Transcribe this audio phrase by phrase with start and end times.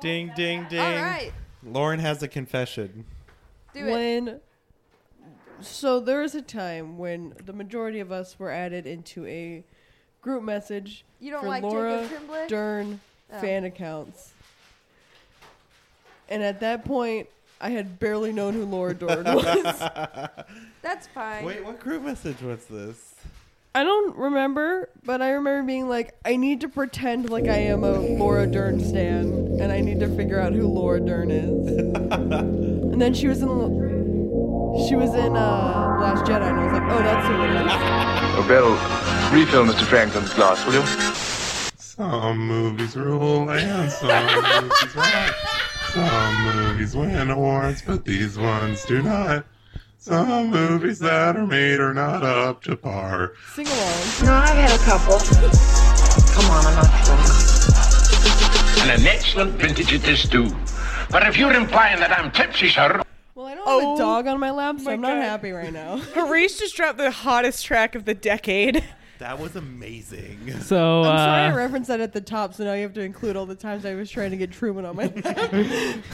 [0.00, 0.80] Ding, ding, ding.
[0.80, 1.32] All right.
[1.62, 3.04] Lauren has a confession.
[3.74, 3.90] Do it.
[3.92, 4.40] when
[5.60, 9.64] so there was a time when the majority of us were added into a
[10.20, 12.46] group message You don't for like Laura Jacob Tremblay?
[12.48, 13.00] Dern
[13.32, 13.40] Oh.
[13.40, 14.32] fan accounts.
[16.28, 17.28] And at that point,
[17.60, 19.44] I had barely known who Laura Dern was.
[20.82, 21.44] That's fine.
[21.44, 23.15] Wait, what group message was this?
[23.76, 27.84] I don't remember, but I remember being like, I need to pretend like I am
[27.84, 31.68] a Laura Dern stan, and I need to figure out who Laura Dern is.
[32.10, 33.48] and then she was in,
[34.88, 37.72] she was in uh, Last Jedi, and I was like, oh, that's who it is.
[38.38, 38.70] Oh, Bill,
[39.38, 39.84] refill Mr.
[39.84, 41.74] Franklin's glass, will you?
[41.78, 45.34] Some movies rule and some movies rock.
[45.92, 49.44] Some movies win awards, but these ones do not.
[50.06, 53.32] Some movies that are made are not up to par.
[53.54, 54.00] Sing along.
[54.22, 55.18] No, I've had a couple.
[56.32, 58.82] Come on, I'm not drunk.
[58.82, 60.54] And an excellent vintage it is too.
[61.10, 63.02] But if you're implying that I'm tipsy, sir,
[63.34, 65.22] Well, I don't have Oh a dog on my lap, so my I'm not God.
[65.24, 65.96] happy right now.
[66.14, 68.84] Harish just dropped the hottest track of the decade.
[69.18, 70.52] That was amazing.
[70.60, 73.00] So I'm sorry I uh, referenced that at the top, so now you have to
[73.00, 75.96] include all the times I was trying to get Truman on my lap.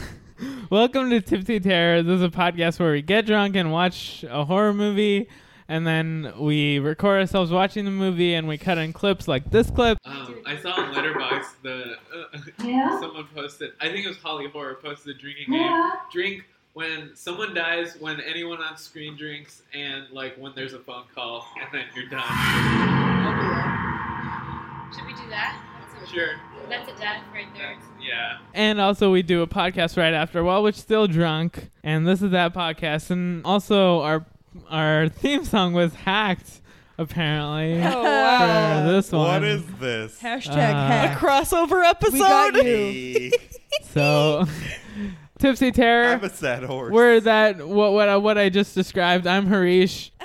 [0.69, 2.03] welcome to Tipsy Terror.
[2.03, 5.27] This is a podcast where we get drunk and watch a horror movie,
[5.67, 9.69] and then we record ourselves watching the movie, and we cut in clips like this
[9.69, 9.97] clip.
[10.05, 12.99] Um, I saw on Letterboxd the uh, Yeah?
[12.99, 13.71] someone posted.
[13.79, 15.91] I think it was Holly Horror posted a drinking game.
[16.11, 21.03] Drink when someone dies, when anyone on screen drinks, and like when there's a phone
[21.13, 22.23] call, and then you're done.
[24.93, 25.72] Should we do that?
[26.03, 26.29] That's a, Sure.
[26.69, 27.75] That's a death right there.
[28.01, 28.37] Yeah.
[28.53, 32.31] And also, we do a podcast right after while we're still drunk, and this is
[32.31, 33.09] that podcast.
[33.11, 34.25] And also, our
[34.69, 36.61] our theme song was hacked,
[36.97, 37.81] apparently.
[37.81, 38.85] Oh, wow.
[38.85, 39.27] For this one.
[39.27, 40.19] What is this?
[40.19, 41.17] Hashtag Uh, hack.
[41.17, 42.13] Crossover episode.
[42.13, 43.31] We got you.
[43.89, 44.45] So,
[45.39, 46.13] Tipsy Terror.
[46.13, 46.91] I'm a sad horse.
[46.93, 49.25] We're that what what I, what I just described.
[49.27, 50.11] I'm Harish,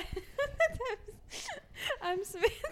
[2.01, 2.68] I'm Samantha.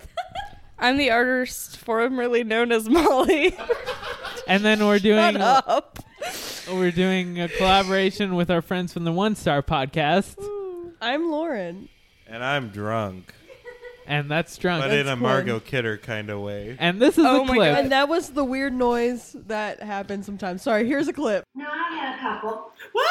[0.80, 3.58] I'm the artist formerly known as Molly.
[4.48, 6.00] and then we're doing Shut up.
[6.72, 10.36] we're doing a collaboration with our friends from the One Star Podcast,
[11.02, 11.90] I'm Lauren.
[12.28, 13.34] and I'm drunk,
[14.06, 14.84] and that's drunk.
[14.84, 16.76] but in a That's Margot Kidder kind of way.
[16.80, 17.78] and this is Oh a my clip.
[17.78, 20.62] And that was the weird noise that happens sometimes.
[20.62, 21.44] Sorry, here's a clip.
[21.56, 22.72] No, I've had a couple.
[22.94, 23.02] Woo!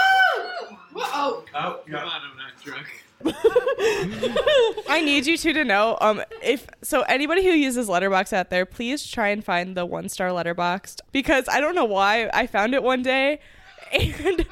[0.98, 2.86] Oh, come on, I'm not drunk.
[4.88, 5.98] I need you two to know.
[6.00, 10.08] Um, if so, anybody who uses Letterboxd out there, please try and find the one
[10.08, 13.40] star Letterboxd because I don't know why I found it one day,
[13.92, 14.46] and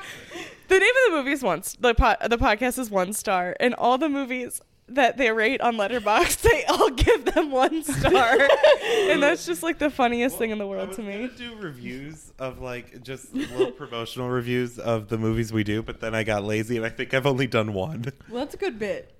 [0.68, 1.62] the name of the movie is one.
[1.80, 5.76] The po- the podcast is one star, and all the movies that they rate on
[5.76, 8.36] Letterboxd, they all give them one star,
[8.84, 11.12] and that's just like the funniest thing in the I world was to me.
[11.12, 16.00] gonna do reviews of like just little promotional reviews of the movies we do, but
[16.00, 18.04] then I got lazy and I think I've only done one.
[18.28, 19.10] Well, that's a good bit.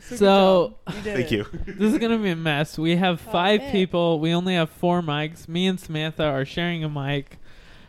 [0.00, 1.32] So You Thank it.
[1.32, 1.44] you.
[1.66, 2.78] this is gonna be a mess.
[2.78, 3.72] We have five man.
[3.72, 4.18] people.
[4.18, 5.46] We only have four mics.
[5.48, 7.36] Me and Samantha are sharing a mic.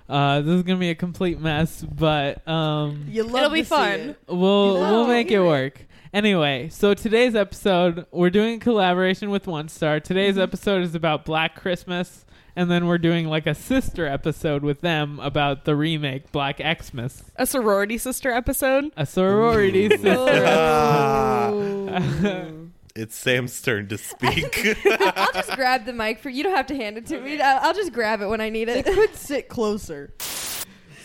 [0.09, 4.00] Uh, this is gonna be a complete mess, but um, You love It'll be fun.
[4.02, 4.19] it.
[4.28, 5.85] we'll No, we'll make it you're work.
[6.14, 10.00] Anyway, so today's episode we're doing a collaboration with One Star.
[10.02, 10.42] Today's Mm-hmm.
[10.44, 15.22] episode is about Black Christmas, and then we're doing like a sister episode with them
[15.22, 18.92] about the remake Black Xmas, A sorority sister episode.
[18.98, 20.46] a sorority sister.
[20.46, 21.50] Ah,
[22.96, 24.78] it's Sam's turn to speak.
[24.86, 26.44] I'll just grab the mic for you.
[26.44, 27.40] Don't have to hand it to me.
[27.40, 28.86] I'll, I'll just grab it when I need They it.
[28.86, 30.14] could sit closer.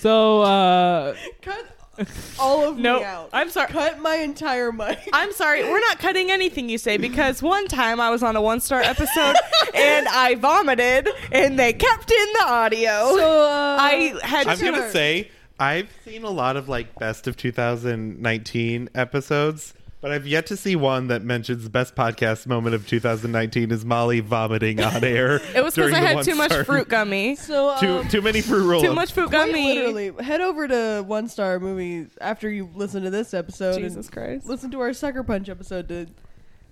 [0.00, 1.75] so uh, Cut
[2.39, 3.31] all of No, me out.
[3.33, 3.69] I'm sorry.
[3.69, 4.99] Cut my entire mic.
[5.12, 8.43] I'm sorry, we're not cutting anything you say because one time I was on a
[8.43, 9.37] one star episode
[9.75, 12.91] and I vomited and they kept in the audio.
[13.17, 14.65] So, uh, I had I'm to.
[14.65, 19.75] gonna say I've seen a lot of like best of 2019 episodes,
[20.06, 23.84] but I've yet to see one that mentions the best podcast moment of 2019 is
[23.84, 25.41] Molly vomiting on air.
[25.53, 27.34] It was because I had too much fruit gummy.
[27.34, 29.75] so um, Too too many fruit roll Too much fruit quite gummy.
[29.75, 33.80] literally, head over to One Star Movie after you listen to this episode.
[33.80, 34.47] Jesus Christ.
[34.47, 36.07] Listen to our Sucker Punch episode to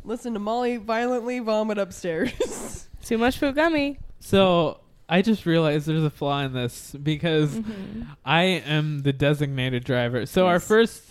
[0.04, 2.86] listen to Molly violently vomit upstairs.
[3.04, 3.98] Too much fruit gummy.
[4.20, 8.02] So I just realized there's a flaw in this because Mm-hmm.
[8.24, 10.24] I am the designated driver.
[10.26, 11.02] So our first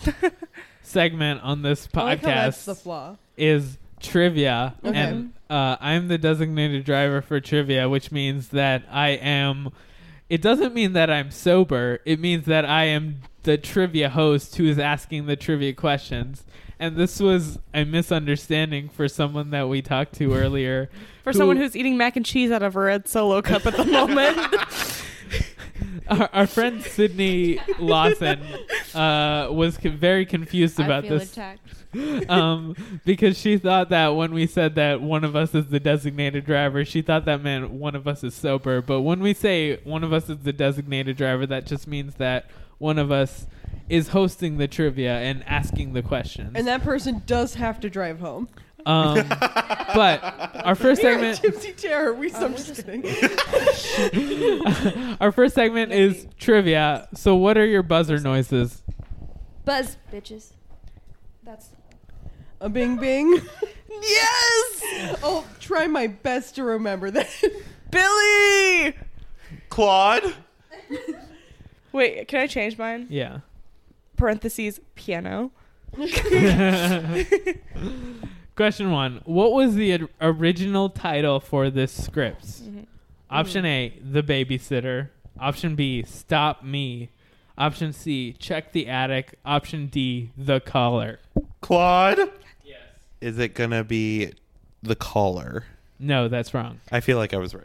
[0.83, 3.15] segment on this I like how that's the podcast flaw.
[3.38, 4.97] is trivia, Okay.
[4.97, 9.71] and uh, I'm the designated driver for trivia, which means that I am.
[10.30, 12.00] It doesn't mean that I'm sober.
[12.06, 16.44] It means that I am the trivia host who is asking the trivia questions.
[16.80, 20.89] And this was a misunderstanding for someone that we talked to earlier.
[21.24, 23.77] For who- someone who's eating mac and cheese out of a red solo cup at
[23.77, 24.38] the moment.
[26.07, 28.42] our, our friend Sydney Lawson
[28.94, 31.31] uh, was co- very confused I about feel this.
[31.31, 31.60] attacked.
[32.30, 32.75] um,
[33.06, 36.84] because she thought that when we said that one of us is the designated driver,
[36.84, 38.81] she thought that meant one of us is sober.
[38.81, 42.50] But when we say one of us is the designated driver, that just means that
[42.80, 43.48] one of us
[43.90, 46.51] is hosting the trivia and asking the questions.
[46.56, 48.50] And that person does have to drive home.
[48.85, 50.24] Um, but
[50.65, 52.13] our first We're segment, Tipsy terror.
[52.13, 52.33] We.
[52.33, 53.06] I'm just kidding.
[55.21, 57.07] our first segment is trivia.
[57.13, 58.83] So, what are your buzzer noises?
[59.65, 60.51] Buzz, bitches.
[61.44, 61.69] That's
[62.59, 63.39] A bing bing.
[64.01, 64.83] yes.
[65.24, 67.30] I'll try my best to remember that.
[67.91, 68.95] Billy.
[69.69, 70.35] Claude.
[71.91, 73.07] Wait, can I change mine?
[73.09, 73.39] Yeah.
[74.18, 75.51] Parentheses piano.
[78.55, 82.45] Question one: What was the od- original title for this script?
[82.45, 82.69] Mm-hmm.
[82.69, 82.83] Mm-hmm.
[83.29, 85.09] Option A: The Babysitter.
[85.39, 87.09] Option B: Stop Me.
[87.57, 89.39] Option C: Check the Attic.
[89.45, 91.19] Option D: The Caller.
[91.61, 92.19] Claude.
[92.63, 92.77] Yes.
[93.21, 94.31] Is it gonna be
[94.83, 95.63] the caller?
[95.99, 96.81] No, that's wrong.
[96.91, 97.63] I feel like I was right.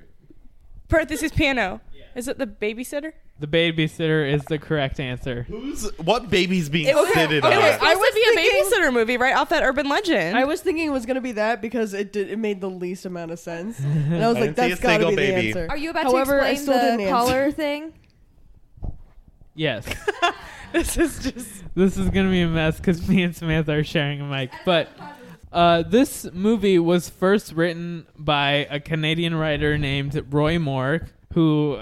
[0.89, 1.81] Parentheses piano.
[2.15, 3.13] Is it the babysitter?
[3.41, 5.45] The Babysitter is the correct answer.
[5.45, 7.51] Who's what baby's being It was, fitted it on?
[7.57, 8.43] was supposed I was to be a
[8.89, 10.37] babysitter movie right off that urban legend.
[10.37, 12.31] I was thinking it was gonna be that because it did.
[12.31, 14.81] It made the least amount of sense, and I was I like, didn't see "That's
[14.81, 15.53] a got to single be baby.
[15.53, 17.57] the answer." Are you about However, to I explain still the didn't collar answer.
[17.57, 17.93] thing?
[19.55, 19.87] Yes.
[20.73, 21.75] this is just.
[21.75, 24.51] this is gonna be a mess because me and Samantha are sharing a mic.
[24.65, 24.89] But
[25.53, 31.79] uh, this movie was first written by a Canadian writer named Roy Moore, who,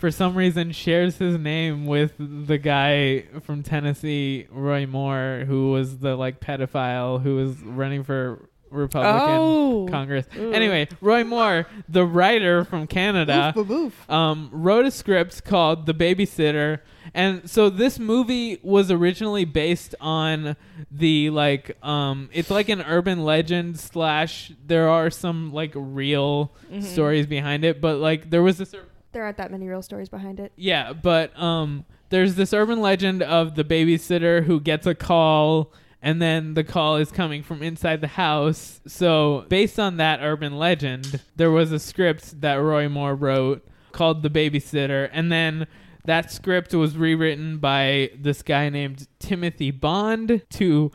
[0.00, 5.98] for some reason, shares his name with the guy from Tennessee, Roy Moore, who was
[5.98, 9.88] the like pedophile who was running for Republican Oh.
[9.90, 10.26] Congress.
[10.38, 10.52] Ooh.
[10.52, 16.78] Anyway, Roy Moore, the writer from Canada, Oof, um, wrote a script called The Babysitter.
[17.12, 20.54] And so this movie was originally based on
[20.92, 26.82] the like um it's like an urban legend slash there are some like real Mhm.
[26.84, 28.74] stories behind it but like there was this
[29.12, 30.52] There aren't that many real stories behind it.
[30.56, 35.72] yeah, but um, there's this urban legend of the babysitter who gets a call,
[36.02, 38.80] and then the call is coming from inside the house.
[38.86, 44.22] So, based on that urban legend, there was a script that Roy Moore wrote called
[44.22, 45.66] The Babysitter, and then
[46.04, 50.90] that script was rewritten by this guy named Timothy Bond to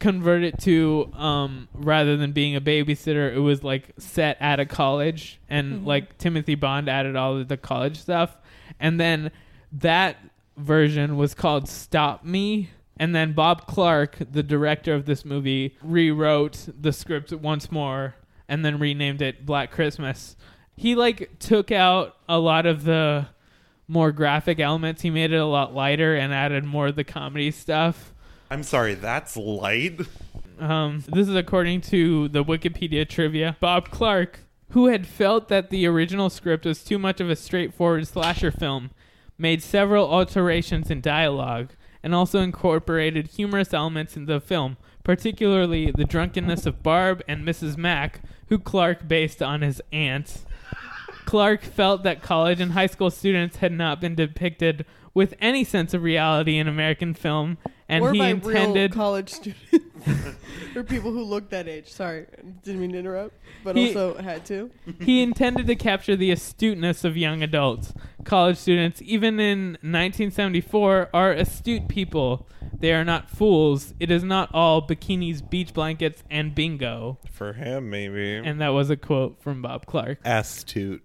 [0.00, 4.64] convert it to um rather than being a babysitter it was like set at a
[4.66, 5.40] college.
[5.48, 5.86] And Mhm.
[5.86, 8.36] like Timothy Bond added all of the college stuff.
[8.78, 9.30] And then
[9.72, 10.16] that
[10.56, 12.70] version was called Stop Me.
[13.00, 18.14] And then Bob Clark the director of this movie rewrote the script once more
[18.48, 20.36] and then renamed it Black Christmas.
[20.76, 23.26] He like took out a lot of the
[23.88, 25.02] more graphic elements.
[25.02, 28.12] He made it a lot lighter and added more of the comedy stuff
[28.50, 30.00] I'm sorry, that's light.
[30.58, 33.56] um, this is according to the Wikipedia trivia.
[33.60, 34.40] Bob Clark,
[34.70, 38.90] who had felt that the original script was too much of a straightforward slasher film,
[39.36, 41.70] made several alterations in dialogue
[42.02, 47.76] and also incorporated humorous elements in the film, particularly the drunkenness of Barb and Mrs.
[47.76, 50.44] Mack, who Clark based on his aunt.
[51.24, 54.86] Clark felt that college and high school students had not been depicted
[55.18, 57.58] with any sense of reality in American film,
[57.88, 59.60] and or he by intended real college students
[60.76, 61.88] or people who look that age.
[61.88, 62.24] Sorry,
[62.62, 63.34] didn't mean to interrupt,
[63.64, 64.70] but He- also had to.
[65.00, 67.92] he intended to capture the astuteness of young adults.
[68.22, 72.46] College students, even in 1974, are astute people.
[72.78, 73.94] They are not fools.
[73.98, 77.18] It is not all bikinis, beach blankets, and bingo.
[77.32, 78.36] For him, maybe.
[78.36, 80.20] And that was a quote from Bob Clark.
[80.24, 81.02] Astute.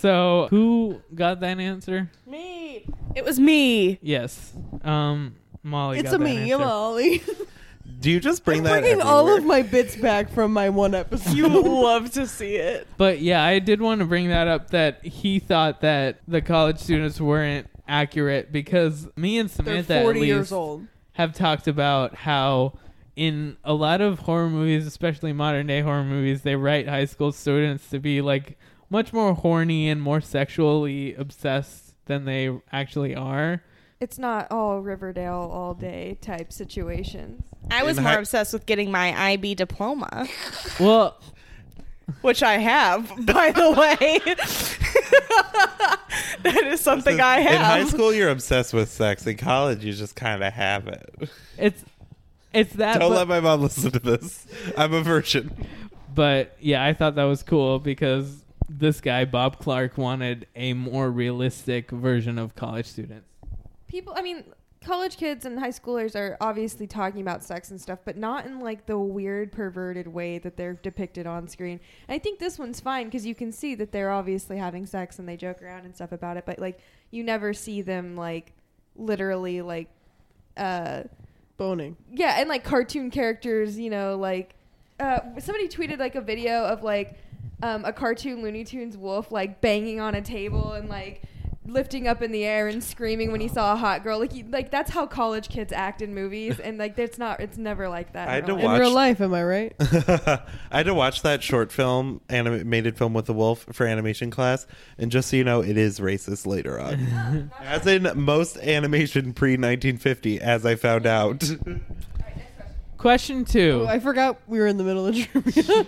[0.00, 2.08] So, who got that answer?
[2.24, 2.86] Me.
[3.16, 3.98] It was me.
[4.00, 4.52] Yes.
[4.84, 6.64] Um, Molly It's got a that me, answer.
[6.64, 7.22] Molly.
[8.00, 10.94] Do you just bring I'm that bringing all of my bits back from my one
[10.94, 11.32] episode.
[11.34, 12.86] You love to see it.
[12.96, 16.78] But yeah, I did want to bring that up that he thought that the college
[16.78, 20.86] students weren't accurate because me and They're Samantha at least years old.
[21.14, 22.78] have talked about how
[23.16, 27.32] in a lot of horror movies, especially modern day horror movies, they write high school
[27.32, 28.56] students to be like
[28.90, 33.62] much more horny and more sexually obsessed than they actually are.
[34.00, 37.42] It's not all Riverdale all day type situations.
[37.70, 40.26] I was In more high- obsessed with getting my IB diploma,
[40.78, 41.18] Well,
[42.22, 44.34] which I have, by the way.
[46.42, 47.54] that is something I have.
[47.54, 49.26] In high school, you're obsessed with sex.
[49.26, 51.28] In college, you just kind of have it.
[51.58, 51.84] it's
[52.54, 54.46] it's that Don't but- let my mom listen to this.
[54.76, 55.50] I'm a virgin.
[56.14, 61.10] but yeah, I thought that was cool because this guy Bob Clark wanted a more
[61.10, 63.26] realistic version of college students.
[63.86, 64.44] people i mean
[64.84, 68.60] college kids and high schoolers are obviously talking about sex and stuff but not in
[68.60, 72.78] like the weird perverted way that they're depicted on screen and i think this one's
[72.78, 75.94] fine because you can see that they're obviously having sex and they joke around and
[75.94, 76.78] stuff about it but like
[77.10, 78.52] you never see them like
[78.96, 79.88] literally like
[80.56, 81.02] uh
[81.56, 81.96] Boning.
[82.12, 84.54] yeah and like cartoon characters you know like
[85.00, 87.18] uh somebody tweeted like a video of like
[87.62, 91.22] um a cartoon looney tunes wolf like banging on a table and like
[91.66, 94.42] lifting up in the air and screaming when he saw a hot girl like you,
[94.48, 98.14] like that's how college kids act in movies and like it's not it's never like
[98.14, 98.80] that I had in to real In life.
[98.80, 99.74] real life, am I right?
[99.80, 100.40] I
[100.70, 104.66] had to watch that short film, animated film with the wolf for animation class,
[104.96, 109.50] and just so you know, it is racist later on, as in most animation pre
[109.52, 111.44] 1950, as I found out.
[112.98, 113.82] Question two.
[113.84, 115.86] Oh, I forgot we were in the middle of trivia.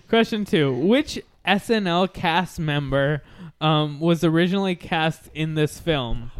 [0.08, 0.72] Question two.
[0.72, 3.22] Which SNL cast member
[3.60, 6.30] um, was originally cast in this film?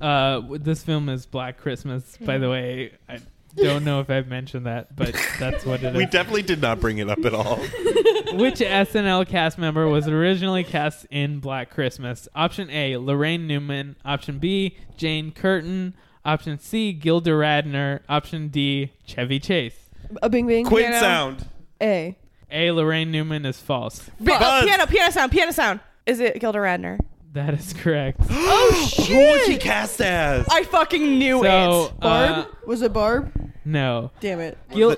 [0.00, 2.92] Uh, this film is Black Christmas, by the way.
[3.06, 3.18] I
[3.54, 5.96] don't know if I've mentioned that, but that's what it is.
[5.96, 7.56] we definitely did not bring it up at all.
[8.32, 12.28] Which SNL cast member was originally cast in Black Christmas?
[12.34, 13.96] Option A, Laraine Newman.
[14.04, 15.94] Option B, Jane Curtin.
[16.28, 18.00] Option C, Gilda Radner.
[18.08, 19.88] Option D, Chevy Chase.
[20.22, 20.64] a bing bing.
[20.66, 21.00] Quit Piano.
[21.00, 21.48] sound.
[21.82, 22.16] A.
[22.50, 24.08] A, Laraine Newman is false.
[24.24, 24.64] Pi- oh, Buzz.
[24.64, 25.80] piano, piano sound, piano sound.
[26.06, 26.98] Is it Gilda Radner?
[27.34, 28.20] That is correct.
[28.30, 30.46] Oh Who was she cast as?
[30.50, 32.00] I fucking knew So, it.
[32.00, 32.30] Barb?
[32.30, 33.32] uh, was it Barb?
[33.64, 34.10] no.
[34.20, 34.58] Damn it.
[34.72, 34.96] Gil-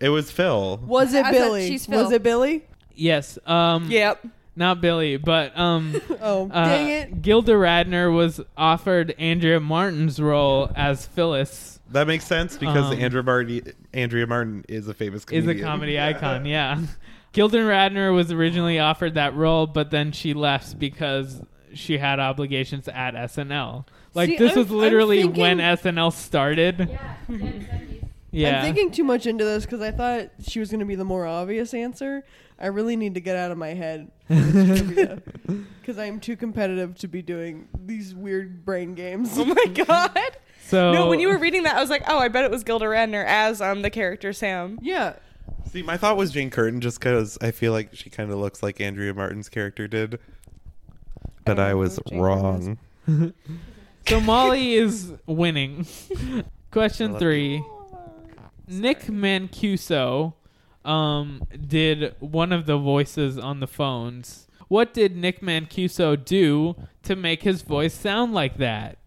[0.00, 0.78] It was Phil.
[0.78, 1.68] Was it I said Billy?
[1.68, 2.02] she's Phil.
[2.02, 2.64] Was it Billy?
[2.94, 3.38] yes.
[3.46, 4.26] Um, Yep.
[4.58, 7.22] Not Billy, but um, Oh, uh, dang it.
[7.22, 11.78] Gilda Radner was offered Andrea Martin's role as Phyllis.
[11.90, 16.00] That makes sense because Um, Andrea Martin, Andrea Martin is a famous Is a comedy
[16.00, 16.80] icon, yeah.
[17.32, 21.42] Gilda Radner was originally offered that role, but then she left because
[21.74, 23.84] she had obligations at SNL.
[24.14, 26.88] Like See, this I'm- was literally thinking- when SNL started.
[27.28, 27.48] Yeah.
[28.44, 31.04] I'm thinking too much into this because I thought she was going to be the
[31.04, 32.24] more obvious answer.
[32.58, 37.22] I really need to get out of my head because I'm too competitive to be
[37.22, 39.30] doing these weird brain games.
[39.38, 40.36] Oh my god.
[40.66, 42.64] so No, when you were reading that, I was like, oh, I bet it was
[42.64, 44.78] Gilda Radner as um the character Sam.
[44.82, 45.16] yeah,
[45.70, 48.62] See, my thought was Jane Curtin just because I feel like she kind of looks
[48.62, 50.18] like Andrea Martin's character did.
[51.44, 52.78] But don't I was wrong.
[54.08, 55.86] So Molly is winning.
[56.70, 57.62] Question love three.
[58.68, 60.34] Nick Mancuso
[60.84, 64.48] um, did one of the voices on the phones.
[64.68, 68.98] What did Nick Mancuso do to make his voice sound like that?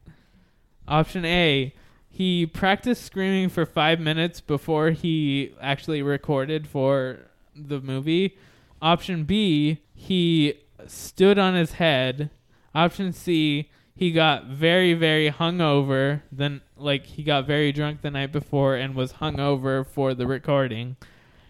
[0.87, 1.73] Option A.
[2.09, 8.37] He practiced screaming for five minutes before he actually recorded for the movie.
[8.81, 9.79] Option B.
[9.93, 10.55] He
[10.87, 12.29] stood on his head.
[12.73, 13.69] Option C.
[13.99, 16.21] He got very, very hungover.
[16.31, 20.95] Then, like, he got very drunk the night before and was hungover for the recording.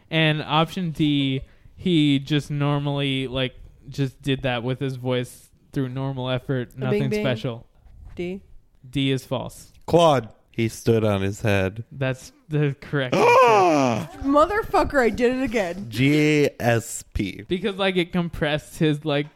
[0.10, 1.42] And option D.
[1.76, 3.54] He just normally, like,
[3.88, 6.74] just did that with his voice through normal effort.
[6.76, 7.24] A Nothing bing bing.
[7.24, 7.68] special.
[8.16, 8.42] D.
[8.90, 9.72] D is false.
[9.86, 10.30] Claude.
[10.50, 11.84] He stood on his head.
[11.92, 14.10] That's the correct ah!
[14.12, 14.28] answer.
[14.28, 15.86] Motherfucker, I did it again.
[15.90, 17.48] GSP.
[17.48, 19.28] because like it compressed his like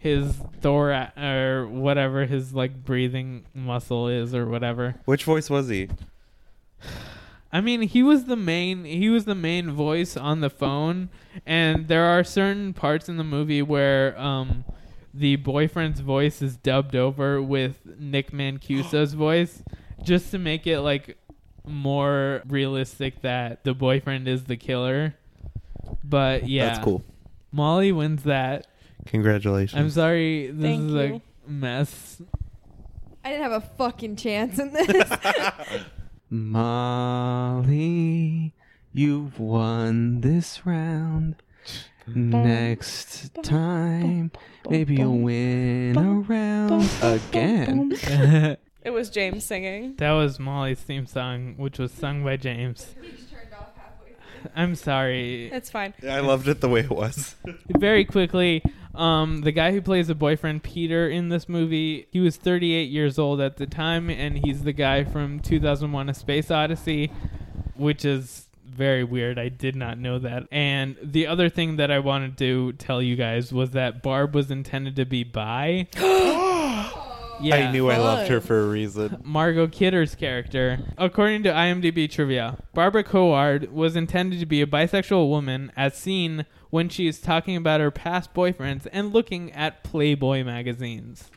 [0.00, 4.94] his thorax or whatever his like breathing muscle is or whatever.
[5.04, 5.90] Which voice was he?
[7.52, 11.10] I mean, he was the main he was the main voice on the phone
[11.44, 14.64] and there are certain parts in the movie where um
[15.12, 19.62] the boyfriend's voice is dubbed over with Nick Mancuso's voice
[20.02, 21.18] just to make it like
[21.66, 25.14] more realistic that the boyfriend is the killer.
[26.02, 26.68] But yeah.
[26.68, 27.02] That's cool.
[27.52, 28.66] Molly wins that.
[29.06, 29.80] Congratulations.
[29.80, 31.22] I'm sorry, this Thank is you.
[31.46, 32.22] a mess.
[33.24, 35.10] I didn't have a fucking chance in this.
[36.30, 38.54] Molly,
[38.92, 41.36] you've won this round.
[42.06, 44.32] Next time,
[44.68, 47.96] maybe you'll win a round again.
[48.82, 49.96] It was James singing.
[49.96, 52.94] that was Molly's theme song, which was sung by James.
[54.56, 55.50] I'm sorry.
[55.52, 55.92] It's fine.
[56.08, 57.34] I loved it the way it was.
[57.68, 58.62] Very quickly,
[58.94, 63.18] um, the guy who plays the boyfriend Peter in this movie, he was 38 years
[63.18, 67.12] old at the time, and he's the guy from 2001: A Space Odyssey,
[67.74, 69.38] which is very weird.
[69.38, 70.48] I did not know that.
[70.50, 74.50] And the other thing that I wanted to tell you guys was that Barb was
[74.50, 75.86] intended to be bi.
[77.42, 77.56] Yeah.
[77.56, 79.20] I knew I loved her for a reason.
[79.24, 80.78] Margot Kidder's character.
[80.98, 86.46] According to IMDb trivia, Barbara Coard was intended to be a bisexual woman as seen
[86.70, 91.30] when she is talking about her past boyfriends and looking at Playboy magazines.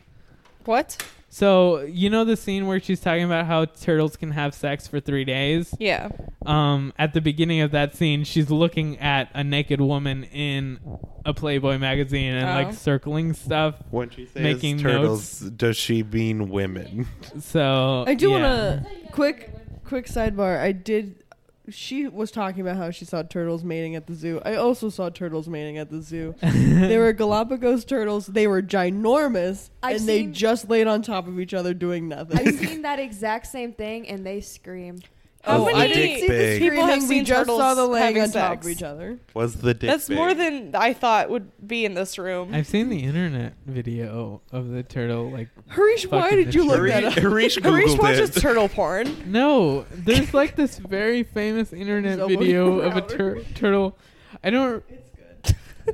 [0.65, 1.03] What?
[1.33, 4.99] So, you know the scene where she's talking about how turtles can have sex for
[4.99, 5.73] 3 days?
[5.79, 6.09] Yeah.
[6.45, 10.77] Um at the beginning of that scene, she's looking at a naked woman in
[11.25, 12.53] a Playboy magazine and Oh.
[12.67, 13.75] like circling stuff.
[13.89, 17.07] When she says Making turtles, does she mean women?
[17.39, 18.39] So, I do yeah.
[18.39, 19.49] want to quick
[19.85, 20.59] quick sidebar.
[20.59, 21.22] I did.
[21.69, 24.41] She was talking about how she saw turtles mating at the zoo.
[24.43, 26.35] I also saw turtles mating at the zoo.
[26.41, 28.27] they were Galapagos turtles.
[28.27, 32.09] They were ginormous, I've and they seen- just laid on top of each other doing
[32.09, 32.37] nothing.
[32.37, 34.99] I've seen that exact same thing, and they scream.
[35.43, 37.59] How Oh, oh many I didn't see the people Screaming, have we seen just turtles
[37.59, 38.65] saw the laying having on top sex?
[38.65, 39.19] of each other.
[39.33, 40.17] Was the dick That's big?
[40.17, 42.53] more than I thought would be in this room.
[42.53, 46.91] I've seen the internet video of the turtle like Harish, why did you look Harish,
[46.93, 47.13] that up?
[47.15, 48.39] Harish Harish watches it.
[48.39, 49.13] turtle porn.
[49.29, 53.97] No, there's like this very famous internet video of a tur- turtle.
[54.43, 54.81] I don't.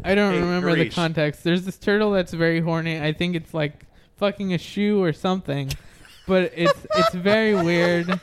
[0.03, 1.44] I don't Hey, remember the context.
[1.44, 3.01] There's this turtle that's very horny.
[3.01, 3.88] I think it's like
[4.18, 5.72] fucking a shoe or something,
[6.27, 8.20] but it's it's very weird.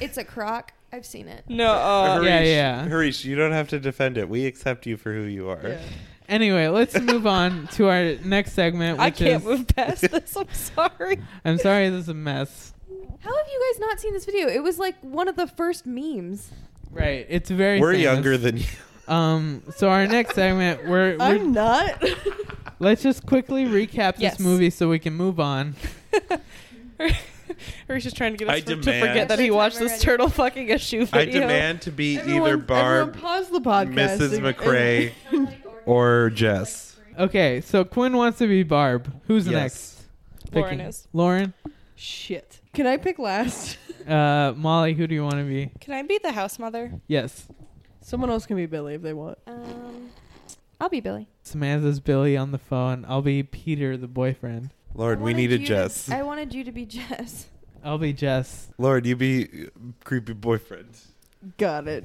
[0.00, 0.72] It's a croc.
[0.92, 1.44] I've seen it.
[1.48, 1.72] No.
[1.72, 2.88] Uh, Harish, yeah, yeah.
[2.88, 4.28] Harish, you don't have to defend it.
[4.28, 5.60] We accept you for who you are.
[5.62, 5.80] Yeah.
[6.28, 8.98] Anyway, let's move on to our next segment.
[8.98, 10.36] Which I can't is, move past this.
[10.36, 11.18] I'm sorry.
[11.44, 12.74] I'm sorry, this is a mess.
[13.20, 14.46] How have you guys not seen this video?
[14.48, 16.50] It was like one of the first memes.
[16.90, 17.80] Right, it's very.
[17.80, 18.04] We're famous.
[18.04, 18.64] younger than you.
[19.08, 19.62] Um.
[19.76, 22.02] So our next segment, we're, we're I'm not.
[22.78, 24.36] let's just quickly recap Yes.
[24.36, 25.76] this movie so we can move on.
[27.88, 30.28] Harish just trying to get us I to demand- forget that he watched this turtle
[30.28, 31.40] fucking a shoe I video.
[31.42, 34.18] demand to be Everyone- either Barb, everyone pause the podcast.
[34.18, 34.32] Mrs.
[34.38, 35.12] and- McRae,
[35.86, 36.96] or Jess.
[37.18, 39.12] Okay, so Quinn wants to be Barb.
[39.26, 39.52] Who's Yes.
[39.54, 40.54] next?
[40.54, 41.08] Lauren Picking- is.
[41.12, 41.54] Lauren.
[41.96, 42.60] Shit.
[42.74, 43.76] Can I pick last?
[44.08, 44.94] Uh, Molly.
[44.94, 45.70] Who do you want to be?
[45.82, 46.98] Can I be the house mother?
[47.08, 47.46] Yes.
[48.00, 49.36] Someone else can be Billy if they want.
[49.46, 50.08] Um,
[50.80, 51.28] I'll be Billy.
[51.42, 53.04] Samantha's Billy on the phone.
[53.06, 54.70] I'll be Peter, the boyfriend.
[54.94, 56.10] Lord, we wanted needed you to- Jess.
[56.10, 57.46] I wanted you to be Jess.
[57.84, 58.68] I'll be Jess.
[58.78, 59.68] Lord, you be uh,
[60.04, 60.88] creepy boyfriend.
[61.56, 62.04] Got it.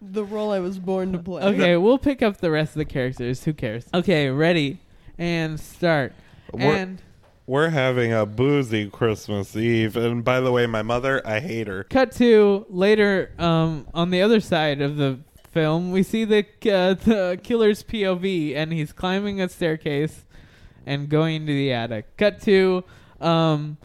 [0.00, 1.42] The role I was born to play.
[1.42, 3.44] Okay, we'll pick up the rest of the characters.
[3.44, 3.86] Who cares?
[3.92, 4.78] Okay, ready
[5.18, 6.12] and start.
[6.52, 7.02] We're- and
[7.46, 11.84] We're having a boozy Christmas Eve, and by the way, my mother, I hate her.
[11.84, 13.32] cut to later.
[13.38, 15.18] Um, on the other side of the
[15.50, 16.38] film, we see the
[16.72, 20.24] uh, the killer's POV, and he's climbing a staircase
[20.86, 22.16] and going to the attic.
[22.16, 22.84] Cut to,
[23.20, 23.76] um,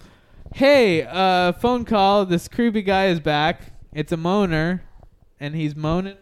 [0.55, 2.25] hey, uh, phone call.
[2.25, 3.73] This creepy guy is back.
[3.93, 4.81] It's a moaner,
[5.39, 6.17] and he's moaning.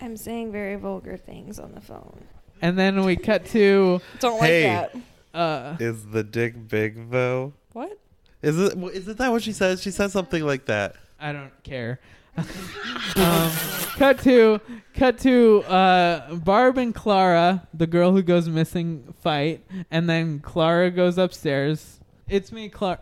[0.00, 2.24] I'm saying very vulgar things on the phone.
[2.60, 4.62] And then we cut to, Don't like Hey.
[4.64, 4.94] that.
[5.38, 7.52] uh, Is the dick big though?
[7.72, 7.98] What?
[8.42, 8.76] Is it?
[8.76, 9.82] Isn't that what she says?
[9.82, 10.96] She says something like that.
[11.18, 12.00] I don't care.
[12.36, 13.50] Um,
[13.96, 14.60] cut to
[14.94, 20.90] cut to uh, Barb and Clara, the girl who goes missing, fight, and then Clara
[20.90, 22.00] goes upstairs.
[22.28, 23.00] It's me, Clara.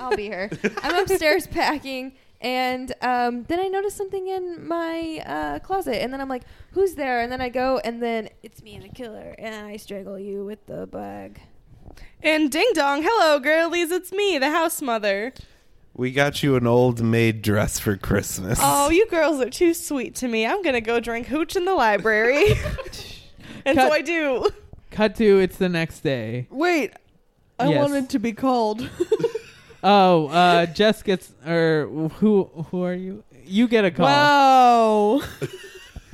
[0.00, 0.50] I'll be her.
[0.82, 6.20] I'm upstairs packing, and um, then I notice something in my uh, closet, and then
[6.20, 6.42] I'm like,
[6.72, 9.76] "Who's there?" And then I go, and then it's me and the killer, and I
[9.76, 11.40] strangle you with the bag.
[12.22, 15.32] And ding dong, hello girlies, it's me, the house mother.
[15.96, 18.58] We got you an old maid dress for Christmas.
[18.60, 20.44] Oh, you girls are too sweet to me.
[20.44, 22.46] I'm gonna go drink hooch in the library.
[23.64, 23.88] and Cut.
[23.88, 24.48] so I do.
[24.90, 26.46] Cut to it's the next day.
[26.50, 26.92] Wait.
[27.58, 27.78] I Yes.
[27.80, 28.88] wanted to be called.
[29.86, 33.22] Oh, uh, Jess gets or who who are you?
[33.44, 34.06] You get a call.
[34.06, 35.22] Wow.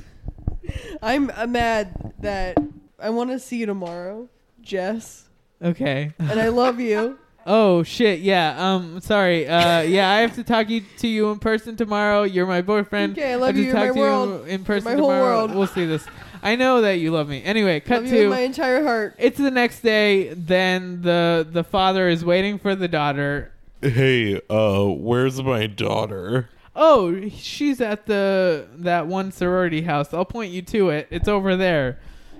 [1.01, 2.57] I'm, I'm mad that
[2.99, 4.27] I want to see you tomorrow,
[4.61, 5.29] Jess,
[5.63, 6.11] Okay.
[6.19, 7.17] and I love you.
[7.45, 8.19] Oh shit!
[8.19, 8.55] Yeah.
[8.57, 8.99] Um.
[9.01, 9.47] Sorry.
[9.47, 9.81] Uh.
[9.81, 10.09] Yeah.
[10.09, 12.23] I have to talk you, to you in person tomorrow.
[12.23, 13.17] You're my boyfriend.
[13.17, 13.63] Okay, I love have you.
[13.65, 14.29] You're talk my to world.
[14.29, 15.53] you in person my whole world.
[15.55, 16.05] We'll see this.
[16.43, 17.43] I know that you love me.
[17.43, 19.15] Anyway, cut love to you with my entire heart.
[19.19, 20.33] it's the next day.
[20.33, 23.51] Then the the father is waiting for the daughter.
[23.81, 26.49] Hey, uh, where's my daughter?
[26.75, 30.13] Oh, she's at the that one sorority house.
[30.13, 31.07] I'll point you to it.
[31.09, 31.99] It's over there.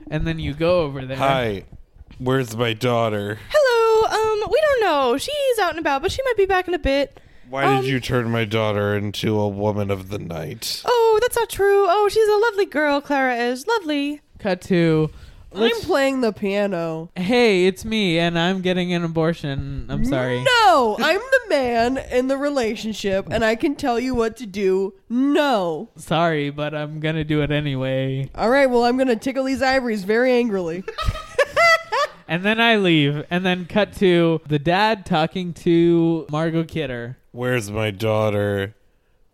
[0.10, 1.18] And then you go over there.
[1.18, 1.64] Hi,
[2.18, 3.40] where's my daughter?
[4.12, 5.18] Hello, um, we don't know.
[5.18, 7.20] She's out and about, but she might be back in a bit.
[7.50, 10.82] Why Um, did you turn my daughter into a woman of the night?
[10.86, 11.86] Oh, that's not true.
[11.88, 13.68] Oh, she's a lovely girl, Clara is.
[13.68, 14.22] Lovely.
[14.40, 15.10] Cut to.
[15.54, 17.10] I'm playing the piano.
[17.14, 19.86] Hey, it's me, and I'm getting an abortion.
[19.90, 20.42] I'm sorry.
[20.42, 24.94] No, I'm the man in the relationship, and I can tell you what to do.
[25.10, 25.90] No.
[25.98, 28.30] Sorry, but I'm gonna do it anyway.
[28.34, 30.86] All right, well, I'm going to tickle these ivories very angrily.
[32.32, 37.18] And then I leave, and then cut to the dad talking to Margot Kidder.
[37.34, 38.74] Where's my daughter?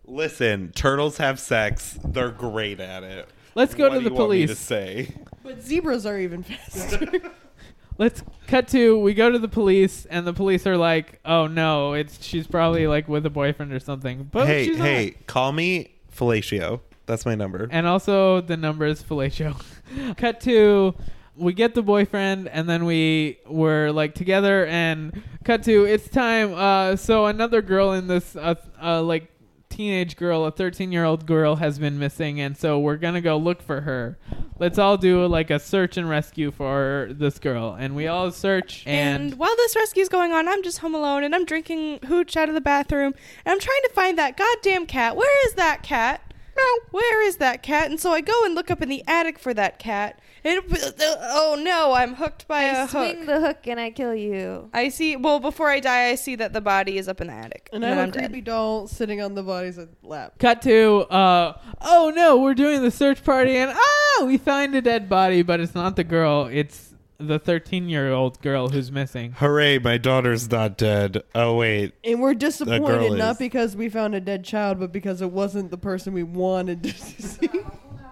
[0.04, 1.96] Listen, turtles have sex.
[2.04, 3.28] They're great at it.
[3.54, 4.58] Let's go What to do the you want me to police.
[4.58, 5.14] say.
[5.44, 7.08] But zebras are even faster.
[7.98, 11.92] Let's cut to we go to the police, and the police are like, "Oh no,
[11.92, 14.84] it's she's probably like with a boyfriend or something." But hey, she's not.
[14.84, 16.80] hey, call me Fellatio.
[17.06, 17.68] That's my number.
[17.70, 19.54] And also the number is fellatio.
[20.16, 20.94] Cut to
[21.38, 26.52] we get the boyfriend and then we were like together and cut to it's time
[26.54, 29.30] uh so another girl in this uh, uh like
[29.68, 33.36] teenage girl a 13 year old girl has been missing and so we're gonna go
[33.36, 34.18] look for her
[34.58, 38.84] let's all do like a search and rescue for this girl and we all search
[38.86, 42.00] And, and, while this rescue is going on, I'm just home alone and I'm drinking
[42.06, 45.16] hooch out of the bathroom and I'm trying to find that goddamn cat.
[45.16, 46.32] Where is that cat?
[46.56, 47.88] No, where is that cat?
[47.88, 50.18] And so I go and look up in the attic for that cat.
[50.44, 53.26] And oh no, I'm hooked by I a swing hook.
[53.26, 54.70] the hook and I kill you.
[54.72, 55.16] I see.
[55.16, 57.84] Well, before I die, I see that the body is up in the attic, and
[57.84, 58.30] I then have I'm a dead.
[58.30, 60.34] creepy doll sitting on the body's lap.
[60.38, 64.80] cut to uh oh no we're doing the search party and ah we find a
[64.82, 69.32] dead body but it's not the girl it's the 13 year old girl who's missing
[69.32, 71.24] Hooray, my daughter's not dead.
[71.34, 71.94] Oh wait.
[72.04, 73.38] And we're disappointed not is.
[73.38, 76.92] because we found a dead child, but because it wasn't the person we wanted to
[76.96, 77.48] see.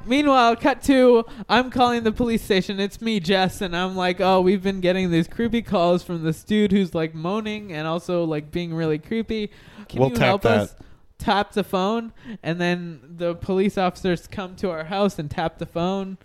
[0.06, 4.40] Meanwhile cut to i'm calling the police station it's me jess and i'm like oh
[4.40, 8.50] we've been getting these creepy calls from this dude who's like moaning and also like
[8.50, 9.50] being really creepy
[9.88, 10.58] can We'll you tap help that.
[10.60, 10.74] us
[11.18, 15.66] tap the phone and then the police officers come to our house and tap the
[15.66, 16.18] phone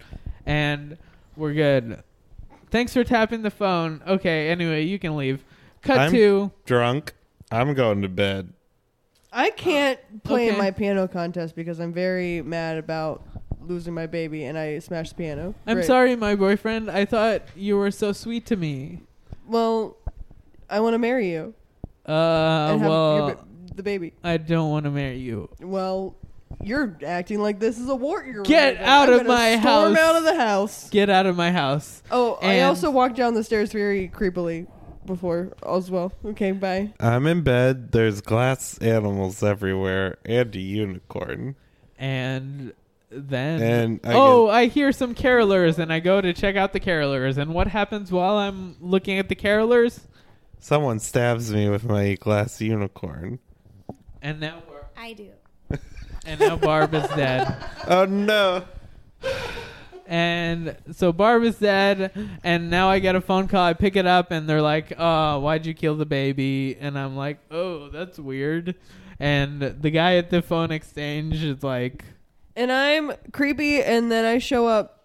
[0.46, 0.98] and
[1.36, 2.04] we're good
[2.70, 5.44] thanks for tapping the phone okay anyway you can leave
[5.82, 7.14] cut I'm to drunk.
[7.54, 8.54] I'm going to bed.
[9.34, 10.58] I can't play in Okay.
[10.62, 13.26] my piano contest because I'm very mad about
[13.68, 15.54] losing my baby and I smashed the piano.
[15.68, 15.86] i'm Great.
[15.86, 19.00] sorry my boyfriend i thought you were so sweet to me
[19.48, 19.98] Well,
[20.70, 21.54] I want to marry you
[22.08, 22.12] uh
[22.72, 23.46] and have well your, ba-
[23.76, 24.14] the baby.
[24.24, 26.16] i don't want to marry you Well,
[26.64, 28.24] you're acting like this is a war.
[28.24, 28.86] You're Get removing.
[28.88, 29.98] out I'm of gonna my storm house.
[29.98, 30.90] out of the house.
[30.90, 32.04] Get out of my house.
[32.12, 34.68] Oh, I And- also walked down the stairs very creepily
[35.06, 36.12] before as well.
[36.26, 36.94] Okay, bye.
[37.00, 37.94] I'm in bed.
[37.94, 41.56] There's glass animals everywhere and a unicorn.
[41.98, 42.74] And
[43.12, 46.80] then And I oh, I hear some carolers, and I go to check out the
[46.80, 47.38] carolers.
[47.38, 50.02] And what happens while I'm looking at the carolers?
[50.60, 53.40] Someone stabs me with my glass unicorn.
[54.22, 54.62] And now,
[54.96, 55.32] I do.
[56.26, 57.56] and now Barb is dead.
[57.88, 58.64] Oh no.
[60.06, 62.12] And so Barb is dead,
[62.44, 63.64] and now I get a phone call.
[63.64, 67.16] I pick it up, and they're like, "Oh, why'd you kill the baby?" And I'm
[67.16, 68.76] like, "Oh, that's weird."
[69.20, 72.04] And the guy at the phone exchange is like,
[72.62, 75.04] And I'm creepy, and then I show up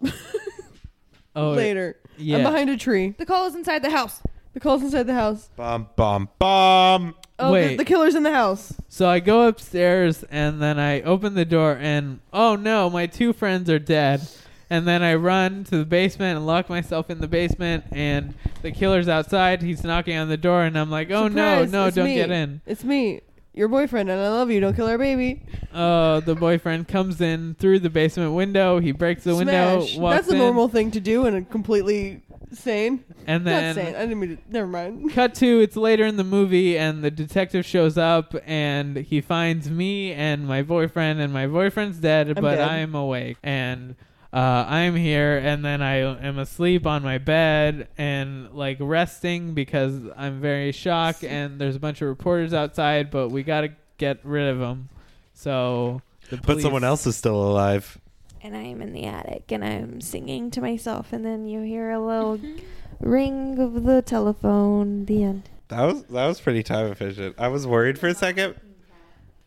[1.35, 1.97] "Oh, later.
[2.15, 3.15] yeah." I'm behind a tree.
[3.17, 4.21] The call is inside the house.
[4.53, 5.49] The call's inside the house.
[5.55, 7.15] Bomb, bomb, bomb.
[7.39, 7.77] Oh, the, Wait.
[7.77, 8.73] the killer's in the house.
[8.89, 13.33] So I go upstairs and then I open the door and oh no, my two
[13.33, 14.21] friends are dead.
[14.69, 18.71] And then I run to the basement and lock myself in the basement and the
[18.71, 19.61] killer's outside.
[19.63, 22.15] He's knocking on the door and I'm like, "Oh Surprise, no, no, it's don't me.
[22.15, 23.21] get in." It's me,
[23.57, 24.59] your boyfriend, and I love you.
[24.59, 25.41] Don't kill our baby.
[25.73, 28.79] Oh, the boyfriend comes in through the basement window.
[28.79, 29.97] He breaks the window, Smash.
[29.97, 32.21] walks That's a in, normal thing to do, and a completely
[32.53, 33.03] sane.
[33.25, 33.95] and Not then sane.
[33.95, 34.43] I didn't mean to.
[34.49, 35.11] Never mind.
[35.13, 39.69] cut to it's later in the movie and the detective shows up and he finds
[39.69, 42.59] me and my boyfriend and my boyfriend's dead but dead.
[42.69, 43.95] i'm awake and
[44.33, 49.93] uh, i'm here and then i am asleep on my bed and like resting because
[50.15, 54.47] i'm very shocked and there's a bunch of reporters outside but we gotta get rid
[54.47, 54.89] of them
[55.33, 57.97] so the But someone else is still alive.
[58.41, 61.13] And I am in the attic and I'm singing to myself.
[61.13, 62.39] And then you hear a little
[62.99, 65.05] ring of the telephone.
[65.05, 65.49] The end.
[65.69, 67.35] That was that was pretty time efficient.
[67.37, 68.55] I was worried for a second.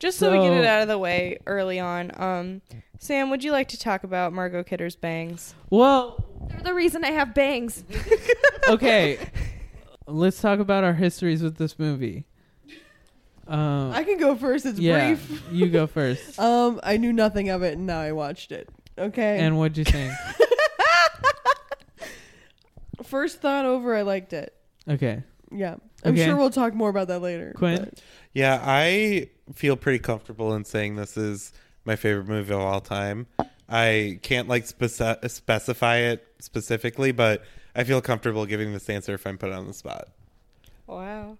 [0.00, 2.62] Just so, we get it out of the way early on, um,
[2.98, 5.54] Sam, would you like to talk about Margot Kidder's bangs?
[5.70, 7.84] well They're the reason I have bangs.
[8.68, 9.18] okay
[10.06, 12.24] let's talk about our histories with this movie
[13.46, 14.64] um, I can go first.
[14.66, 15.42] It's yeah brief.
[15.52, 18.68] you go first Um, I knew nothing of it, and now I watched it.
[18.98, 19.38] Okay.
[19.38, 20.12] And what'd you think?
[23.02, 24.54] First thought over, I liked it.
[24.88, 25.22] okay.
[25.50, 25.76] Yeah.
[26.04, 26.24] I'm Okay.
[26.26, 27.52] sure we'll talk more about that later.
[27.56, 27.78] Quinn?
[27.84, 31.52] but- Yeah, I feel pretty comfortable in saying this is
[31.84, 33.26] my favorite movie of all time.
[33.68, 37.42] I can't like speci- specify it specifically, but
[37.74, 40.08] I feel comfortable giving this answer if I'm put on the spot.
[40.86, 41.38] Wow.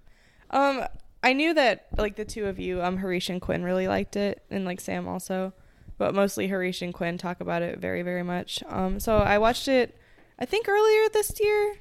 [0.50, 0.84] Um,
[1.22, 4.42] I knew that like the two of you, um, Harish and Quinn really liked it,
[4.50, 5.52] and like Sam also,
[5.98, 8.62] but mostly Harish and Quinn talk about it very, very much.
[8.68, 9.96] Um, so I watched it,
[10.38, 11.76] I think earlier this year,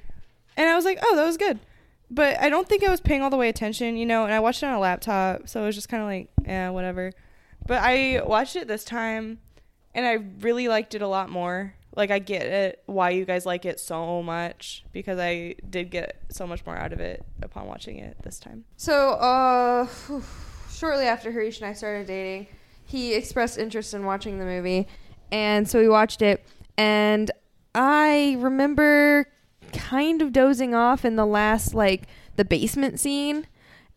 [0.56, 1.58] and I was like, oh, that was good.
[2.10, 4.24] But I don't think I was paying all the way attention, you know.
[4.24, 6.70] And I watched it on a laptop, so it was just kind of like, yeah,
[6.70, 7.12] whatever.
[7.66, 9.38] But I watched it this time,
[9.94, 11.74] and I really liked it a lot more.
[11.96, 16.22] Like I get it why you guys like it so much because I did get
[16.30, 18.64] so much more out of it upon watching it this time.
[18.76, 19.88] So, uh,
[20.70, 22.46] shortly after Harish and I started dating,
[22.84, 24.86] he expressed interest in watching the movie,
[25.30, 26.44] and so we watched it.
[26.78, 27.30] And
[27.74, 29.26] I remember
[29.72, 33.46] kind of dozing off in the last, like, the basement scene.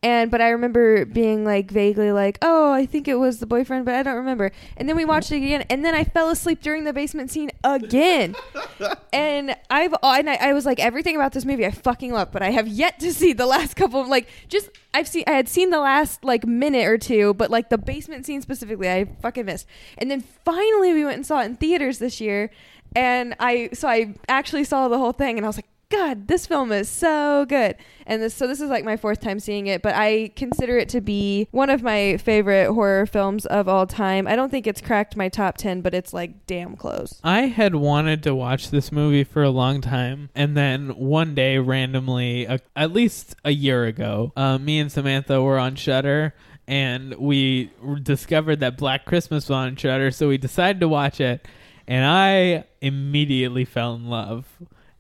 [0.04, 3.86] And but I remember being like vaguely like, oh, I think it was the boyfriend,
[3.86, 4.52] but I don't remember.
[4.76, 7.52] And then we watched it again, and then I fell asleep during the basement scene
[7.64, 8.36] again.
[9.14, 12.42] and I've and I, I was like, everything about this movie I fucking love, but
[12.42, 15.48] I have yet to see the last couple of like just I've seen I had
[15.48, 19.46] seen the last like minute or two, but like the basement scene specifically, I fucking
[19.46, 19.68] missed.
[19.98, 22.52] And then finally we went and saw it in theaters this year,
[22.96, 25.66] and I so I actually saw the whole thing, and I was like.
[25.90, 27.76] God, this film is so good.
[28.08, 30.90] And this so this is like my fourth time seeing it, but I consider it
[30.90, 34.28] to be one of my favorite horror films of all time.
[34.28, 37.22] I don't think it's cracked my top 10, but it's like damn close.
[37.24, 41.60] I had wanted to watch this movie for a long time, and then one day,
[41.60, 46.34] randomly, uh, at least a year ago, uh, me and Samantha were on Shudder,
[46.68, 51.48] and we discovered that Black Christmas was on Shudder, so we decided to watch it,
[51.88, 54.48] and I immediately fell in love,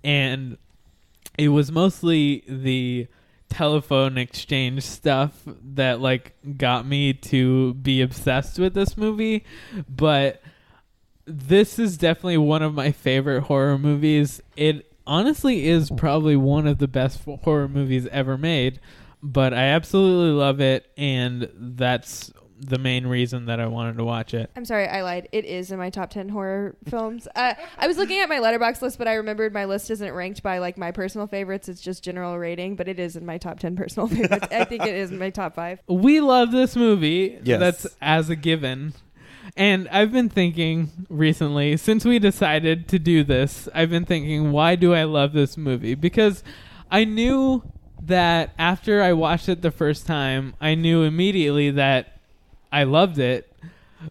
[0.03, 0.57] and
[1.37, 3.07] it was mostly the
[3.49, 9.45] telephone exchange stuff that like got me to be obsessed with this movie.
[9.87, 10.41] But
[11.25, 14.41] this is definitely one of my favorite horror movies.
[14.57, 18.79] It honestly is probably one of the best horror movies ever made.
[19.25, 22.29] But i absolutely love it and that's
[22.65, 25.27] the main reason that i wanted to watch it I'm sorry, I lied.
[25.31, 27.27] It is in my top 10 horror films.
[27.35, 30.41] Uh, I was looking at my Letterboxd list, but I remembered my list isn't ranked
[30.43, 31.67] by like my personal favorites.
[31.67, 34.47] It's just general rating, but it is in my top 10 personal favorites.
[34.51, 35.79] I think it is in my top five.
[35.87, 37.39] we love this movie.
[37.43, 37.59] Yes.
[37.59, 38.93] That's as a given.
[39.57, 44.75] And I've been thinking recently, since we decided to do this, I've been thinking, why
[44.75, 45.95] do I love this movie?
[45.95, 46.43] Because
[46.89, 47.63] I knew
[48.03, 52.19] that after I watched it the first time, I knew immediately that
[52.73, 53.49] I loved it.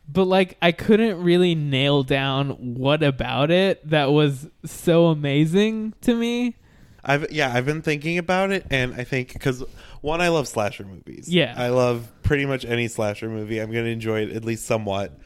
[0.08, 6.14] But like I couldn't really nail down what about it that was so amazing to
[6.14, 6.56] me.
[7.04, 9.62] I've yeah, I've been thinking about it, and I think because
[10.00, 11.28] one, I love slasher movies.
[11.28, 11.54] Yeah.
[11.56, 13.58] I love pretty much any slasher movie.
[13.58, 15.18] I'm going to enjoy it at least somewhat.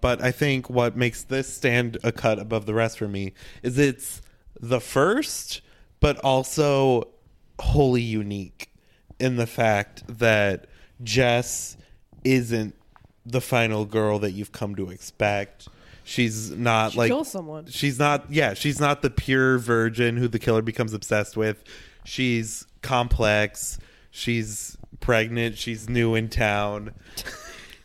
[0.00, 3.78] But I think what makes this stand a cut above the rest for me is
[3.78, 4.20] it's
[4.60, 5.60] the first,
[6.00, 7.08] but also
[7.58, 8.70] wholly unique
[9.20, 10.66] in the fact that
[11.02, 11.76] Jess
[12.24, 12.74] isn't
[13.24, 15.68] the final girl that you've come to expect.
[16.04, 17.66] She's not She like kills someone.
[17.66, 21.62] She's not yeah, she's not the pure virgin who the killer becomes obsessed with.
[22.04, 23.78] She's complex.
[24.10, 25.58] She's pregnant.
[25.58, 26.94] She's new in town.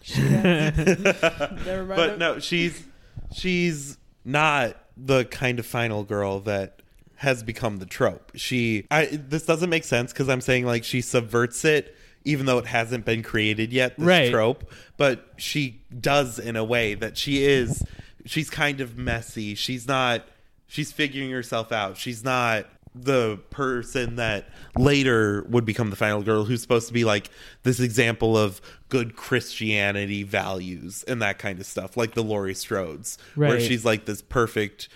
[0.15, 2.85] But no, she's
[3.33, 6.81] she's not the kind of final girl that
[7.15, 8.31] has become the trope.
[8.35, 11.95] She I this doesn't make sense cuz I'm saying like she subverts it
[12.27, 14.31] even though it hasn't been created yet this Right.
[14.31, 17.83] trope, but she does in a way that she is
[18.25, 19.55] she's kind of messy.
[19.55, 20.25] She's not
[20.67, 21.97] she's figuring herself out.
[21.97, 27.05] She's not the person that later would become the final girl who's supposed to be
[27.05, 27.29] like
[27.63, 28.59] this example of
[28.89, 34.05] good Christianity values and that kind of stuff, like the Laurie Strodes, where she's like
[34.05, 34.89] this perfect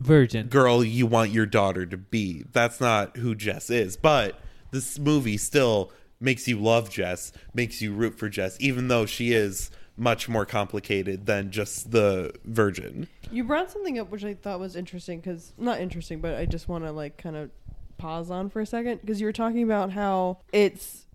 [0.00, 0.48] Virgin.
[0.48, 2.44] girl you want your daughter to be.
[2.52, 3.96] That's not who Jess is.
[3.96, 4.38] But
[4.72, 5.92] this movie still
[6.24, 10.44] makes you love Jess, makes you root for Jess, even though she is much more
[10.44, 13.06] complicated than just the virgin.
[13.30, 16.68] You brought something up which I thought was interesting because not interesting, but I just
[16.68, 17.50] want to like kind of
[17.96, 21.06] pause on for a second because you were talking about how it's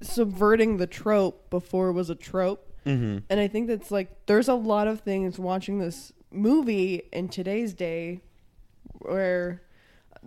[0.00, 3.18] subverting the trope before it was a trope, Mm-hmm.
[3.28, 7.74] and I think that's like there's a lot of things watching this movie in today's
[7.74, 8.22] day
[9.00, 9.60] where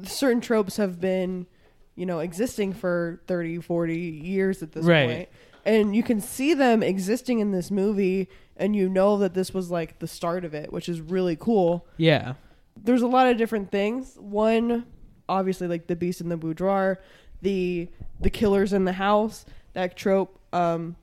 [0.04, 1.48] certain tropes have been
[1.96, 5.08] you know existing for 30 40 years at this Right.
[5.08, 5.30] point.
[5.66, 8.28] And you can see them existing in this movie
[8.58, 11.86] and you know that this was like the start of it which is really cool.
[11.98, 12.34] Yeah.
[12.82, 14.16] there's a lot of different things.
[14.20, 14.86] One
[15.30, 17.00] obviously like the beast in the boudoir
[17.42, 17.88] the
[18.20, 20.96] the killers in the house that trope um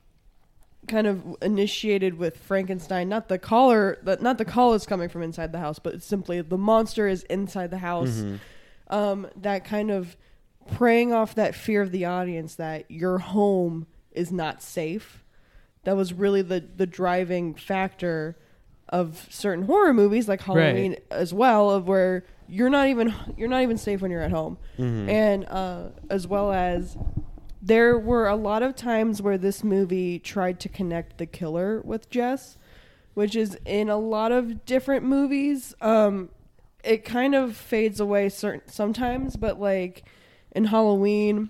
[0.87, 3.07] kind of initiated with frankenstein.
[3.09, 6.05] Not the collar that not the call is coming from inside the house but it's
[6.05, 8.23] simply the monster is inside the house.
[8.89, 10.17] Um that kind of
[10.71, 15.23] preying off that fear of the audience that your home is not safe
[15.83, 18.37] that was really the the driving factor
[18.89, 23.61] of certain horror movies like Halloween as well of where you're not even you're not
[23.61, 24.57] even safe when you're at home.
[24.77, 25.09] Mhm.
[25.09, 26.97] And uh, as well as
[27.61, 32.09] there were a lot of times where this movie tried to connect the killer with
[32.09, 32.57] Jess,
[33.13, 35.73] which is in a lot of different movies.
[35.79, 36.29] Um,
[36.83, 40.03] it kind of fades away certain sometimes, but like
[40.53, 41.49] in Halloween,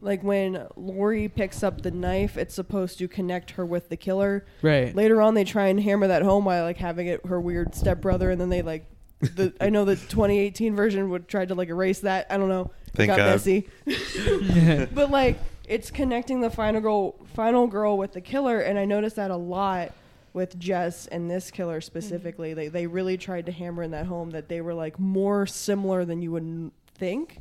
[0.00, 4.44] like when Laurie picks up the knife, it's supposed to connect her with the killer.
[4.60, 4.94] Right.
[4.94, 8.30] Later on, they try and hammer that home by like having it her weird stepbrother,
[8.30, 8.86] and then they like.
[9.20, 12.26] The, I know the 2018 version would try to like erase that.
[12.28, 12.72] I don't know.
[12.92, 13.26] Thank got God.
[13.30, 13.68] messy.
[14.92, 19.14] but like it's connecting the final girl final girl with the killer and I noticed
[19.16, 19.92] that a lot
[20.32, 21.86] with Jess and this killer mm-hmm.
[21.86, 22.54] specifically.
[22.54, 26.04] They they really tried to hammer in that home that they were like more similar
[26.04, 27.38] than you would think.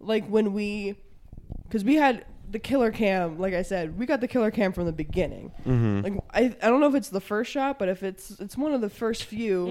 [0.00, 0.96] Like when we
[1.70, 4.86] cuz we had the killer cam, like I said, we got the killer cam from
[4.86, 5.52] the beginning.
[5.66, 6.02] Mhm.
[6.04, 8.72] Like I I don't know if it's the first shot, but if it's it's one
[8.72, 9.68] of the first few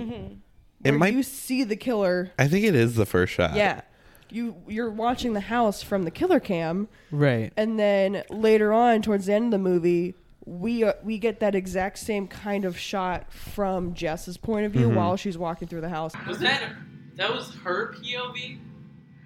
[0.83, 3.55] It where might- you see the killer I think it is the first shot.
[3.55, 3.81] yeah.
[4.29, 7.53] You you're watching the house from the killer cam, Right.
[7.55, 11.55] and then later on, towards the end of the movie, we uh, we get that
[11.55, 14.95] exact same kind of shot from Jess's point of view Mhm.
[14.95, 16.73] while she's walking through the house, Was that
[17.15, 18.59] that was her POV?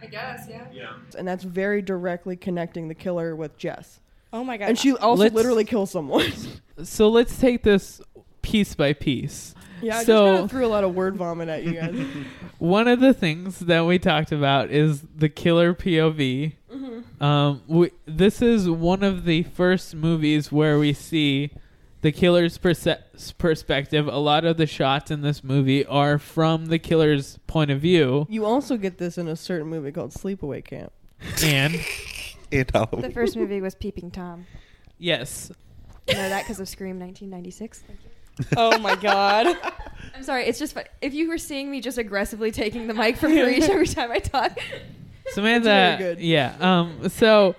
[0.02, 0.66] I guess, yeah.
[0.74, 0.94] Yeah.
[1.18, 4.00] and that's very directly connecting the killer with Jess.
[4.34, 4.70] Oh my god!
[4.70, 6.32] And she also Let's- literally kills someone.
[6.84, 8.02] So let's take this
[8.42, 9.54] piece by piece.
[9.84, 12.08] yeah, I so just kind of threw a lot of word vomit at you guys.
[12.58, 16.54] one of the things that we talked about is the killer POV.
[16.74, 17.22] Mhm.
[17.22, 21.52] Um, we, this is one of the first movies where we see
[22.02, 22.88] the killer's perse-
[23.38, 24.08] perspective.
[24.08, 28.26] A lot of the shots in this movie are from the killer's point of view,
[28.30, 30.92] you also get this in a certain movie called Sleepaway Camp.
[31.44, 31.76] and
[32.52, 33.02] In Halloween.
[33.02, 34.46] The first movie was Peeping Tom.
[34.98, 35.52] yes,
[36.08, 37.80] You know that because of Scream 1996.
[37.88, 38.46] Thank you.
[38.58, 39.56] oh my god!
[40.16, 40.46] I'm sorry.
[40.48, 43.64] It's just fu- if you were seeing me just aggressively taking the mic from Harish
[43.70, 44.58] every time I talk.
[45.28, 45.66] Samantha.
[45.70, 46.20] very good.
[46.22, 46.56] Yeah.
[46.60, 47.08] Um.
[47.10, 47.56] So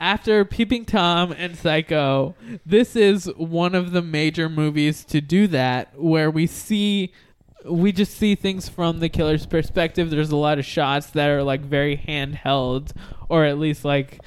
[0.00, 2.34] after Peeping Tom and Psycho,
[2.66, 7.12] this is one of the major movies to do that, where we see.
[7.64, 10.10] We just see things from the killer's perspective.
[10.10, 12.92] There's a lot of shots that are like very handheld,
[13.30, 14.20] or at least like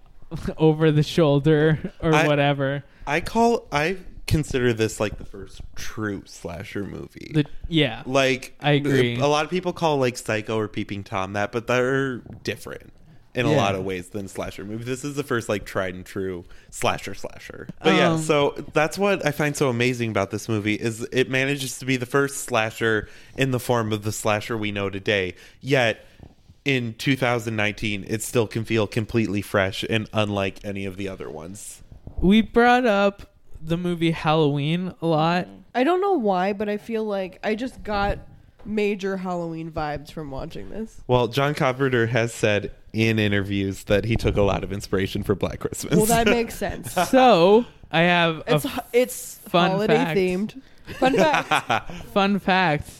[0.58, 2.84] over the shoulder or I- whatever.
[3.06, 7.32] I call I consider this like the first true slasher movie.
[7.34, 9.16] The, yeah, like I agree.
[9.16, 12.92] A lot of people call like Psycho or Peeping Tom that, but they're different
[13.34, 14.86] in a lot of ways than slasher movies.
[14.86, 17.68] This is the first like tried and true slasher slasher.
[17.82, 21.30] But yeah, Um, so that's what I find so amazing about this movie is it
[21.30, 25.34] manages to be the first slasher in the form of the slasher we know today.
[25.60, 26.04] Yet
[26.64, 31.82] in 2019, it still can feel completely fresh and unlike any of the other ones.
[32.20, 35.48] we brought up the movie Halloween a lot.
[35.74, 38.18] I don't know why, but I feel like I just got
[38.64, 41.00] major Halloween vibes from watching this.
[41.06, 45.34] Well, John Carpenter has said in interviews that he took a lot of inspiration for
[45.34, 45.96] Black Christmas.
[45.96, 46.92] Well, that makes sense.
[46.92, 50.18] So I have a It's f- it's fun holiday fact.
[50.18, 50.62] themed.
[50.98, 51.92] Fun fact.
[52.12, 52.90] Fun fact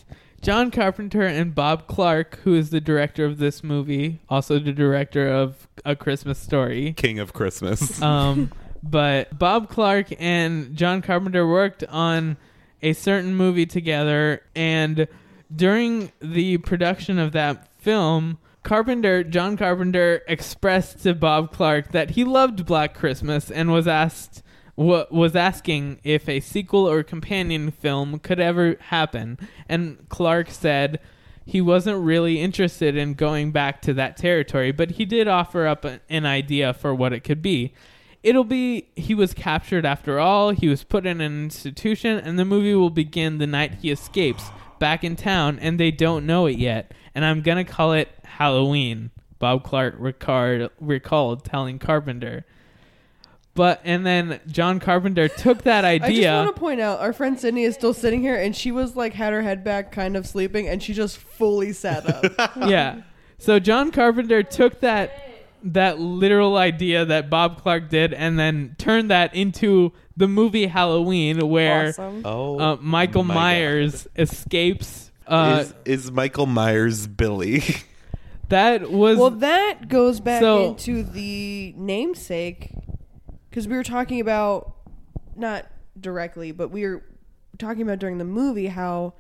[0.41, 5.29] John Carpenter and Bob Clark, who is the director of this movie, also the director
[5.29, 6.95] of A Christmas Story.
[6.95, 8.01] King of Christmas.
[8.03, 8.51] Um,
[8.83, 12.37] but Bob Clark and John Carpenter worked on
[12.83, 15.07] a certain movie together, and
[15.55, 22.25] during the production of that film, Carpenter, John Carpenter, expressed to Bob Clark that he
[22.25, 24.43] loved Black Christmas and was asked
[24.77, 31.01] wa- was asking if a sequel or companion film could ever happen, and Clark said
[31.45, 35.85] he wasn't really interested in going back to that territory, but he did offer up
[35.85, 37.75] an idea for what it could be.
[38.23, 42.45] It'll be he was captured after all, he was put in an institution, and the
[42.45, 46.59] movie will begin the night he escapes back in town, and they don't know it
[46.59, 46.93] yet.
[47.15, 49.11] And I'm gonna call it Halloween.
[49.39, 52.45] Bob Clark recalled, recalled telling Carpenter.
[53.55, 56.07] But and then John Carpenter took that idea.
[56.07, 58.73] I just want to point out our friend Sydney is still sitting here, and she
[58.73, 62.57] was like had her head back, kind of sleeping, and she just fully sat up.
[62.57, 63.03] yeah.
[63.39, 65.13] So John Carpenter took that
[65.65, 71.47] that literal idea that Bob Clark did and then turned that into the movie Halloween
[71.49, 72.23] where Awesome.
[72.25, 77.63] Oh, uh, Michael my Myers escapes uh, is, is Michael Myers Billy?
[78.53, 82.71] that was well, that goes back So- into the namesake
[83.51, 84.75] because we were talking about
[85.37, 85.67] not
[85.99, 87.03] directly, but we were
[87.59, 89.15] talking about during the movie how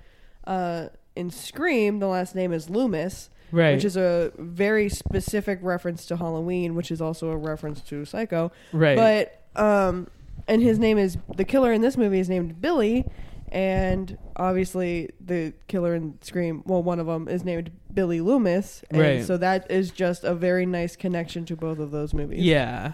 [0.46, 3.74] uh, in Scream the last name is Loomis, Right.
[3.74, 8.50] Which is a very specific reference to Halloween, which is also a reference to Psycho,
[8.72, 8.96] Right.
[8.96, 10.08] But um,
[10.48, 13.04] and his name is the killer in this movie is named Billy,
[13.52, 19.00] and obviously the killer in Scream, well, one of them is named Billy Loomis, and
[19.00, 19.24] Right.
[19.24, 22.40] so that is just a very nice connection to both of those movies.
[22.42, 22.92] Yeah.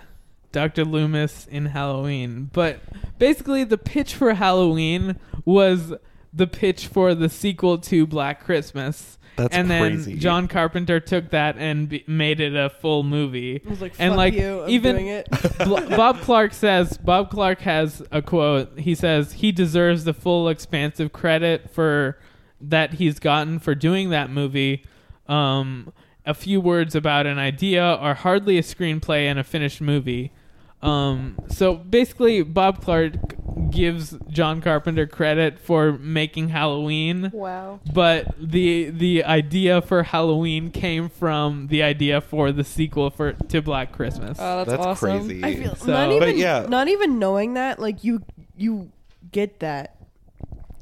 [0.50, 0.84] Dr.
[0.84, 2.50] Loomis in Halloween.
[2.52, 2.80] But
[3.18, 5.94] basically, the pitch for Halloween was
[6.32, 9.17] the pitch for the sequel to Black Christmas.
[9.38, 10.18] That's and then.
[10.18, 13.62] John Carpenter took that and be- made it a full movie.
[13.64, 15.28] was like, and "Fuck like you, I'm even doing it."
[15.64, 18.80] Bl- Bob Clark says Bob Clark has a quote.
[18.80, 22.18] He says he deserves the full expansive credit for
[22.60, 24.84] that he's gotten for doing that movie.
[25.28, 25.92] Um,
[26.26, 30.32] a few words about an idea are hardly a screenplay and a finished movie.
[30.82, 33.14] Um, so basically, Bob Clark
[33.70, 37.30] gives John Carpenter credit for making Halloween.
[37.34, 37.80] Wow.
[37.92, 43.60] But the the idea for Halloween came from the idea for the sequel for to
[43.60, 44.38] Black Christmas.
[44.40, 45.26] Oh, that's, That's awesome.
[45.26, 45.44] crazy.
[45.44, 46.66] I feel So- not even But yeah.
[46.68, 48.22] not even knowing that, like you
[48.56, 48.90] you
[49.32, 49.96] get that.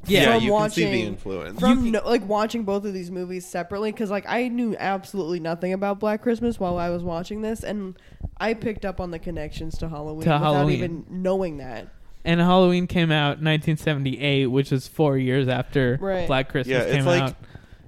[0.05, 1.59] Yeah, from you can see the influence.
[1.59, 5.73] from no, like watching both of these movies separately because like I knew absolutely nothing
[5.73, 7.97] about Black Christmas while I was watching this, and
[8.37, 10.75] I picked up on the connections to Halloween To without Halloween.
[10.77, 11.87] even knowing that.
[12.25, 16.27] And Halloween came out 1978, which is four years after Right.
[16.27, 17.35] Black Christmas yeah, came it's like out.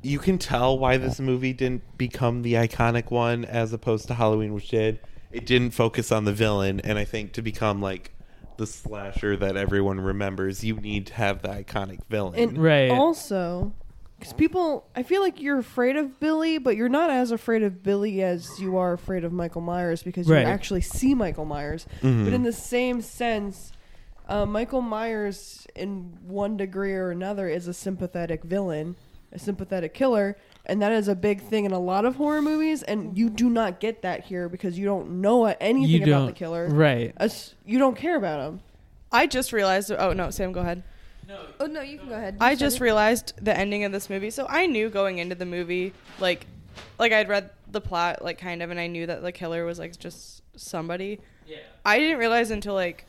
[0.02, 4.54] you can tell why this movie didn't become the iconic one as opposed to Halloween,
[4.54, 5.00] which did.
[5.32, 8.12] It didn't focus on the villain, and I think to become like
[8.58, 12.40] the slasher that everyone remembers, you need to have the iconic villain.
[12.40, 12.90] And Right.
[12.92, 13.74] also,
[14.20, 17.82] because people, I feel like you're afraid of Billy, but you're not as afraid of
[17.82, 20.42] Billy as you are afraid of Michael Myers because Right.
[20.42, 21.88] you actually see Michael Myers.
[22.02, 22.26] Mhm.
[22.26, 23.72] But in the same sense,
[24.28, 28.98] uh, Michael Myers, in one degree or another, is a sympathetic villain,
[29.32, 30.36] a sympathetic killer.
[30.66, 33.50] And that is a big thing in a lot of horror movies, and you do
[33.50, 36.68] not get that here because you don't know anything You about the killer.
[36.68, 37.14] right.
[37.18, 38.60] As- you don't care about him.
[39.12, 39.92] I just realized.
[39.98, 40.84] Oh no, Sam, go ahead.
[41.60, 42.38] Oh no, you can go ahead.
[42.40, 44.30] I just realized the ending of this movie.
[44.30, 46.46] So I knew going into the movie, like,
[46.98, 49.80] like I'd read the plot, like kind of, and I knew that the killer was
[49.80, 51.20] like just somebody.
[51.48, 51.58] Yeah.
[51.86, 53.06] I didn't realize until like,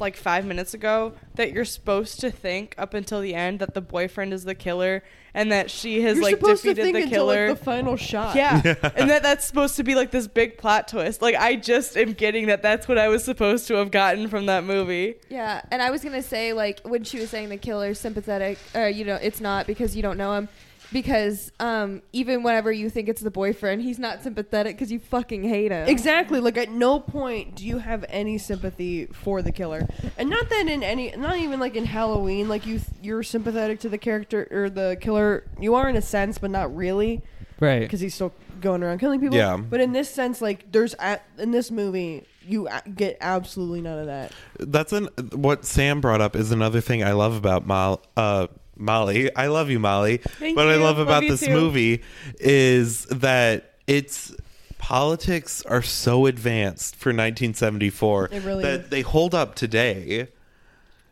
[0.00, 3.80] like five minutes ago that you're supposed to think up until the end that the
[3.80, 5.02] boyfriend is the killer
[5.34, 7.48] and that she has You're like supposed to defeated think the until killer.
[7.50, 8.34] like the final shot.
[8.36, 8.60] yeah,
[8.96, 11.22] and that that's supposed to be like this big plot twist.
[11.22, 14.46] Like I just am getting that that's what I was supposed to have gotten from
[14.46, 15.16] that movie.
[15.28, 18.88] Yeah, and I was gonna say like when she was saying the killer's sympathetic, or
[18.88, 20.48] you know, it's not because you don't know him.
[20.92, 25.44] Because um, even whenever you think it's the boyfriend, he's not sympathetic because you fucking
[25.44, 25.86] hate him.
[25.86, 26.40] Exactly.
[26.40, 29.86] Like at no point do you have any sympathy for the killer,
[30.16, 33.88] and not that in any, not even like in Halloween, like you you're sympathetic to
[33.88, 35.44] the character or the killer.
[35.60, 37.22] You are in a sense, but not really,
[37.60, 37.80] Right.
[37.80, 39.36] because he's still going around killing people.
[39.36, 39.56] Yeah.
[39.58, 44.06] But in this sense, like there's a, in this movie, you get absolutely none of
[44.06, 44.32] that.
[44.58, 48.46] That's an what Sam brought up is another thing I love about Mal, uh,
[48.78, 49.34] Molly.
[49.34, 50.18] I love you, Molly.
[50.18, 50.82] Thank what I you.
[50.82, 51.52] love Love about you this too.
[51.52, 52.02] movie
[52.38, 54.34] is that it's
[54.78, 58.88] politics are so advanced for 1974 It really that is.
[58.88, 60.28] they hold up today.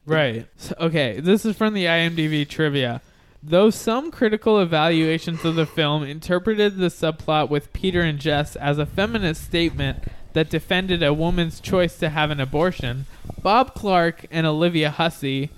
[0.06, 0.46] Right.
[0.78, 3.02] Okay, this is from the IMDb trivia.
[3.42, 8.78] Though some critical evaluations of the film interpreted the subplot with Peter and Jess as
[8.78, 10.02] a feminist statement
[10.32, 13.06] that defended a woman's choice to have an abortion,
[13.42, 15.50] Bob Clark and Olivia Hussey,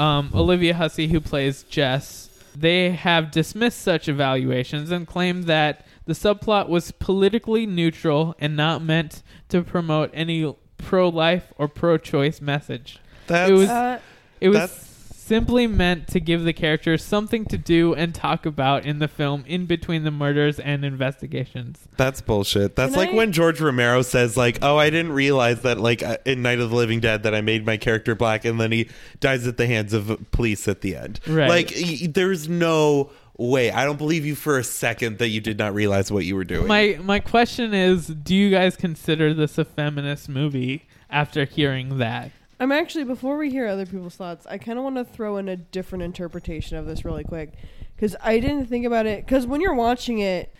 [0.00, 6.14] um, Olivia Hussey, who plays Jess, they have dismissed such evaluations and claimed that the
[6.14, 12.98] subplot was politically neutral and not meant to promote any pro-life or pro-choice message.
[13.26, 13.98] That's it was Uh,
[14.40, 14.89] it was that's-
[15.30, 19.44] simply meant to give the characters something to do and talk about in the film
[19.46, 21.86] in between the murders and investigations.
[21.96, 22.74] That's bullshit.
[22.74, 26.02] That's Can like I- when George Romero says like, "Oh, I didn't realize that like
[26.02, 28.72] uh, in Night of the Living Dead that I made my character black and then
[28.72, 28.88] he
[29.20, 31.48] dies at the hands of police at the end." Right.
[31.48, 31.74] Like
[32.12, 33.70] there's no way.
[33.70, 36.44] I don't believe you for a second that you did not realize what you were
[36.44, 36.66] doing.
[36.66, 42.32] My my question is, do you guys consider this a feminist movie after hearing that?
[42.60, 45.48] I'm actually before we hear other people's thoughts, I kind of want to throw in
[45.48, 47.54] a different interpretation of this really quick
[47.96, 50.54] because I didn't think about it because when you're watching it,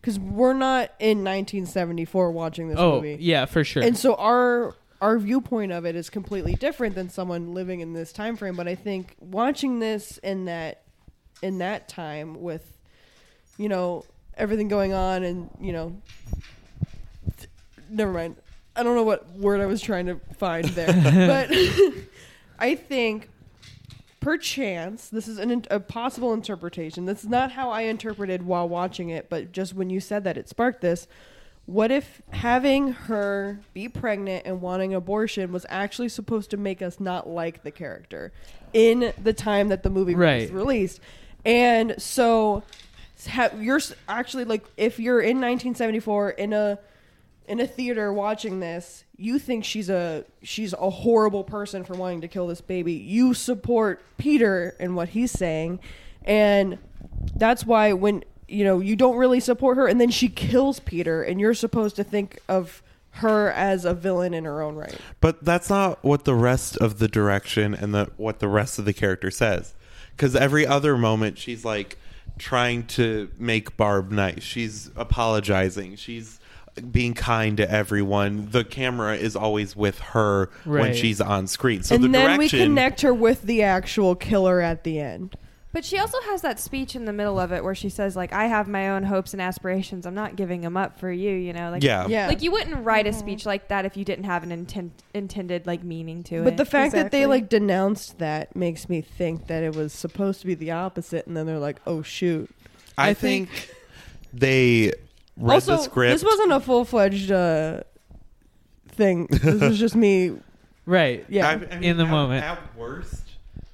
[0.00, 3.84] because we're not in 1974 watching this oh, movie, yeah, for sure.
[3.84, 8.12] and so our our viewpoint of it is completely different than someone living in this
[8.12, 8.56] time frame.
[8.56, 10.82] But I think watching this in that
[11.40, 12.78] in that time with
[13.58, 14.04] you know
[14.36, 16.02] everything going on and you know
[17.88, 18.36] never mind.
[18.76, 20.86] I don't know what word I was trying to find there,
[21.26, 21.50] but
[22.58, 23.28] I think
[24.20, 27.04] perchance this is an, a possible interpretation.
[27.04, 30.36] This is not how I interpreted while watching it, but just when you said that,
[30.36, 31.06] it sparked this.
[31.66, 36.98] what if having her be pregnant and wanting abortion was actually supposed to make us
[37.00, 38.32] not like the character
[38.72, 40.50] in the time that the movie was Right.
[40.52, 41.00] released?
[41.44, 42.62] And so
[43.28, 46.78] ha- you're s- actually like if you're in 1974 in a
[47.46, 52.20] in a theater watching this, you think she's a she's a horrible person for wanting
[52.22, 52.94] to kill this baby.
[52.94, 55.80] You support Peter and what he's saying,
[56.24, 56.78] and
[57.36, 61.22] that's why when you know you don't really support her, and then she kills Peter,
[61.22, 62.82] and you're supposed to think of
[63.18, 64.98] her as a villain in her own right.
[65.20, 68.84] But that's not what the rest of the direction and the what the rest of
[68.84, 69.74] the character says.
[70.10, 71.98] Because every other moment, she's like
[72.38, 74.42] trying to make Barb nice.
[74.42, 75.96] She's apologizing.
[75.96, 76.40] She's
[76.90, 78.50] being kind to everyone.
[78.50, 81.82] The camera is always with her when she's on screen.
[81.82, 85.36] So and the then we connect her with the actual killer at the end.
[85.74, 88.32] But she also has that speech in the middle of it where she says, like,
[88.32, 90.06] I have my own hopes and aspirations.
[90.06, 91.72] I'm not giving them up for you, you know?
[91.72, 92.06] Like, Yeah.
[92.06, 92.28] Yeah.
[92.28, 93.18] Like, you wouldn't write a mm-hmm.
[93.18, 96.44] speech like that if you didn't have an intent, intended, like, meaning to it.
[96.44, 100.40] But the fact that they like denounced that makes me think that it was supposed
[100.42, 102.48] to be the opposite, and then they're like, "Oh shoot!"
[102.96, 103.74] I, I think, think-
[104.32, 104.92] they
[105.36, 106.12] read also, the script.
[106.14, 107.80] this wasn't a full fledged uh,
[108.88, 109.26] thing.
[109.30, 110.32] This was just me.
[110.86, 111.24] Right.
[111.30, 111.48] Yeah.
[111.48, 112.44] I- I mean, in the at- moment.
[112.44, 113.22] At worst,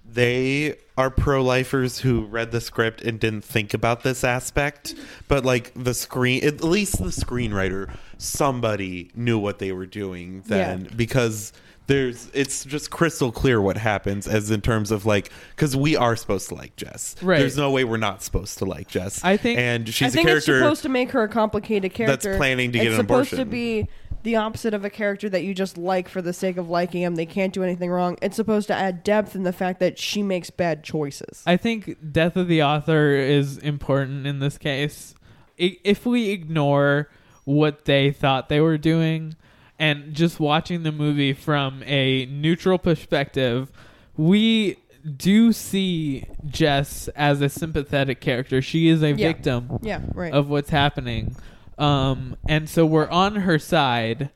[0.08, 4.94] they are pro-lifers who read the script and didn't think about this aspect.
[5.26, 10.82] But like the screen, at least the screenwriter, somebody knew what they were doing then
[10.84, 10.90] Yeah.
[10.94, 11.52] because.
[11.90, 16.14] There's, it's just crystal clear what happens as in terms of like, because we are
[16.14, 17.16] supposed to like Jess.
[17.20, 17.40] Right.
[17.40, 19.24] There's no way we're not supposed to like Jess.
[19.24, 20.64] I think- and she's I think a it's character.
[20.64, 23.44] supposed to make her a complicated character that's planning to get it's an supposed to
[23.44, 23.88] be
[24.22, 27.16] the opposite of a character that you just like for the sake of liking him.
[27.16, 28.16] They can't do anything wrong.
[28.22, 31.42] It's supposed to add depth in the fact that she makes bad choices.
[31.44, 35.16] I think death of the author is important in this case.
[35.58, 37.10] If we ignore
[37.44, 39.34] what they thought they were doing
[39.80, 43.72] and just watching the movie from a neutral perspective,
[44.16, 44.76] we
[45.16, 48.60] do see Jess as a sympathetic character.
[48.60, 49.28] She is a Yeah.
[49.28, 50.32] victim Yeah, right.
[50.32, 51.34] of what's happening.
[51.78, 54.28] Um, and so we're on her side.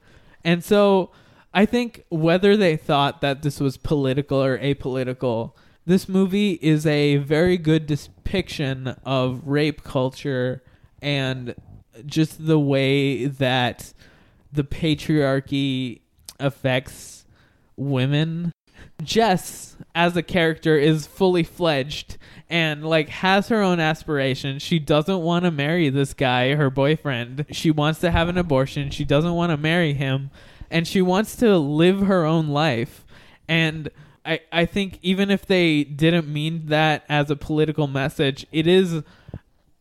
[0.42, 1.10] And so
[1.52, 5.52] I think whether they thought that this was political or apolitical,
[5.84, 10.62] this movie is a very good depiction of rape culture
[11.02, 11.54] and
[12.06, 13.92] just the way that
[14.54, 16.00] the patriarchy
[16.38, 17.26] affects
[17.76, 18.52] women.
[19.02, 22.16] Jess as a character is fully fledged
[22.48, 24.62] and like has her own aspirations.
[24.62, 27.46] She doesn't want to marry this guy, her boyfriend.
[27.50, 28.90] She wants to have an abortion.
[28.90, 30.30] She doesn't want to marry him
[30.70, 33.04] and she wants to live her own life.
[33.48, 33.90] And
[34.24, 39.02] I I think even if they didn't mean that as a political message, it is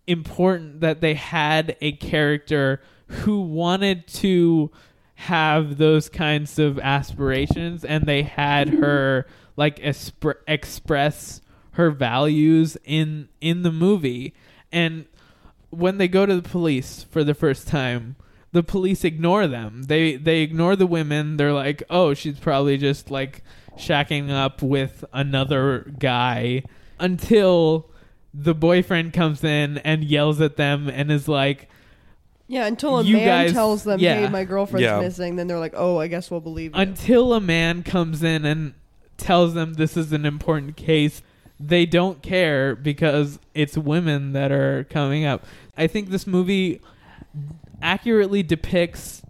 [0.08, 4.72] important that they had a character who wanted to
[5.16, 9.26] have those kinds of aspirations and they had her
[9.56, 11.42] like express
[11.72, 14.34] her values in in the movie.
[14.72, 15.06] And
[15.70, 18.16] when they go to the police for the first time
[18.52, 19.84] the police ignore them.
[19.84, 21.38] They they ignore the women.
[21.38, 23.44] They're like oh she's probably just like
[23.78, 26.64] shacking up with another guy
[27.00, 27.90] until
[28.34, 31.70] the boyfriend comes in and yells at them and is like
[32.54, 34.22] yeah, until a you man guys- tells them, yeah.
[34.22, 35.00] "Hey, my girlfriend's Yeah.
[35.02, 38.46] missing," then they're like, "Oh, I guess we'll believe you." until a man comes in
[38.46, 38.74] and
[39.18, 41.22] tells them this is an important case
[41.60, 45.46] they don't care because it's women that are coming up
[45.78, 46.82] i think this movie
[47.82, 49.22] accurately depicts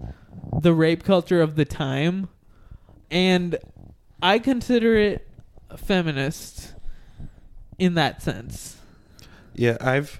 [0.62, 2.30] the rape culture of the time
[3.12, 3.58] and
[4.22, 5.28] i consider it
[5.76, 6.74] feminist
[7.78, 8.78] in that sense
[9.56, 10.20] Yeah, I've,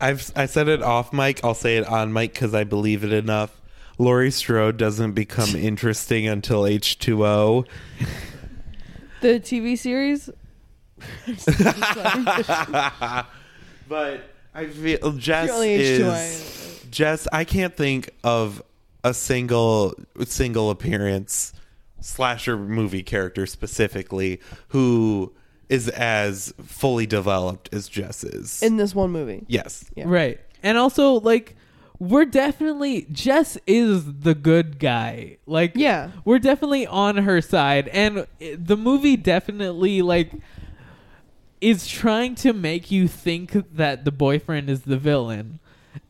[0.00, 1.40] I've, I said it off mic.
[1.44, 3.60] I'll say it on mic because I believe it enough.
[3.98, 7.64] Laurie Strode doesn't become interesting until H two O.
[9.20, 10.30] the TV series.
[13.90, 14.22] But
[14.54, 17.26] I feel Jess You're only is Jess.
[17.32, 18.62] I can't think of
[19.02, 19.94] a single
[20.26, 21.52] single appearance
[22.00, 25.32] slasher movie character specifically who
[25.70, 28.62] is as fully developed as Jess is.
[28.62, 29.44] in this one movie.
[29.48, 29.84] yes.
[29.96, 30.04] Yeah.
[30.06, 30.38] Right.
[30.62, 31.56] And also like
[31.98, 35.36] we're definitely Jess is the good guy.
[35.46, 36.10] Like Yeah.
[36.24, 40.32] we're definitely on her side and it- the movie definitely like
[41.60, 45.60] is trying to make you think that the boyfriend is the villain.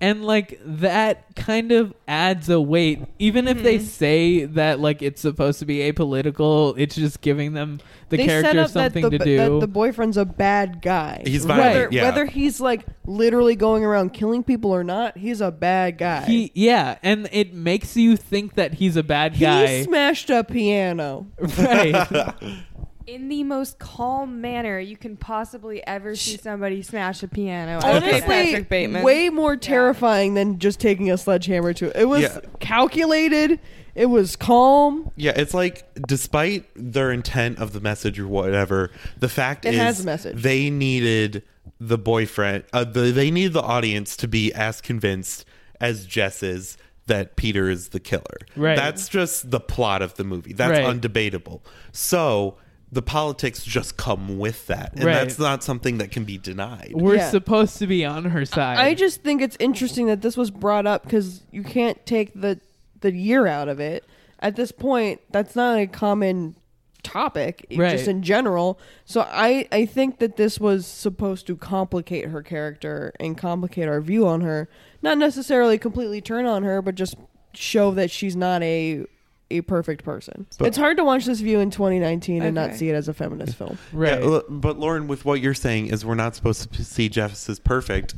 [0.01, 3.01] And like that kind of adds a weight.
[3.18, 3.85] Even if they mm-hmm.
[3.85, 8.43] say that like it's supposed to be apolitical, it's just giving them the they set
[8.43, 9.37] character up that something the, to do.
[9.37, 11.22] that the boyfriend's a bad guy.
[11.24, 12.05] He's whether, yeah.
[12.05, 16.22] whether he's like literally going around killing people or not, he's a bad guy.
[16.22, 19.83] he yeah, and it makes you think that he's a bad He guy.
[19.83, 21.26] smashed a piano.
[21.59, 22.35] right.
[23.11, 27.79] In the most calm manner you can possibly ever see somebody smash a piano.
[27.79, 29.03] Okay, Honestly, Patrick Bateman.
[29.03, 31.97] way more terrifying than just taking a sledgehammer to it.
[31.97, 32.39] It was Yeah.
[32.61, 33.59] calculated.
[33.97, 35.11] It was calm.
[35.17, 39.81] Yeah, it's like despite their intent of the message or whatever, the fact It is
[39.81, 40.41] has a message.
[40.41, 41.43] they needed
[41.81, 45.45] the boyfriend, uh, the, they needed the audience to be as convinced
[45.81, 48.39] as Jess is that Peter is the killer.
[48.55, 48.77] Right.
[48.77, 50.53] That's just the plot of the movie.
[50.53, 50.85] That's Right.
[50.85, 51.61] undebatable.
[51.91, 52.57] So
[52.93, 55.14] the politics just come with that, and Right.
[55.14, 56.91] that's not something that can be denied.
[56.95, 57.30] We're Yeah.
[57.30, 58.78] supposed to be on her side.
[58.78, 62.59] I just think it's interesting that this was brought up because you can't take the
[63.01, 64.05] the year out of it.
[64.41, 66.55] At this point, that's not a common
[67.03, 67.93] topic Right.
[67.93, 68.78] just in general.
[69.07, 74.01] So I I think that this was supposed to complicate her character and complicate our
[74.03, 74.68] view on her.
[75.01, 77.14] Not necessarily completely turn on her, but just
[77.55, 79.07] show that she's not a
[79.51, 80.47] a perfect person.
[80.59, 83.15] But- it's hard to watch this view in 2019 and not see it as a
[83.15, 83.79] feminist film.
[83.93, 84.23] right.
[84.23, 87.59] Yeah, but Lauren, with what you're saying is we're not supposed to see Jess as
[87.59, 88.15] perfect.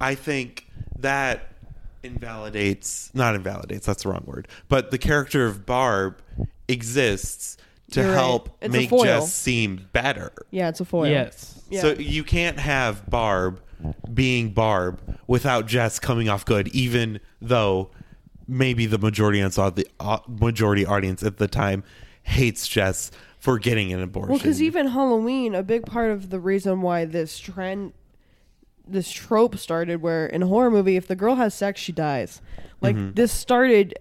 [0.00, 0.66] I think
[0.98, 1.48] that
[2.02, 6.20] invalidates, not invalidates, that's the wrong word, but the character of Barb
[6.68, 7.56] exists
[7.92, 8.14] to You're right.
[8.18, 9.04] help It's make foil.
[9.04, 10.32] Jess seem better.
[10.50, 11.08] Yeah, it's a foil.
[11.10, 11.62] yes.
[11.70, 11.80] Yeah.
[11.82, 13.60] So you can't have Barb
[14.12, 17.90] being Barb without Jess coming off good, even though
[18.50, 21.84] maybe the majority audience, the uh, majority audience at the time
[22.24, 24.30] hates Jess for getting an abortion.
[24.30, 27.92] Well, because even Halloween, a big part of the reason why this trend,
[28.86, 32.42] this trope started, where in a horror movie, if the girl has sex, she dies.
[32.80, 33.12] Like Mm-hmm.
[33.14, 33.94] this started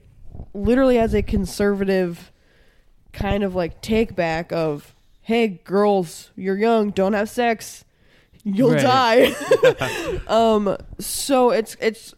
[0.54, 2.32] literally as a conservative
[3.14, 7.86] kind of like take back of, hey, girls, you're young, don't have sex,
[8.44, 8.82] you'll Right.
[8.82, 10.20] die.
[10.28, 12.14] um, so it's it's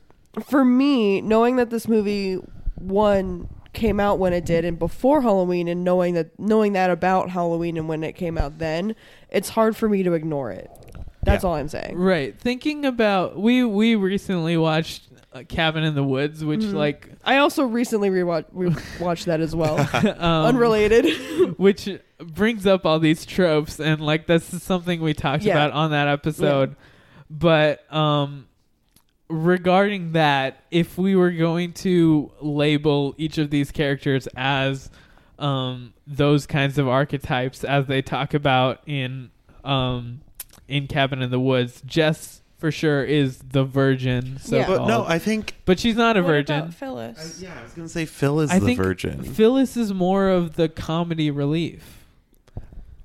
[0.45, 2.35] for me knowing that this movie
[2.75, 7.29] one came out when it did and before Halloween and knowing that knowing that about
[7.29, 8.95] Halloween and when it came out then,
[9.29, 10.69] it's hard for me to ignore it.
[11.23, 11.49] That's Yeah.
[11.49, 11.97] all I'm saying.
[11.97, 12.37] Right.
[12.37, 15.03] Thinking about we we recently watched
[15.33, 16.75] uh, Cabin in the Woods, which Mm-hmm.
[16.75, 19.77] like I also recently rewatched rewatched that as well.
[20.19, 21.05] um, Unrelated.
[21.57, 21.87] which
[22.19, 25.53] brings up all these tropes and like this is something we talked Yeah.
[25.53, 26.75] about on that episode.
[27.29, 28.47] But um
[29.31, 34.89] regarding that, if we were going to label each of these characters as
[35.39, 39.31] um those kinds of archetypes as they talk about in
[39.63, 40.21] um
[40.67, 44.37] in Cabin in the Woods, Jess for sure is the virgin.
[44.39, 44.67] So Yeah.
[44.67, 46.59] but no, I think but she's not a What virgin.
[46.59, 47.39] about Phyllis?
[47.41, 49.23] yeah, I was gonna say Phil is I the think virgin.
[49.23, 51.97] Phyllis is more of the comedy relief.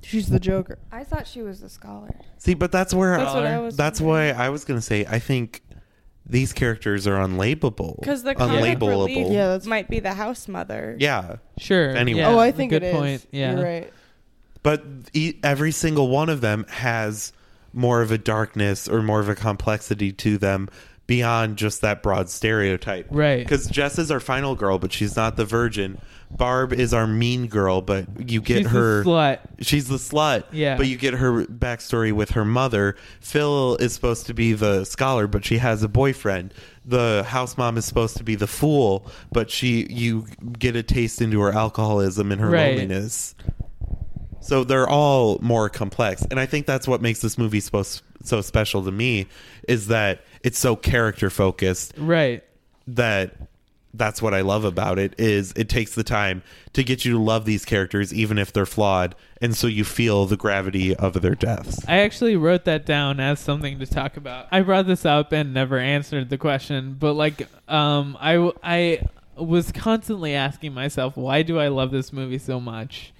[0.02, 0.78] She's the Joker.
[0.92, 2.10] I thought she was the scholar.
[2.38, 5.18] See, but that's where That's what I was that's why I was gonna say I
[5.18, 5.62] think
[6.28, 8.00] these characters are unlabelable.
[8.00, 8.88] Because the comic unlabelable.
[9.06, 10.96] relief Yeah, that's- might be the house mother.
[10.98, 11.90] Yeah, Sure.
[11.96, 12.20] Anyway.
[12.20, 12.94] yeah, oh, I think good it is.
[12.96, 13.26] point.
[13.30, 13.54] Yeah.
[13.54, 13.92] You're right.
[14.62, 17.32] but e- every single one of them has
[17.72, 20.68] more of a darkness or more of a complexity to them
[21.06, 23.06] beyond just that broad stereotype.
[23.10, 23.38] Right.
[23.38, 25.98] Because Jess is our final girl, but she's not the virgin.
[26.30, 29.38] Barb is our mean girl, but you get She's the her slut.
[29.60, 30.44] She's the slut.
[30.50, 30.76] Yeah.
[30.76, 32.96] But you get her backstory with her mother.
[33.20, 36.52] Phil is supposed to be the scholar, but she has a boyfriend.
[36.84, 40.26] The house mom is supposed to be the fool, but she you
[40.58, 42.70] get a taste into her alcoholism and her Right.
[42.70, 43.36] loneliness.
[44.46, 48.40] So they're all more complex, and I think that's what makes this movie supposed so
[48.40, 49.26] special to me
[49.68, 52.42] is that it's so character focused Right.
[52.88, 53.36] that
[53.94, 56.42] that's what I love about it is it takes the time
[56.74, 60.26] to get you to love these characters even if they're flawed and so you feel
[60.26, 61.82] the gravity of their deaths.
[61.88, 64.48] I actually wrote that down as something to talk about.
[64.52, 69.00] I brought this up and never answered the question, but like um I I
[69.36, 73.12] was constantly asking myself why do I love this movie so much?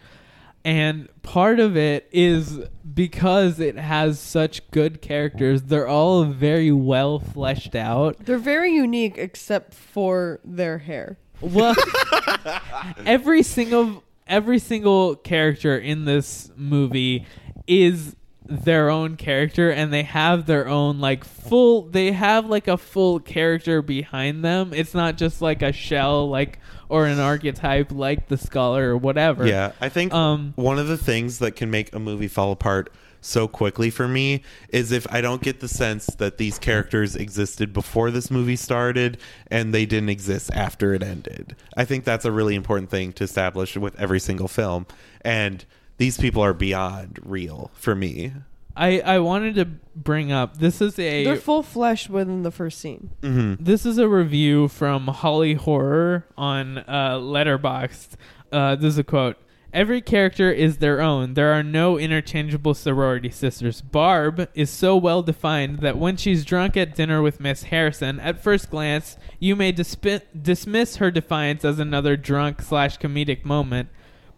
[0.67, 2.59] And part of it is
[2.93, 5.63] because it has such good characters.
[5.63, 8.17] They're all very well fleshed out.
[8.19, 11.19] They're very unique except for their hair.
[11.41, 11.77] Well,
[13.07, 17.27] every single every single character in this movie
[17.69, 18.17] is
[18.49, 23.19] their own character and they have their own like full they have like a full
[23.19, 28.37] character behind them it's not just like a shell like or an archetype like the
[28.37, 31.99] scholar or whatever Yeah, I think um one of the things that can make a
[31.99, 36.39] movie fall apart so quickly for me is if I don't get the sense that
[36.39, 39.19] these characters existed before this movie started
[39.49, 41.57] and they didn't exist after it ended.
[41.77, 44.87] I think that's a really important thing to establish with every single film.
[45.23, 45.65] And
[45.99, 48.33] these people are beyond real for me.
[48.77, 52.79] I, I wanted to bring up this is a They're full flesh within the first
[52.79, 53.11] scene.
[53.23, 53.65] Mm-hmm.
[53.65, 58.17] This is a review from Holly Horror on uh, Letterboxd.
[58.53, 59.37] Uh, this is a quote.
[59.73, 61.35] Every character is their own.
[61.35, 63.83] There are no interchangeable sorority sisters.
[63.83, 68.43] Barb is so well defined that when she's drunk at dinner with Miss Harrison, at
[68.43, 73.91] first glance, you may dispi- dismiss her defiance as another drunk slash comedic moment.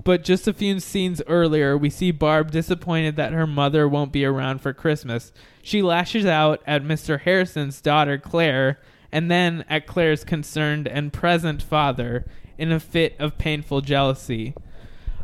[0.05, 4.25] But just a few scenes earlier, we see Barb disappointed that her mother won't be
[4.25, 5.33] around for Christmas.
[5.63, 7.21] She lashes out at Mr.
[7.21, 8.79] Harrison's daughter, Claire,
[9.13, 12.27] and then at Claire's concerned and present father
[12.57, 14.55] in a fit of painful jealousy.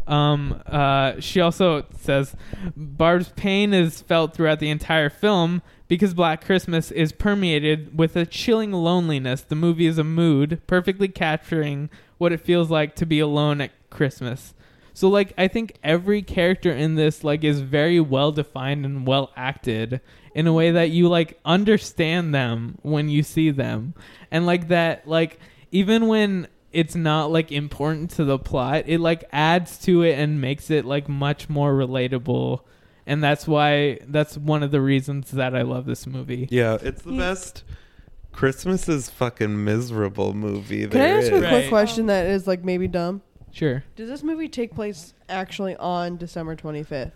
[0.06, 2.36] Um, uh, she also says
[2.76, 8.26] Barb's pain is felt throughout the entire film because Black Christmas is permeated with a
[8.26, 9.42] chilling loneliness.
[9.42, 13.70] The movie is a mood, perfectly capturing what it feels like to be alone at
[13.90, 14.54] Christmas.
[14.94, 19.32] So like I think every character in this like is very well defined and well
[19.36, 20.00] acted
[20.34, 23.94] in a way that you like understand them when you see them.
[24.30, 25.38] And like that like
[25.72, 30.40] even when it's not like important to the plot, it like adds to it and
[30.40, 32.60] makes it like much more relatable.
[33.06, 36.48] And that's why that's one of the reasons that I love this movie.
[36.50, 37.64] Yeah, it's the best
[38.32, 41.48] Christmas is fucking miserable movie Can I there ask you a is.
[41.48, 43.22] quick question that is like maybe dumb?
[43.54, 43.84] Sure.
[43.96, 47.12] Does this movie take place actually on December 25th?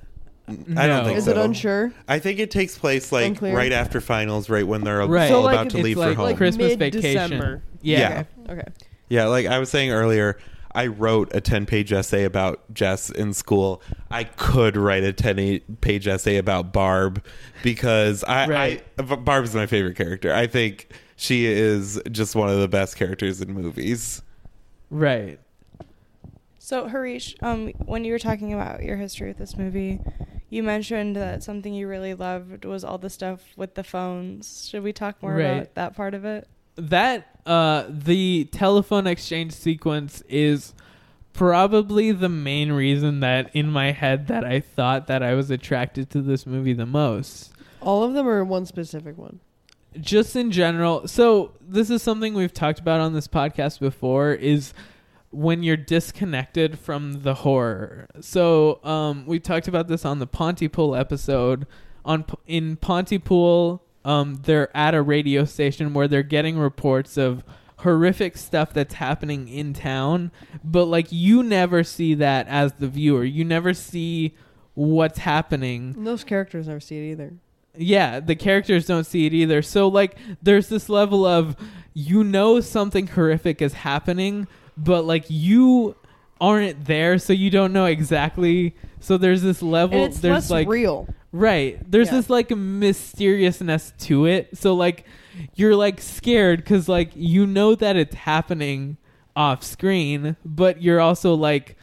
[0.49, 1.19] I don't think so.
[1.19, 1.31] Is so.
[1.33, 1.93] it unsure?
[2.09, 3.55] I think it takes place like Unclear?
[3.55, 5.31] right after finals, right when they're Right.
[5.31, 6.25] all So, like, about to it's leave like- for home.
[6.25, 7.37] like Christmas Mid-December.
[7.37, 7.63] vacation.
[7.83, 8.25] Yeah.
[8.49, 8.53] Okay.
[8.61, 8.69] okay.
[9.11, 10.39] Yeah, like I was saying earlier,
[10.75, 13.83] I wrote a 10 page essay about Jess in school.
[14.11, 17.23] I could write a 10 page essay about Barb
[17.63, 18.85] because I, Right.
[18.99, 20.33] I Barb's my favorite character.
[20.33, 24.23] I think she is just one of the best characters in movies.
[24.91, 25.41] Right.
[26.69, 30.01] So Harish, um, when you were talking about your history with this movie,
[30.51, 34.69] you mentioned that something you really loved was all the stuff with the phones.
[34.69, 35.45] Should we talk more Right.
[35.45, 36.47] about that part of it?
[36.77, 40.75] that uh the telephone exchange sequence is
[41.33, 46.11] probably the main reason that in my head that I thought that I was attracted
[46.11, 47.51] to this movie the most.
[47.81, 49.41] All of them or one specific one?
[49.99, 51.09] Just in general.
[51.09, 54.75] So this is something we've talked about on this podcast before is
[55.31, 58.09] when you're disconnected from the horror.
[58.21, 61.67] So um we talked about this on the Pontypool episode
[62.05, 67.45] on in Pontypool um they're at a radio station where they're getting reports of
[67.79, 70.33] horrific stuff that's happening in town,
[70.65, 73.25] but like you never see that as the viewer.
[73.25, 74.35] You never see
[74.75, 75.95] what's happening.
[75.97, 77.35] And those characters never see it either.
[77.77, 79.63] Yeah, the characters don't see it either.
[79.63, 81.57] So like there's this level of
[81.95, 84.49] you know something horrific is happening,
[84.79, 85.97] but like you
[86.41, 88.75] aren't there so you don't know exactly.
[89.01, 91.09] So there's this level And it's there's less like real.
[91.33, 91.79] Right.
[91.91, 92.15] There's Yeah.
[92.15, 94.57] this like mysteriousness to it.
[94.57, 95.05] So like
[95.55, 98.97] you're like scared cuz like you know that it's happening
[99.37, 101.77] off screen, but you're also like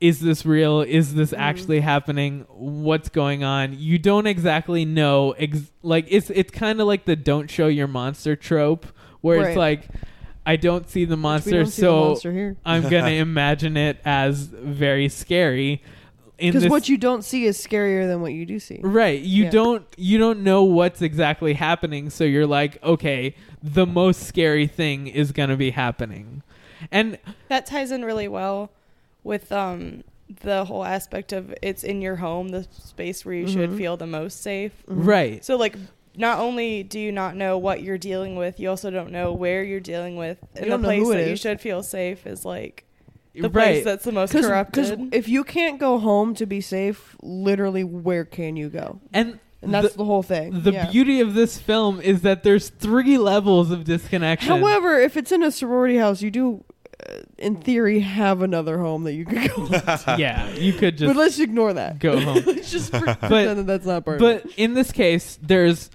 [0.00, 0.80] is this real?
[0.80, 1.40] Is this Mm-hmm.
[1.42, 2.46] actually happening?
[2.48, 3.78] What's going on?
[3.78, 7.86] You don't exactly know ex- like it's it's kind of like the don't show your
[7.86, 8.86] monster trope
[9.20, 9.48] where Right.
[9.48, 9.88] it's like
[10.46, 12.56] I don't see the monster don't see the so monster here.
[12.64, 15.82] I'm going to imagine it as very scary.
[16.38, 18.80] Because what you don't see is scarier than what you do see.
[18.82, 19.20] Right.
[19.20, 19.50] You Yeah.
[19.50, 25.06] don't you don't know what's exactly happening, so you're like, okay, the most scary thing
[25.06, 26.42] is gonna be happening.
[26.90, 27.18] And
[27.48, 28.70] That ties in really well
[29.22, 30.02] with um
[30.42, 33.76] the whole aspect of it's in your home, the space where you should Mhm.
[33.76, 34.72] feel the most safe.
[34.86, 35.44] Right.
[35.44, 35.76] So like
[36.16, 39.62] not only do you not know what you're dealing with, you also don't know where
[39.62, 40.38] you're dealing with.
[40.56, 42.84] And the don't know place who it that you should feel safe is like
[43.34, 43.52] the Right.
[43.52, 45.14] place that's the most Because corrupted.
[45.14, 49.00] if you can't go home to be safe, literally, where can you go?
[49.12, 50.62] and And that's the, whole thing.
[50.62, 50.90] the Yeah.
[50.90, 54.48] beauty of this film is that there's three levels of disconnection.
[54.48, 56.64] However, if it's in a sorority house, you do,
[57.40, 59.66] in theory, have another home that you could go.
[59.68, 60.16] to.
[60.18, 61.98] yeah, you could just but let's ignore that.
[61.98, 62.42] go home.
[62.46, 64.52] let's just pre- pretend that that's not part of But it.
[64.58, 65.90] in this case, there's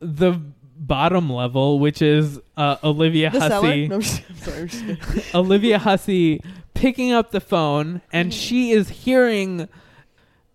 [0.00, 0.40] the
[0.78, 3.40] bottom level, which is uh, Olivia The?
[3.40, 3.88] Hussey.
[3.88, 5.34] No, I'm just- I'm sorry, I'm just.
[5.34, 6.40] Olivia Hussey
[6.74, 9.68] picking up the phone and she is hearing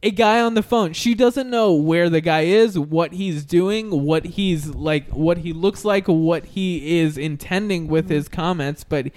[0.03, 0.93] a guy on the phone.
[0.93, 5.53] She doesn't know where the guy is, what he's doing, what he's like, what he
[5.53, 9.07] looks like, what he is intending with his comments, but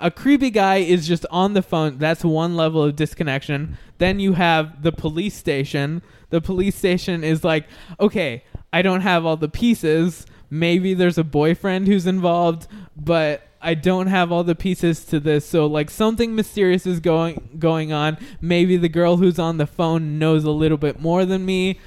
[0.00, 1.98] a creepy guy is just on the phone.
[1.98, 3.76] That's one level of disconnection.
[3.98, 6.02] Then you have the police station.
[6.30, 7.66] The police station is like,
[7.98, 10.26] okay, I don't have all the pieces.
[10.48, 15.44] Maybe there's a boyfriend who's involved, but I don't have all the pieces to this.
[15.46, 18.16] So like something mysterious is going going on.
[18.40, 21.78] Maybe the girl who's on the phone knows a little bit more than me.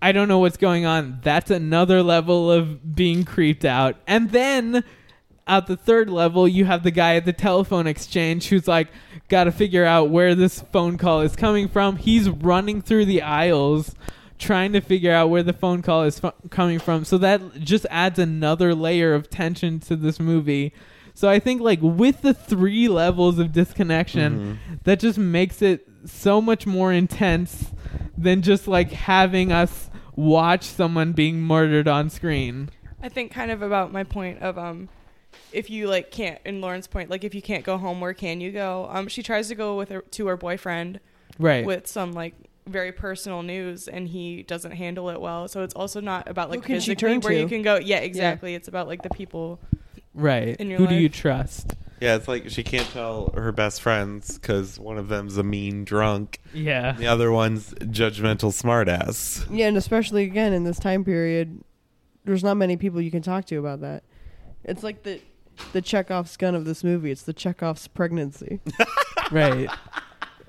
[0.00, 1.18] I don't know what's going on.
[1.24, 3.96] That's another level of being creeped out.
[4.06, 4.84] And then
[5.48, 8.88] at the third level, you have the guy at the telephone exchange who's like,
[9.28, 11.96] got to figure out where this phone call is coming from.
[11.96, 13.94] He's running through the aisles
[14.38, 17.04] trying to figure out where the phone call is fu- coming from.
[17.04, 20.72] So that just adds another layer of tension to this movie.
[21.14, 26.40] So I think like with the three levels of disconnection, that just makes it so
[26.40, 27.72] much more intense
[28.16, 32.70] than just like having us watch someone being murdered on screen.
[33.02, 34.88] I think kind of about my point of um
[35.52, 38.40] if you like can't in Lauren's point like if you can't go home where can
[38.40, 41.00] you go um she tries to go with her to her boyfriend
[41.38, 41.64] Right.
[41.64, 42.34] with some like
[42.66, 46.60] very personal news and he doesn't handle it well so it's also not about like
[46.60, 47.40] Who can she physically turn where to?
[47.40, 49.58] you can go yeah exactly it's about like the people
[50.14, 50.56] Right.
[50.56, 51.74] in your Who do you trust?
[52.00, 55.84] Yeah, it's like she can't tell her best friends because one of them's a mean
[55.84, 56.38] drunk.
[56.54, 56.92] Yeah.
[56.92, 59.46] The other one's judgmental smartass.
[59.50, 61.60] Yeah, and especially again in this time period,
[62.24, 64.02] there's not many people you can talk to about that.
[64.64, 65.20] It's like the
[65.72, 67.10] the Chekhov's gun of this movie.
[67.10, 68.60] It's the Chekhov's pregnancy.
[69.30, 69.68] right.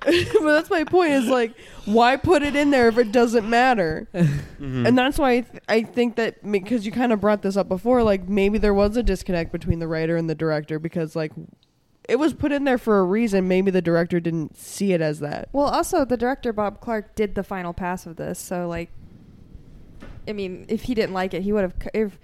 [0.00, 1.12] but that's my point.
[1.12, 1.54] Is like,
[1.84, 4.08] why put it in there if it doesn't matter?
[4.14, 4.86] Mm-hmm.
[4.86, 7.68] And that's why I, th- I think that because you kind of brought this up
[7.68, 11.32] before, like maybe there was a disconnect between the writer and the director because like
[12.08, 13.46] it was put in there for a reason.
[13.46, 15.48] Maybe the director didn't see it as that.
[15.52, 18.90] Well, also the director Bob Clark did the final pass of this, so like,
[20.26, 21.74] I mean, if he didn't like it, he would have.
[21.92, 22.18] If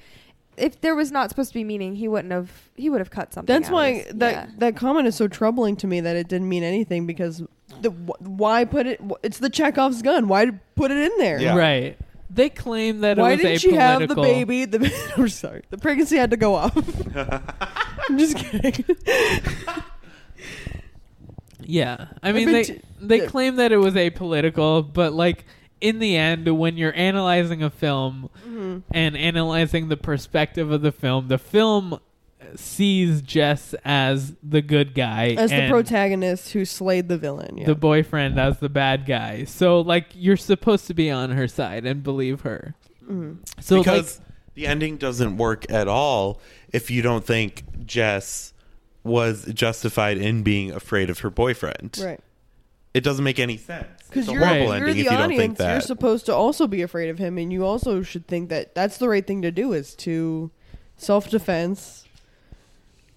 [0.57, 2.51] if there was not supposed to be meaning, he wouldn't have.
[2.77, 3.53] He would have cut something.
[3.53, 4.13] That's out why this.
[4.17, 4.47] that Yeah.
[4.59, 7.43] that comment is so troubling to me that it didn't mean anything because
[7.81, 9.01] the wh- why put it?
[9.01, 10.29] wh- It's the Chekhov's gun.
[10.29, 11.57] Why put it in there?
[11.57, 11.99] Right.
[12.29, 14.65] They claim that Why it was didn't she have the baby?
[14.65, 16.77] The I'm sorry, the pregnancy had to go off.
[18.09, 18.85] I'm just kidding.
[21.69, 23.27] Yeah, I mean they t- they yeah.
[23.27, 25.45] claim that it was apolitical, but like
[25.81, 28.83] in the end, when you're analyzing a film Mhm.
[28.93, 31.99] and analyzing the perspective of the film, the film
[32.55, 37.59] sees Jess as the good guy, As the protagonist who slayed the villain.
[37.59, 37.67] Yeah.
[37.67, 39.45] the boyfriend as the bad guy.
[39.45, 42.75] So like you're supposed to be on her side and believe her.
[43.11, 43.39] Mhm.
[43.61, 46.41] So because like, the ending doesn't work at all
[46.73, 48.53] if you don't think Jess
[49.03, 51.97] was justified in being afraid of her boyfriend.
[52.03, 52.21] right.
[52.97, 53.87] It doesn't make any sense.
[54.09, 55.59] Because you're, horrible you're ending the if you don't audience.
[55.59, 58.75] think You're supposed to also be afraid of him, and you also should think that
[58.75, 60.51] that's the right thing to do is to
[60.97, 62.07] self defense.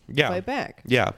[0.10, 0.28] yeah.
[0.30, 0.84] Fight back.
[0.86, 1.12] Yeah.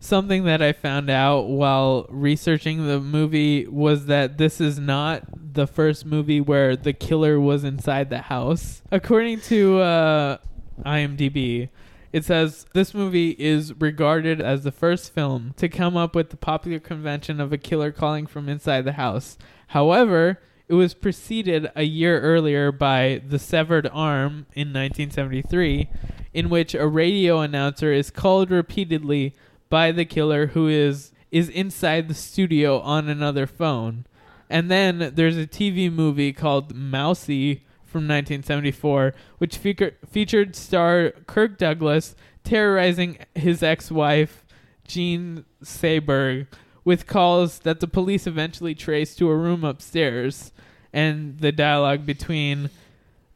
[0.00, 5.22] something that I found out while researching the movie was that this is not
[5.54, 8.82] the first movie where the killer was inside the house.
[8.90, 10.38] According to uh,
[10.84, 11.68] IMDb,
[12.12, 16.36] it says this movie is regarded as the first film to come up with the
[16.36, 19.36] popular convention of a killer calling from inside the house.
[19.68, 25.88] However, it was preceded a year earlier by The Severed Arm in 1973,
[26.34, 29.34] in which a radio announcer is called repeatedly
[29.70, 34.06] by the killer who is is inside the studio on another phone.
[34.48, 41.58] And then there's a TV movie called Mousy from 1974, which feature, featured star Kirk
[41.58, 42.14] Douglas
[42.44, 44.44] terrorizing his ex-wife
[44.86, 46.46] Jean Seberg
[46.84, 50.52] with calls that the police eventually traced to a room upstairs.
[50.92, 52.70] And the dialogue between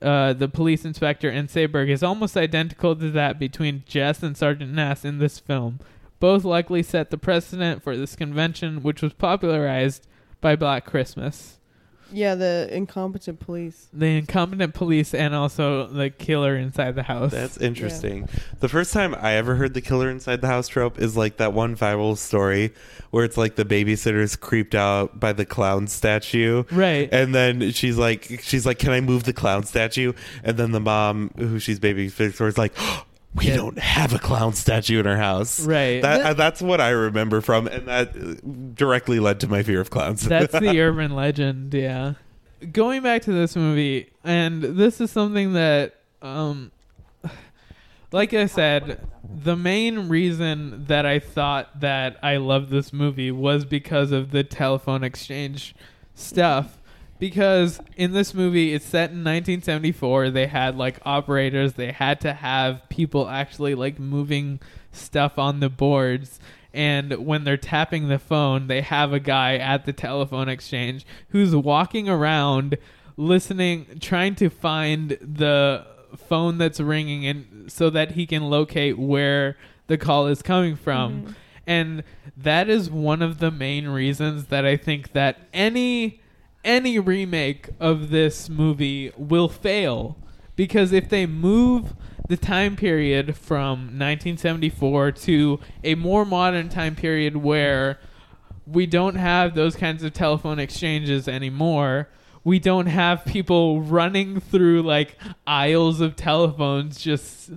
[0.00, 4.72] uh, the police inspector and Seberg is almost identical to that between Jess and Sergeant
[4.72, 5.80] Nash in this film.
[6.18, 10.06] Both likely set the precedent for this convention, which was popularized
[10.40, 11.58] by Black Christmas.
[12.12, 13.88] Yeah, the incompetent police.
[13.92, 17.32] The incompetent police and also the killer inside the house.
[17.32, 18.28] That's interesting.
[18.60, 21.52] The first time I ever heard the killer inside the house trope is like that
[21.52, 22.72] one viral story
[23.10, 26.64] where it's like the babysitter's creeped out by the clown statue.
[26.70, 27.08] Right.
[27.12, 30.12] And then she's like she's like, Can I move the clown statue?
[30.44, 32.76] And then the mom who she's babysitting for is like
[33.34, 35.60] we don't have a clown statue in our house.
[35.64, 36.00] Right.
[36.02, 39.80] That, That- uh, that's what I remember from, and that directly led to my fear
[39.80, 40.22] of clowns.
[40.22, 42.14] That's the urban legend, yeah.
[42.72, 46.70] Going back to this movie, and this is something that um
[48.12, 53.64] like I said, the main reason that I thought that I loved this movie was
[53.64, 55.74] because of the telephone exchange
[56.14, 56.78] stuff.
[57.22, 60.30] Because in this movie, it's set in 1974.
[60.30, 61.74] They had like operators.
[61.74, 64.58] They had to have people actually like moving
[64.90, 66.40] stuff on the boards.
[66.74, 71.54] And when they're tapping the phone, they have a guy at the telephone exchange who's
[71.54, 72.76] walking around
[73.16, 79.56] listening, trying to find the phone that's ringing and so that he can locate where
[79.86, 81.22] the call is coming from.
[81.22, 81.32] Mm-hmm.
[81.68, 82.02] And
[82.36, 86.18] that is one of the main reasons that I think that any
[86.64, 90.16] any remake of this movie will fail
[90.56, 91.94] because if they move
[92.28, 97.98] the time period from 1974 to a more modern time period where
[98.66, 102.08] we don't have those kinds of telephone exchanges anymore.
[102.44, 107.50] We don't have people running through like aisles of telephones just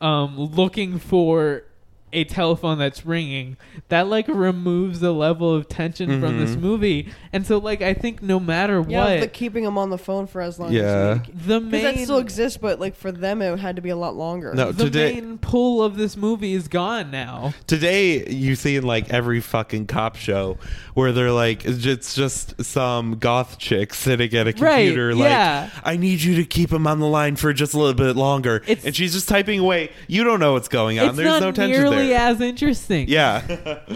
[0.00, 1.64] um, looking for
[2.12, 3.56] a telephone that's ringing.
[3.88, 6.60] That like removes the level of tension from this Mhm.
[6.60, 7.08] movie.
[7.32, 10.26] And so like I think no matter Yeah, what the keeping them on the phone
[10.26, 10.80] for as long Yeah.
[10.82, 13.82] as they the Because that main still exists, but like for them, it had to
[13.82, 14.52] be a lot longer.
[14.54, 17.54] No, the today main pull of this movie is gone now.
[17.66, 20.58] today you see in like every fucking cop show
[20.94, 25.70] where they're like it's just some goth chick sitting at a Right, computer like yeah.
[25.84, 28.62] I need you to keep him on the line for just a little bit longer
[28.66, 29.90] It's- and she's just typing away.
[30.08, 31.16] You don't know what's going on.
[31.16, 32.28] There's no tension nearly there.
[32.30, 33.08] as interesting.
[33.08, 33.80] yeah.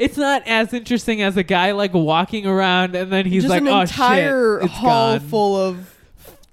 [0.00, 3.60] It's not as interesting as a guy like walking around and then he's Just like,
[3.62, 5.96] an "Oh entire shit, it's hall gone." full of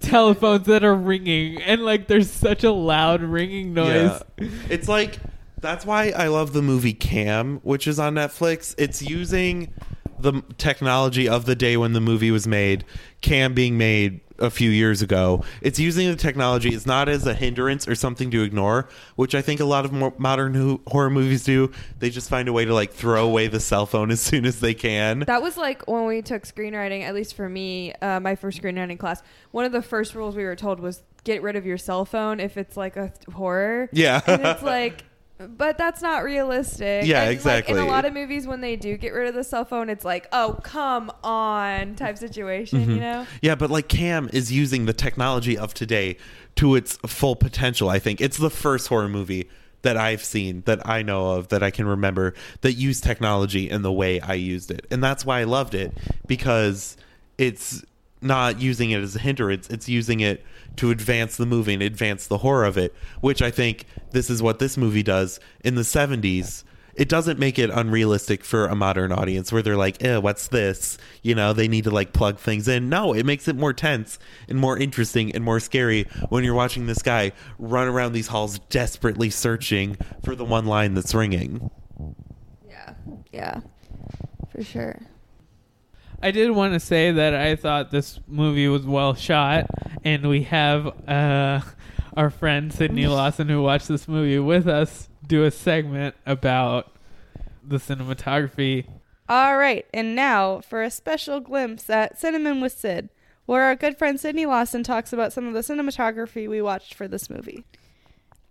[0.02, 4.22] telephones that are ringing and like there's such a loud ringing noise.
[4.38, 4.48] Yeah.
[4.70, 5.18] It's like
[5.60, 8.76] that's why I love the movie Cam, which is on Netflix.
[8.78, 9.74] It's using
[10.20, 12.86] the m- technology of the day when the movie was made,
[13.22, 15.44] Cam being made a few years ago.
[15.62, 16.70] It's using the technology.
[16.70, 20.20] It's not as a hindrance or something to ignore, which I think a lot of
[20.20, 21.72] modern ho- horror movies do.
[22.00, 24.60] They just find a way to like throw away the cell phone as soon as
[24.60, 25.20] they can.
[25.22, 29.00] That was like when we took screenwriting, at least for me, uh, my first screenwriting
[29.00, 29.24] class.
[29.52, 32.40] One of the first rules we were told was get rid of your cell phone
[32.42, 33.90] if it's like a th- horror.
[33.94, 34.22] Yeah.
[34.28, 35.04] and it's like,
[35.38, 37.06] but that's not realistic.
[37.06, 37.80] Yeah, And, like, exactly.
[37.80, 40.06] in a lot of movies, when they do get rid of the cell phone, it's
[40.06, 42.82] like, oh, come on, type situation.
[42.82, 43.00] You Mhm.
[43.00, 43.28] know?
[43.42, 46.18] Yeah, but like Cam is using the technology of today
[46.56, 48.22] to its full potential, I think.
[48.22, 49.50] It's the first horror movie
[49.82, 53.82] that I've seen that I know of that I can remember that used technology in
[53.82, 54.88] the way I used it.
[54.90, 55.92] And that's why I loved it
[56.26, 56.96] because
[57.38, 57.84] it's
[58.24, 60.44] not using it as a hindrance, it's using it
[60.78, 64.42] to advance the movie and advance the horror of it, which I think this is
[64.42, 66.64] what this movie does in the 70s
[66.96, 70.98] it doesn't make it unrealistic for a modern audience where they're like, eh, what's this?
[71.24, 72.90] You know, they need to like plug things in.
[72.90, 76.86] No, it makes it more tense and more interesting and more scary when you're watching
[76.86, 81.72] this guy run around these halls desperately searching for the one line that's ringing.
[82.68, 82.94] Yeah.
[83.32, 83.62] Yeah.
[84.52, 85.00] For sure.
[86.24, 89.66] I did want to say that I thought this movie was well shot,
[90.06, 91.60] and we have uh,
[92.16, 96.96] our friend Sydney Lawson who watched this movie with us do a segment about
[97.62, 98.86] the cinematography.
[99.28, 103.10] All right, and now for a special glimpse at Cinnamon with Sid,
[103.46, 107.06] where our good friend Sydney Lawson talks about some of the cinematography we watched for
[107.06, 107.66] this movie.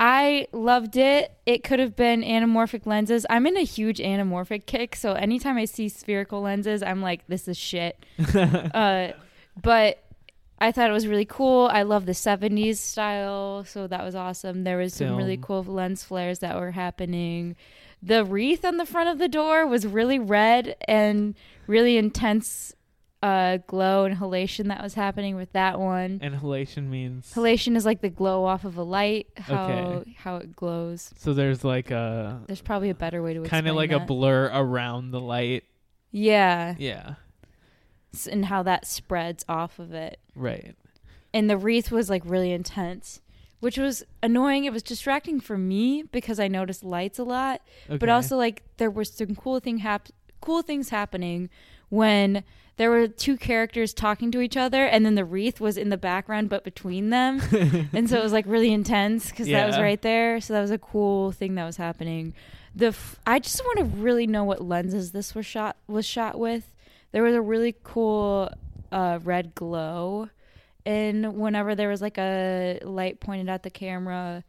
[0.04, 1.32] I loved it.
[1.46, 3.24] It could have been anamorphic lenses.
[3.30, 7.46] I'm in a huge anamorphic kick, so anytime I see spherical lenses, I'm like, this
[7.46, 8.04] is shit.
[8.34, 9.12] uh,
[9.62, 10.02] but
[10.58, 11.68] I thought it was really cool.
[11.72, 14.64] I love the 70s style, so that was awesome.
[14.64, 17.54] There was some really cool lens flares that were happening.
[18.02, 21.36] The wreath on the front of the door was really red and
[21.68, 22.74] really intense
[23.22, 26.18] uh, glow and halation that was happening with that one.
[26.22, 30.14] And halation means Halation is like the glow off of a light, how Okay.
[30.18, 31.12] how it glows.
[31.18, 33.62] so there's like a There's probably a better way to explain it.
[33.62, 35.62] kind of like a blur around the light.
[36.10, 36.74] Yeah.
[36.78, 37.14] Yeah,
[38.12, 40.18] S- And how that spreads off of it.
[40.34, 40.74] right.
[41.34, 43.22] And the wreath was like really intense,
[43.60, 44.64] which was annoying.
[44.66, 48.90] It was distracting for me because I noticed lights a lot, but also like there
[48.90, 50.08] were some cool thing hap-
[50.42, 51.48] cool things happening
[51.92, 52.42] when
[52.78, 55.98] there were two characters talking to each other and then the wreath was in the
[55.98, 57.38] background but between them.
[57.92, 60.40] And so it was like really intense because that was right there.
[60.40, 62.32] So that was a cool thing that was happening.
[62.74, 66.38] The f- i just want to really know what lenses this was shot was shot
[66.38, 66.74] with.
[67.12, 68.50] There was a really cool
[68.90, 70.30] uh, red glow
[70.86, 74.44] and whenever there was like a light pointed at the camera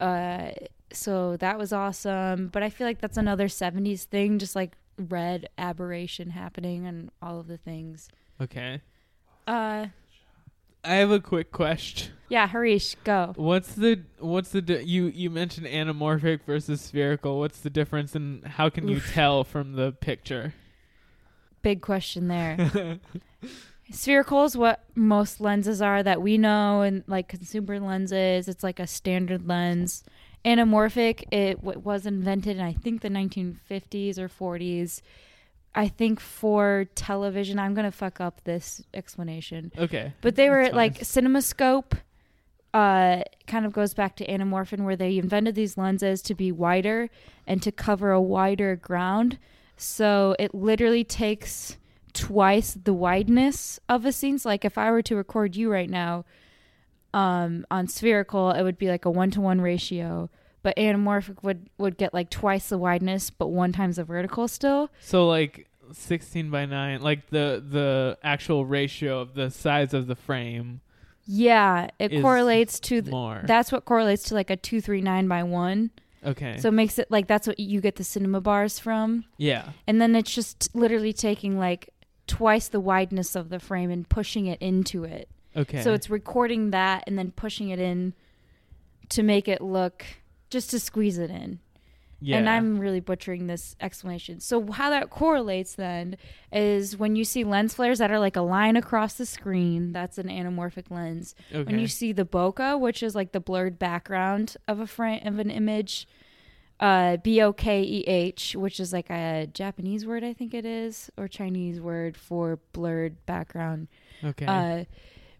[0.00, 0.50] uh,
[0.92, 2.48] so that was awesome.
[2.48, 7.40] But i feel like that's another 70s thing just like red aberration happening and all
[7.40, 8.08] of the things
[8.40, 8.80] Okay.
[9.46, 9.86] uh
[10.86, 12.12] I have a quick question.
[12.28, 13.32] Yeah, Harish, go.
[13.36, 17.38] What's the what's the di- you you mentioned anamorphic versus spherical?
[17.38, 20.52] What's the difference and how can you tell from the picture?
[21.62, 22.98] Big question there.
[23.90, 28.78] Spherical is what most lenses are that we know, and like consumer lenses, it's like
[28.80, 30.04] a standard lens.
[30.44, 35.00] Anamorphic, it w- was invented in I think the 1950s or 40s.
[35.74, 39.72] I think for television, I'm gonna fuck up this explanation.
[39.76, 41.98] Okay, but they were like CinemaScope.
[42.72, 47.08] Uh, kind of goes back to anamorphin, where they invented these lenses to be wider
[47.46, 49.38] and to cover a wider ground.
[49.76, 51.78] So it literally takes
[52.12, 54.38] twice the wideness of a scene.
[54.38, 56.24] So like if I were to record you right now,
[57.14, 60.28] um, on spherical, it would be like a one to one ratio.
[60.62, 64.90] But anamorphic would would get like twice the wideness, but one times the vertical still.
[65.00, 70.16] So like 16 by 9, like the the actual ratio of the size of the
[70.16, 70.80] frame.
[71.26, 73.42] Yeah, it correlates to th- more.
[73.46, 75.90] that's what correlates to like a two three nine by one.
[76.24, 76.56] Okay.
[76.58, 79.24] So it makes it like that's what you get the cinema bars from.
[79.36, 79.70] Yeah.
[79.86, 81.90] And then it's just literally taking like
[82.26, 85.28] twice the wideness of the frame and pushing it into it.
[85.56, 85.82] Okay.
[85.82, 88.14] So it's recording that and then pushing it in
[89.10, 90.04] to make it look
[90.50, 91.60] just to squeeze it in.
[92.20, 92.38] Yeah.
[92.38, 94.40] And I'm really butchering this explanation.
[94.40, 96.16] So how that correlates then
[96.50, 100.16] is when you see lens flares that are like a line across the screen, that's
[100.16, 101.34] an anamorphic lens.
[101.52, 101.64] Okay.
[101.64, 105.38] When you see the bokeh, which is like the blurred background of a frame of
[105.38, 106.08] an image,
[106.80, 110.64] uh, B O K E H, which is like a Japanese word, I think it
[110.64, 113.88] is, or Chinese word for blurred background.
[114.24, 114.46] Okay.
[114.46, 114.84] Uh,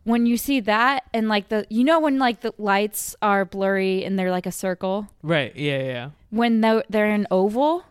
[0.05, 4.05] when you see that and like the, you know, when like the lights are blurry
[4.05, 5.55] and they're like a circle, Right.
[5.57, 6.11] Yeah, yeah.
[6.31, 7.85] when they're, they're an oval,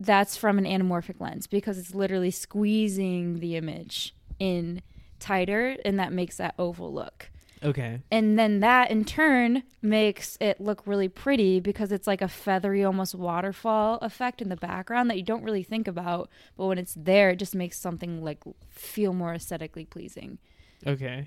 [0.00, 4.80] that's from an anamorphic lens because it's literally squeezing the image in
[5.18, 7.30] tighter, and that makes that oval look.
[7.64, 8.00] Okay.
[8.12, 12.84] And then that in turn makes it look really pretty because it's like a feathery,
[12.84, 16.30] almost waterfall effect in the background that you don't really think about.
[16.56, 18.38] But when it's there, it just makes something like
[18.70, 20.38] feel more aesthetically pleasing.
[20.86, 21.26] Okay.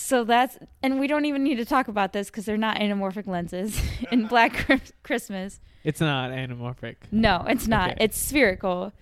[0.00, 3.26] So that's, and we don't even need to talk about this because they're not anamorphic
[3.26, 3.80] lenses
[4.10, 4.66] in Black
[5.02, 5.60] Christmas.
[5.84, 6.96] It's not anamorphic.
[7.12, 7.92] No, it's not.
[7.92, 8.04] Okay.
[8.04, 8.94] It's spherical.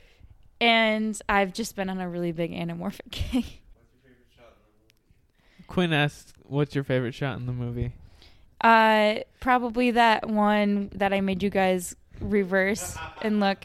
[0.60, 3.44] And I've just been on a really big anamorphic kick.
[5.68, 7.92] Quinn asked, "What's your favorite shot in the movie?"
[8.60, 13.64] Uh, probably that one that I made you guys reverse and look.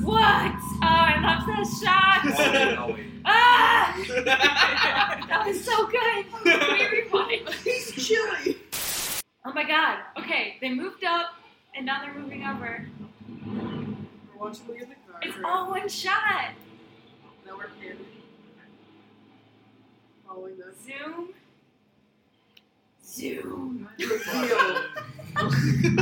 [0.00, 0.16] What?
[0.16, 2.98] Oh, I love that shot.
[3.24, 3.96] ah!
[5.28, 6.26] that was so good.
[6.44, 7.44] Can we?
[7.64, 8.56] He's chilly.
[9.44, 9.98] Oh my god.
[10.18, 11.34] Okay, they moved up
[11.76, 12.86] and now they're moving over.
[14.38, 15.20] Watch the car.
[15.22, 16.50] It's all one shot.
[17.46, 18.06] Now we're panning.
[20.26, 20.76] Following this.
[20.86, 21.28] Zoom.
[23.04, 23.88] Zoom.
[25.34, 25.96] Good.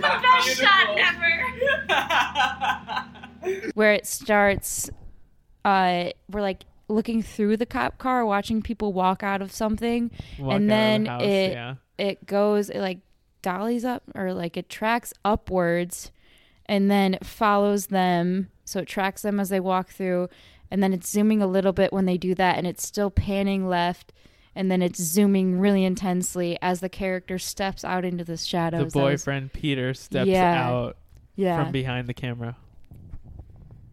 [0.00, 1.26] Best shot ever.
[3.74, 4.90] where it starts
[5.64, 10.54] uh we're like looking through the cop car watching people walk out of something Walk
[10.54, 11.74] and the then house, it yeah.
[11.98, 12.98] it goes it like
[13.42, 16.10] dollies up or like it tracks upwards
[16.66, 20.28] and then it follows them so it tracks them as they walk through
[20.70, 23.68] and then it's zooming a little bit when they do that and it's still panning
[23.68, 24.12] left
[24.56, 28.92] and then it's zooming really intensely as the character steps out into the The shadows
[28.92, 30.68] That was- boyfriend Peter steps Yeah.
[30.68, 30.96] out
[31.36, 31.62] Yeah.
[31.62, 32.56] from behind the camera.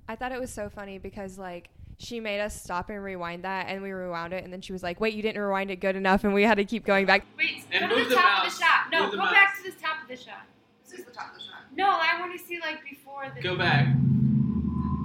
[0.07, 3.68] I thought it was so funny because like she made us stop and rewind that,
[3.70, 5.95] and we rewound it, and then she was like, "Wait, you didn't rewind it good
[5.95, 7.24] enough," and we had to keep going back.
[7.38, 8.53] Wait, And go to the the top mouse.
[8.53, 8.91] of the shot.
[8.91, 9.34] No, Move the go mouse.
[9.34, 10.45] back to the top of the shot.
[10.89, 11.61] This is the top of the shot.
[11.76, 13.41] No, I want to see like before the.
[13.41, 13.88] Go back.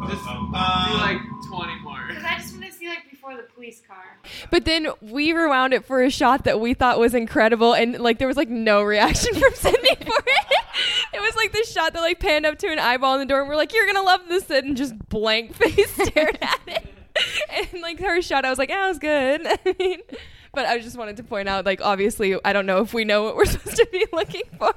[0.06, 2.04] Just um, um, um, do like twenty more.
[2.08, 4.18] Because I just want to see like before the police car.
[4.50, 8.18] But then we rewound it for a shot that we thought was incredible, and like
[8.18, 10.46] there was like no reaction from Sydney for it.
[11.14, 13.40] It was like this shot that like panned up to an eyeball in the door,
[13.40, 16.86] and we're like, "You're gonna love this," and just blank face stared at it.
[17.72, 20.00] And like her shot, I was like, "Yeah, it was good." I mean,
[20.52, 23.24] but I just wanted to point out, like, obviously, I don't know if we know
[23.24, 24.74] what we're supposed to be looking for.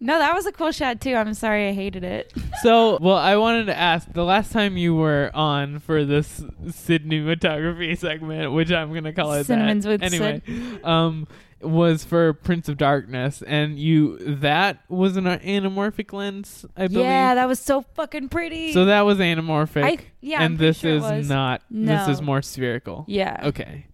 [0.00, 2.32] No that was a cool shot too i'm sorry i hated it
[2.62, 7.96] So, well, I wanted to ask the last time you were on for this cinematography
[7.98, 10.42] segment, which I'm gonna call it Cinnamons that with anyway,
[10.82, 11.26] um,
[11.60, 17.04] was for Prince of Darkness, and you that was an anamorphic lens, I believe.
[17.04, 19.84] yeah that was so fucking pretty so that was anamorphic.
[19.84, 21.62] I- yeah, I'm and this sure is not.
[21.70, 23.04] This is more spherical.
[23.06, 23.40] Yeah.
[23.44, 23.86] Okay.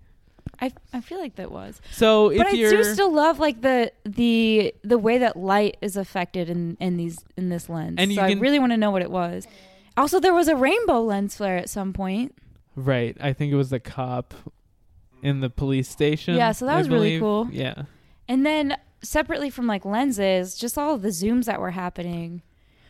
[0.62, 1.80] I, I feel like that was.
[1.90, 5.96] So if but I do still love like the the the way that light is
[5.96, 7.96] affected in in these in this lens.
[7.98, 9.46] And so I really want to know what it was.
[9.96, 12.34] Also, there was a rainbow lens flare at some point.
[12.76, 13.16] Right.
[13.20, 14.34] I think it was the cop
[15.22, 16.36] in the police station.
[16.36, 17.48] Yeah, so that I was really cool.
[17.50, 17.82] Yeah.
[18.28, 22.42] And then separately from like lenses, just all the zooms that were happening,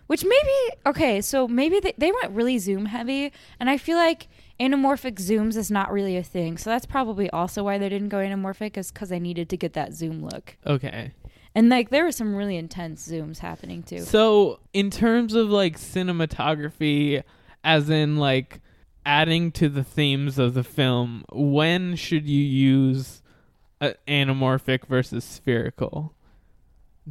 [0.09, 4.29] which maybe okay, so maybe they, they went really zoom heavy, and I feel like
[4.61, 6.57] anamorphic zooms is not really a thing.
[6.59, 9.73] So that's probably also why they didn't go anamorphic, is because I needed to get
[9.75, 10.57] that zoom look.
[10.67, 11.13] Okay.
[11.55, 14.01] And like there were some really intense zooms happening too.
[14.01, 17.23] So, in terms of like cinematography,
[17.65, 18.61] as in like
[19.05, 23.23] adding to the themes of the film, when should you use
[23.81, 26.15] uh, anamorphic versus spherical?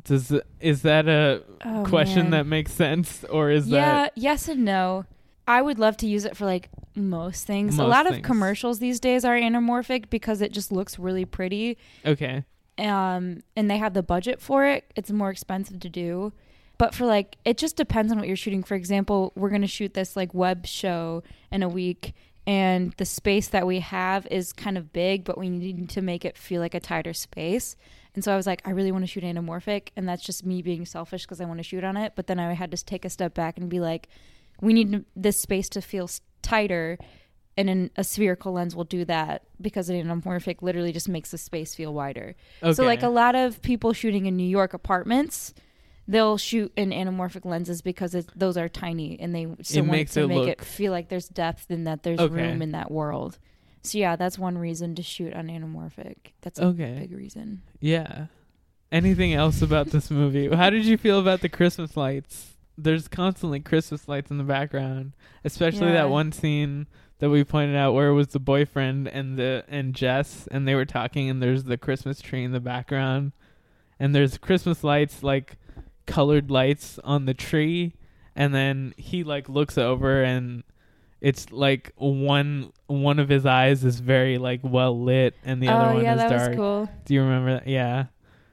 [0.06, 2.32] Does is that a Oh, question man.
[2.32, 5.06] that makes sense, or is yeah, that yeah, yes and no.
[5.48, 7.76] I would love to use it for like most things.
[7.76, 11.78] a Most lot of commercials these days are anamorphic because it just looks really pretty.
[12.06, 12.44] okay?
[12.78, 14.92] um, and they have the budget for it.
[14.96, 16.34] It's more expensive to do.
[16.78, 18.64] But for like, it just depends on what you're shooting.
[18.64, 22.14] For example, we're going to shoot this like web show in a week,
[22.48, 26.26] and the space that we have is kind of big, but we need to make
[26.26, 27.76] it feel like a tighter space.
[28.16, 30.64] And so I was like, I really want to shoot anamorphic, and that's just me
[30.64, 32.14] being selfish because I want to shoot on it.
[32.16, 34.08] But then I had to take a step back and be like,
[34.62, 36.10] we need this space to feel
[36.42, 36.98] tighter,
[37.58, 41.38] and in a spherical lens will do that because an anamorphic literally just makes the
[41.38, 42.36] space feel wider.
[42.64, 42.74] Okay.
[42.74, 45.54] So like a lot of people shooting in New York apartments,
[46.08, 50.14] they'll shoot in anamorphic lenses because those are tiny and they still It want makes
[50.14, 52.34] to it make look- it feel like there's depth and that there's Okay.
[52.34, 53.38] room in that world.
[53.84, 56.16] So yeah, that's one reason to shoot on anamorphic.
[56.42, 56.98] That's a Okay.
[57.00, 57.64] big reason.
[57.80, 58.28] Yeah.
[58.92, 60.48] Anything else about this movie?
[60.54, 62.51] How did you feel about the Christmas lights?
[62.84, 65.14] There's constantly Christmas lights in the background,
[65.44, 65.94] especially Yeah.
[66.04, 66.88] that one scene
[67.20, 70.74] that we pointed out where it was the boyfriend and the and Jess and they
[70.76, 73.32] were talking and there's the Christmas tree in the background
[74.00, 75.58] and there's Christmas lights like
[76.08, 77.94] colored lights on the tree
[78.36, 80.64] and then he like looks over and
[81.22, 85.92] it's like one one of his eyes is very like well lit and the other
[85.92, 86.56] Oh, one yeah, is that was dark.
[86.56, 86.90] cool.
[87.06, 87.68] Do you remember that?
[87.68, 88.06] Yeah.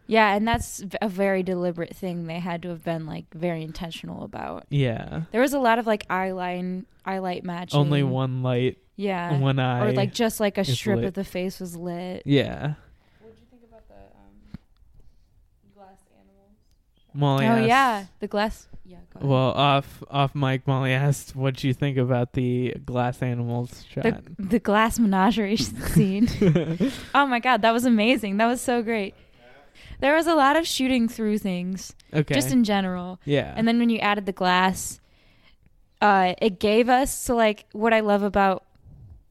[0.09, 2.27] Yeah, and that's a very deliberate thing.
[2.27, 4.65] They had to have been like very intentional about.
[4.71, 5.23] Yeah.
[5.33, 7.79] There was a lot of like eyeline, eyelight matching.
[7.79, 8.79] Only one light.
[8.97, 9.39] Yeah.
[9.39, 9.87] One eye.
[9.87, 11.05] Or like just like a strip lit.
[11.05, 12.23] of the face was lit.
[12.25, 12.75] Yeah.
[17.15, 18.67] Oh Molly asked- yeah, the glass.
[18.67, 18.73] Animals?
[18.73, 18.79] Molly asked.
[18.85, 18.97] Oh, yeah.
[19.13, 19.29] Go ahead.
[19.29, 24.05] Well, off off mic, Molly asked what do you think about the glass animals shot.
[24.05, 25.57] the the glass menagerie
[25.93, 26.29] scene.
[27.15, 28.37] oh my god, that was amazing.
[28.39, 29.15] That was so great.
[30.01, 31.95] There was a lot of shooting through things.
[32.15, 32.35] Okay.
[32.35, 33.21] Just in general.
[33.25, 33.53] Yeah.
[33.57, 35.01] And then when you added the glass,
[36.01, 38.65] uh, it gave us so like what I love about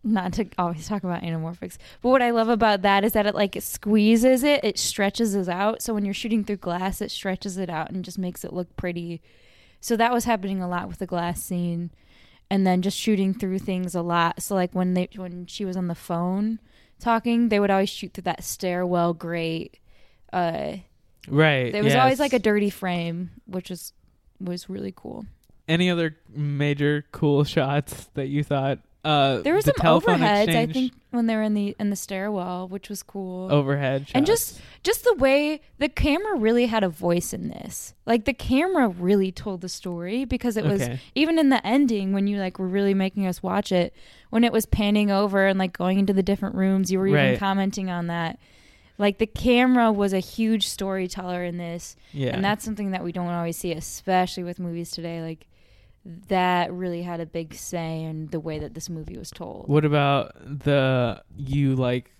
[0.03, 3.35] not to always talk about anamorphics, but what I love about that is that it
[3.35, 5.81] like squeezes it, it stretches it out.
[5.81, 8.73] So when you're shooting through glass, it stretches it out and just makes it look
[8.75, 9.21] pretty.
[9.79, 11.91] So that was happening a lot with the glass scene,
[12.49, 14.41] and then just shooting through things a lot.
[14.41, 16.59] So like when they when she was on the phone
[16.99, 19.79] talking, they would always shoot through that stairwell grate.
[20.33, 20.77] Uh,
[21.29, 23.91] Right, There was always like a dirty frame, which was
[24.39, 25.25] was really cool.
[25.67, 28.79] Any other major cool shots that you thought?
[29.03, 31.95] Uh, There was the some overheads, I think, when they were in the in the
[31.97, 33.51] stairwell, which was cool.
[33.51, 37.93] Overhead and just just the way the camera really had a voice in this.
[38.05, 40.99] Like the camera really told the story because it was Okay.
[41.15, 43.93] even in the ending when you like were really making us watch it
[44.29, 46.89] when it was panning over and like going into the different rooms.
[46.89, 48.39] You were even commenting on that.
[48.97, 52.29] Like the camera was a huge storyteller in this, Yeah.
[52.35, 55.21] and that's something that we don't always see, especially with movies today.
[55.21, 55.45] Like
[56.29, 59.67] that really had a big say in the way that this movie was told.
[59.67, 62.11] What about the you like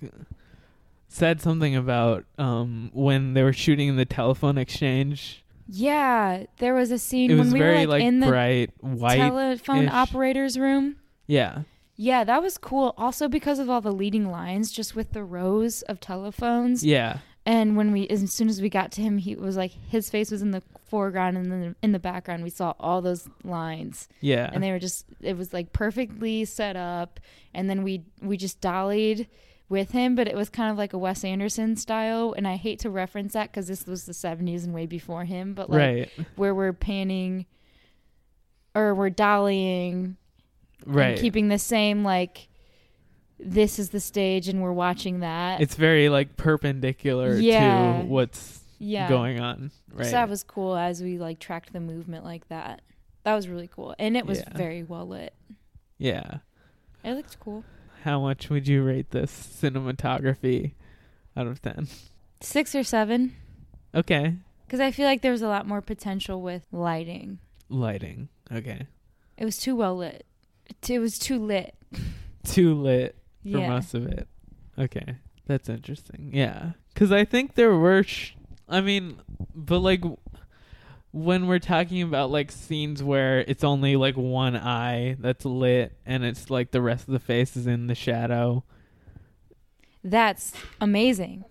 [1.07, 5.43] said something about um when they were shooting in the telephone exchange?
[5.69, 8.27] Yeah, there was a scene It when was we very, were like, like, in the
[8.27, 9.19] bright, white-ish.
[9.19, 10.95] telephone operator's room.
[11.25, 11.63] Yeah.
[11.97, 12.93] Yeah, that was cool.
[12.97, 16.85] Also because of all the leading lines, just with the rows of telephones.
[16.85, 17.19] Yeah.
[17.45, 20.29] And when we, as soon as we got to him, he was like his face
[20.31, 24.07] was in the foreground, and then in the background we saw all those lines.
[24.21, 24.49] Yeah.
[24.53, 27.19] and they were just it was like perfectly set up.
[27.53, 29.27] And then we we just dollied
[29.69, 32.33] with him, but it was kind of like a Wes Anderson style.
[32.37, 35.53] And I hate to reference that because this was the '70s and way before him,
[35.53, 36.11] but like Right.
[36.35, 37.45] where we're panning
[38.75, 40.15] or we're dollying
[40.85, 41.17] Right.
[41.17, 42.47] keeping the same like
[43.39, 48.01] this is the stage and we're watching that It's very like perpendicular Yeah.
[48.01, 49.71] to what's yeah going on.
[49.91, 50.05] Right.
[50.05, 52.81] so that was cool as we like tracked the movement like that
[53.23, 54.57] that was really cool and it was Yeah.
[54.57, 55.33] very well lit
[55.97, 56.37] yeah.
[57.03, 57.63] it looked cool
[58.03, 59.31] How much would you rate this
[59.61, 60.73] cinematography
[61.35, 61.87] out of 10?
[62.41, 63.35] six or seven
[63.95, 64.35] Okay.
[64.65, 67.39] because i feel like there was a lot more potential with lighting
[67.69, 68.29] Lighting.
[68.51, 68.85] Okay.
[69.37, 70.23] it was too well lit
[70.87, 71.75] it was too lit
[72.43, 73.69] too lit for Yeah.
[73.69, 74.27] most of it.
[74.77, 75.15] Okay,
[75.45, 76.31] that's interesting.
[76.33, 78.03] Yeah, because I think there were.
[78.03, 78.33] Sh-
[78.69, 79.19] I mean,
[79.55, 80.17] but like w-
[81.11, 86.23] when we're talking about like scenes where it's only like one eye that's lit and
[86.25, 88.63] it's like the rest of the face is in the shadow.
[90.03, 91.43] That's amazing.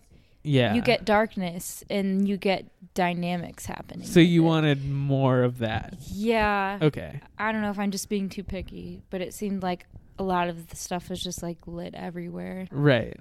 [0.47, 0.75] Yeah.
[0.75, 4.07] You get darkness and you get dynamics happening.
[4.07, 5.95] So you wanted more of that.
[6.13, 6.79] Yeah.
[6.81, 7.21] Okay.
[7.39, 9.87] I don't know if I'm just being too picky, but it seemed like
[10.19, 12.69] a lot of the stuff was just like lit everywhere.
[12.71, 13.17] Right.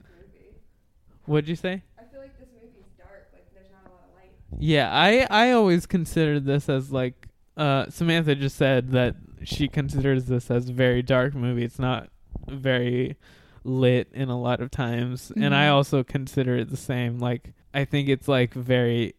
[1.26, 1.82] What'd you say?
[2.00, 3.28] I feel like this movie's dark.
[3.34, 4.32] Like there's not a lot of light.
[4.60, 7.28] Yeah, I I always considered this as like
[7.58, 11.64] uh Samantha just said that she considers this as a very dark movie.
[11.64, 12.10] It's not
[12.48, 13.18] very
[13.66, 15.32] lit in a lot of times.
[15.36, 15.72] And I Mhm.
[15.74, 17.20] also consider it the same.
[17.20, 19.16] Like I think it's like very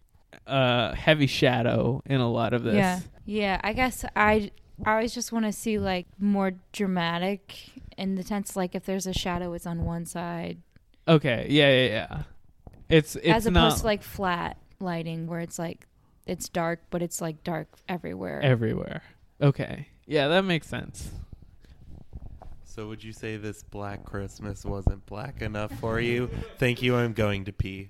[0.47, 2.74] uh heavy shadow in a lot of this.
[2.77, 3.01] Yeah.
[3.24, 4.51] Yeah, I guess I
[4.85, 9.06] I always just want to see like more dramatic in the sense like if there's
[9.06, 10.59] a shadow it's on one side
[11.09, 11.47] Okay.
[11.51, 12.23] Yeah, yeah, yeah.
[12.89, 15.86] It's it's as opposed not to like flat lighting where it's like
[16.27, 18.40] it's dark but it's like dark everywhere.
[18.43, 19.02] everywhere.
[19.40, 19.89] Okay.
[20.06, 21.10] Yeah, that makes sense.
[22.77, 26.28] So would you say this Black Christmas wasn't black enough for you?
[26.59, 26.94] Thank you.
[26.94, 27.89] I'm going to pee.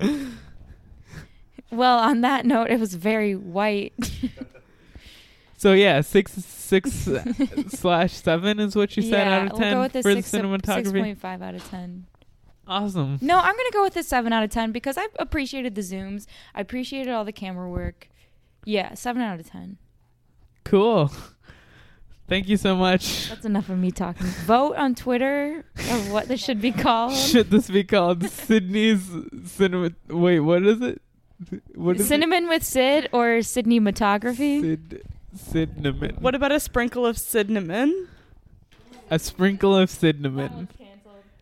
[1.68, 3.92] Well, on that note, it was very white.
[5.58, 6.90] So yeah, six six
[7.68, 10.12] slash seven is what you said yeah, out of we'll ten go with the for
[10.12, 10.74] six, the cinematography.
[10.74, 12.06] Six point five out of ten.
[12.68, 13.18] Awesome.
[13.22, 16.26] No, I'm gonna go with a seven out of ten because I appreciated the zooms.
[16.54, 18.10] I appreciated all the camera work.
[18.66, 19.78] Yeah, seven out of ten.
[20.64, 21.10] Cool.
[22.28, 23.28] Thank you so much.
[23.28, 24.26] That's enough of me talking.
[24.26, 27.12] Vote on Twitter of what this should be called.
[27.16, 29.08] Should this be called Sydney's
[29.44, 29.92] cinema?
[30.08, 31.00] Wait, what is it?
[31.74, 34.60] What is Cinnamon with Sid or Sydney Metography?
[34.60, 35.02] Sid
[35.36, 36.16] cinnamon?
[36.20, 38.08] What about a sprinkle of cinnamon?
[39.10, 40.68] A sprinkle of cinnamon.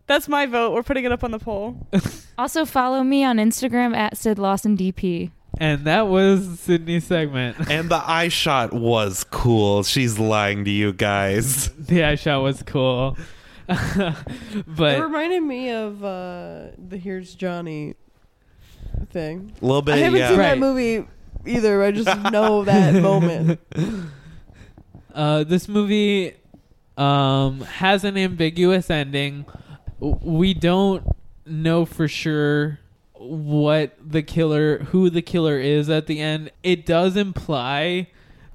[0.07, 0.73] That's my vote.
[0.73, 1.87] We're putting it up on the poll.
[2.37, 5.31] Also follow me on Instagram at Sid Lawson DP.
[5.57, 7.57] And that was Sydney's segment.
[7.69, 9.83] And the eye shot was cool.
[9.83, 11.69] She's lying to you guys.
[11.73, 13.17] the eye shot was cool.
[13.67, 17.95] but it but reminded me of uh, the Here's Johnny
[19.11, 19.53] thing.
[19.61, 20.29] A little bit, I haven't yeah.
[20.29, 20.49] seen Right.
[20.49, 21.07] that movie
[21.45, 21.83] either.
[21.83, 23.59] I just know that moment.
[25.13, 26.35] Uh, this movie
[26.97, 29.45] um, has an ambiguous ending.
[29.99, 31.03] We don't
[31.45, 32.79] know for sure
[33.17, 36.51] what the killer, who the killer is at the end.
[36.63, 38.07] It does imply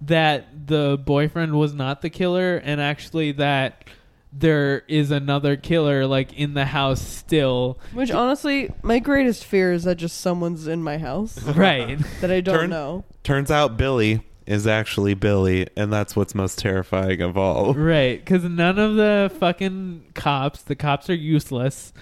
[0.02, 3.84] that the boyfriend was not the killer, and actually that
[4.32, 7.78] there is another killer like in the house still.
[7.92, 11.38] Which honestly, my greatest fear is that just someone's in my house.
[11.56, 11.98] Right.
[12.20, 13.04] that I don't Turn- know.
[13.24, 17.74] Turns out Billy is actually Billy, and that's what's most terrifying of all.
[17.74, 21.92] Right, because none of the fucking cops, the cops are useless.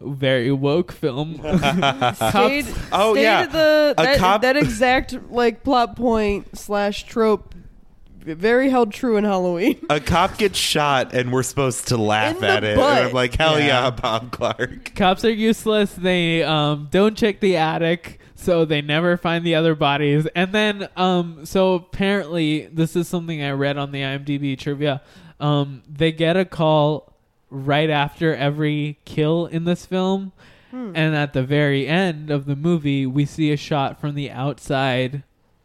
[0.00, 1.34] Very woke film.
[2.14, 3.46] Stayed, Oh, stayed yeah.
[3.46, 7.54] The, that, cop- that exact like plot point slash trope,
[8.22, 9.84] very held true in Halloween.
[9.90, 12.76] A cop gets shot, and we're supposed to laugh In at it.
[12.76, 12.98] butt.
[12.98, 13.90] And I'm like, hell yeah, Yeah.
[13.90, 14.94] Bob Clark.
[14.94, 15.92] Cops are useless.
[15.94, 20.26] They um, don't check the attic, so they never find the other bodies.
[20.36, 25.00] And then, um, so apparently, this is something I read on the IMDb trivia.
[25.40, 27.14] Um, they get a call
[27.50, 30.32] right after every kill in this film.
[30.70, 30.92] Hmm.
[30.94, 35.24] And at the very end of the movie, we see a shot from the outside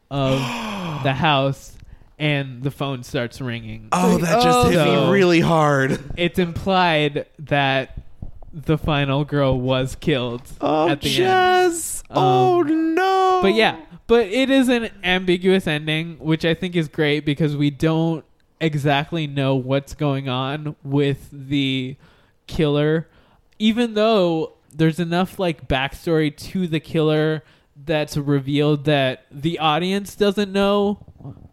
[0.10, 0.40] of
[1.04, 1.78] the house,
[2.18, 3.90] and the phone starts ringing.
[3.92, 6.00] Oh, that just hit So- me really hard.
[6.18, 8.00] It's implied that
[8.52, 12.02] the final girl was killed Oh, at the Jess.
[12.10, 12.18] end.
[12.18, 13.40] oh, Um, no.
[13.42, 17.70] But yeah, but it is an ambiguous ending, which I think is great because we
[17.70, 18.24] don't
[18.60, 21.96] exactly know what's going on with the
[22.48, 23.08] killer,
[23.60, 27.44] even though there's enough like backstory to the killer
[27.86, 31.06] that's revealed that the audience doesn't know,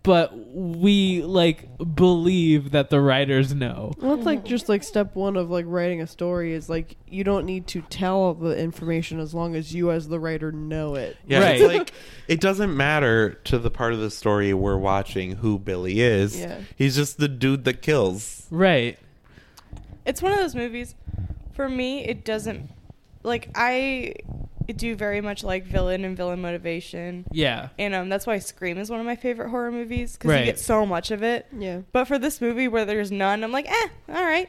[0.04, 3.92] but we like believe that the writers know.
[3.98, 7.22] Well, it's like just like step one of like writing a story is like you
[7.22, 11.16] don't need to tell the information as long as you as the writer know it.
[11.26, 11.60] Yeah, Right.
[11.60, 11.92] it's like
[12.26, 16.38] it doesn't matter to the part of the story we're watching who Billy is.
[16.40, 16.60] Yeah.
[16.76, 18.46] He's just the dude that kills.
[18.50, 18.98] Right.
[20.04, 20.96] It's one of those movies.
[21.52, 22.70] For me, it doesn't
[23.22, 24.14] like I
[24.68, 27.24] do very much like villain and villain motivation.
[27.32, 27.68] Yeah.
[27.78, 30.40] And um, that's why Scream is one of my favorite horror movies because Right.
[30.40, 31.46] you get so much of it.
[31.56, 31.80] Yeah.
[31.92, 34.48] But for this movie where there's none, I'm like, eh, all right.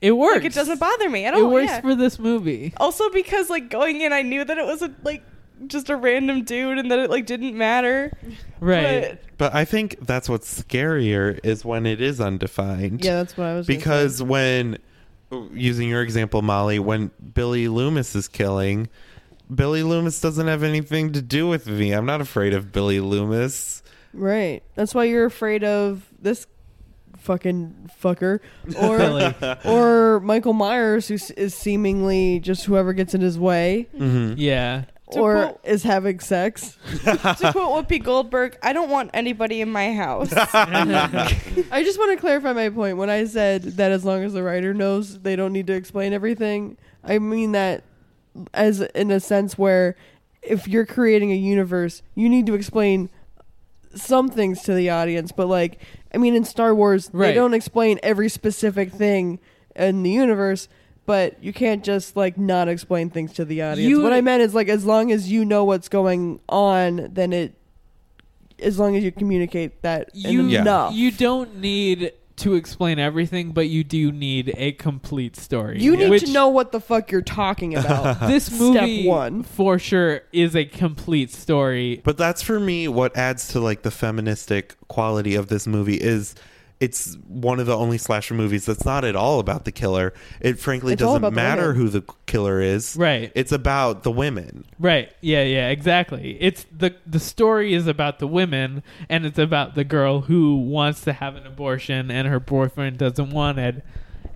[0.00, 0.36] It works.
[0.36, 1.46] Like it doesn't bother me at all.
[1.46, 1.80] It works yeah.
[1.80, 2.74] for this movie.
[2.78, 5.22] also because like going in, I knew that it was a like
[5.66, 8.12] just a random dude and that it like didn't matter.
[8.60, 9.20] Right.
[9.36, 13.04] But I think that's what's scarier is when it is undefined.
[13.04, 14.78] Yeah, that's what I was gonna Because when,
[15.52, 18.88] using your example, Molly, when Billy Loomis is killing,
[19.54, 21.92] Billy Loomis doesn't have anything to do with me.
[21.92, 23.82] I'm not afraid of Billy Loomis.
[24.12, 24.62] Right.
[24.74, 26.46] That's why you're afraid of this
[27.18, 28.40] fucking fucker
[28.80, 34.34] or or Michael Myers who is seemingly just whoever gets in his way Mm-hmm.
[34.38, 34.84] Yeah.
[35.06, 36.76] Or quote- is having sex.
[37.04, 37.16] to
[37.52, 40.32] quote Whoopi Goldberg, I don't want anybody in my house.
[40.36, 44.42] I just want to clarify my point when I said that as long as the
[44.42, 46.76] writer knows they don't need to explain everything.
[47.04, 47.84] I mean that
[48.52, 49.96] as in a sense where
[50.42, 53.08] if you're creating a universe, you need to explain
[53.94, 55.80] some things to the audience, but like
[56.12, 57.28] I mean in Star Wars Right.
[57.28, 59.38] they don't explain every specific thing
[59.76, 60.68] in the universe,
[61.06, 63.88] but you can't just like not explain things to the audience.
[63.88, 67.32] You- what I meant is like as long as you know what's going on, then
[67.32, 67.54] it
[68.60, 70.94] as long as you communicate that You enough.
[70.94, 75.80] you don't need to explain everything, but you do need a complete story.
[75.80, 78.20] You need which to know what the fuck you're talking about.
[78.28, 79.42] this movie Step one.
[79.42, 82.00] for sure is a complete story.
[82.04, 86.34] But that's for me what adds to like the feministic quality of this movie is
[86.84, 90.12] it's one of the only slasher movies that's not at all about the killer.
[90.38, 92.94] It frankly It's doesn't about the matter who the killer is.
[92.94, 93.32] Right.
[93.34, 94.66] It's about the women.
[94.78, 95.10] Right.
[95.22, 96.36] Yeah, yeah, exactly.
[96.38, 101.00] It's the the story is about the women and it's about the girl who wants
[101.02, 103.82] to have an abortion and her boyfriend doesn't want it.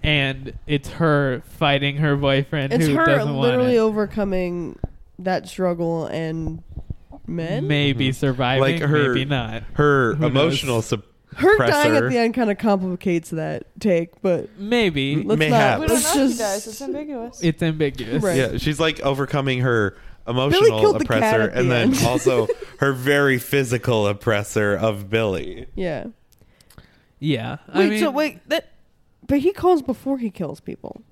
[0.02, 4.78] And it's her fighting her boyfriend It's who her doesn't want literally overcoming
[5.18, 6.62] that struggle and
[7.26, 7.68] men.
[7.68, 8.18] Maybe mm-hmm.
[8.18, 9.64] surviving, Like her maybe not.
[9.74, 11.02] Her Who emotional suppressor.
[11.36, 15.22] Her dying at the end kind of complicates that take, but Maybe.
[15.22, 15.78] let's Mayhaps.
[15.78, 15.80] not.
[15.80, 16.38] We don't Let's know if he just.
[16.38, 16.66] does.
[16.66, 17.42] It's ambiguous.
[17.42, 18.22] It's ambiguous.
[18.22, 18.36] Right.
[18.36, 19.90] Yeah, she's like overcoming her
[20.26, 22.04] killed emotional the cat oppressor at the and then end.
[22.06, 22.48] also
[22.80, 25.66] her very physical oppressor of Billy.
[25.74, 26.06] Yeah.
[27.18, 27.58] Yeah.
[27.74, 27.86] Wait.
[27.86, 28.68] I mean, so wait that,
[29.26, 31.02] but he calls before he kills people.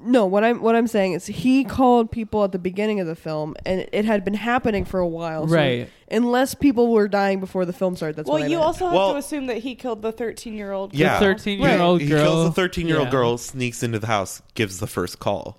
[0.00, 3.16] No, what I'm what I'm saying is he called people at the beginning of the
[3.16, 5.48] film, and it had been happening for a while.
[5.48, 5.88] So Right.
[6.10, 8.62] Unless people were dying before the film started, that's well, what I you meant.
[8.66, 10.94] also have Well- to assume that he killed the 13 year old.
[10.94, 11.18] Yeah.
[11.18, 12.22] 13 year old He girl.
[12.22, 13.12] kills the 13 year old Yeah.
[13.12, 15.58] girl, sneaks into the house, gives the first call.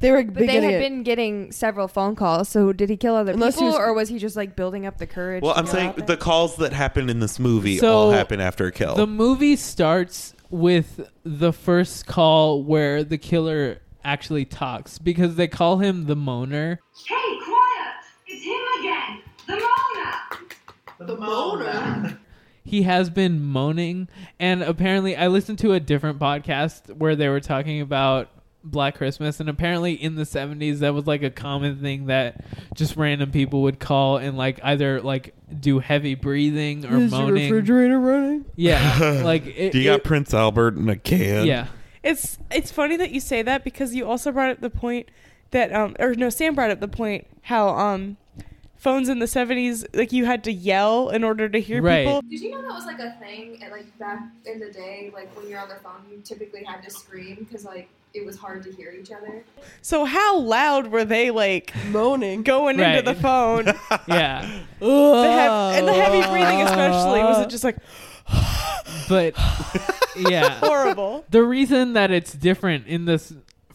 [0.00, 2.48] they were But they had it- been getting several phone calls.
[2.48, 4.84] So did he kill other Unless he people, was- or was he just like building
[4.84, 5.44] up the courage?
[5.44, 6.06] Well, to I'm go saying out there?
[6.06, 8.96] the calls that happen in this movie So, all happen after a kill.
[8.96, 15.78] The movie starts with the first call where the killer actually talks because they call
[15.78, 16.78] him the moaner.
[17.06, 18.04] Hey, quiet!
[18.26, 19.22] It's him again!
[19.46, 21.06] The Moaner!
[21.06, 22.18] the Moaner.
[22.64, 24.08] He has been moaning,
[24.38, 28.30] and apparently, I listened to a different podcast where they were talking about
[28.64, 32.44] Black Christmas, and apparently, in the 70s, that was like a common thing that
[32.74, 37.32] just random people would call and like either like do heavy breathing or Is your
[37.32, 38.44] refrigerator running?
[38.56, 41.46] Yeah, like it, Do you got it- Prince Albert in a can?
[41.46, 41.66] yeah.
[42.04, 45.08] It's it's funny that you say that because you also brought up the point
[45.52, 48.16] that um or no Sam brought up the point how um
[48.76, 52.04] phones in the 70s like you had to yell in order to hear Right.
[52.04, 52.22] people.
[52.22, 53.62] Did you know that was like a thing?
[53.62, 56.82] At, like back in the day, like when you're on the phone, you typically had
[56.82, 59.42] to scream because like it was hard to hear each other.
[59.80, 62.96] So how loud were they like moaning going Right.
[62.98, 63.66] into the phone?
[64.08, 64.40] Yeah.
[64.80, 67.76] the hev- and the heavy breathing especially was it just like
[69.08, 69.34] but
[70.16, 71.24] yeah horrible.
[71.30, 73.32] the reason that it's different in this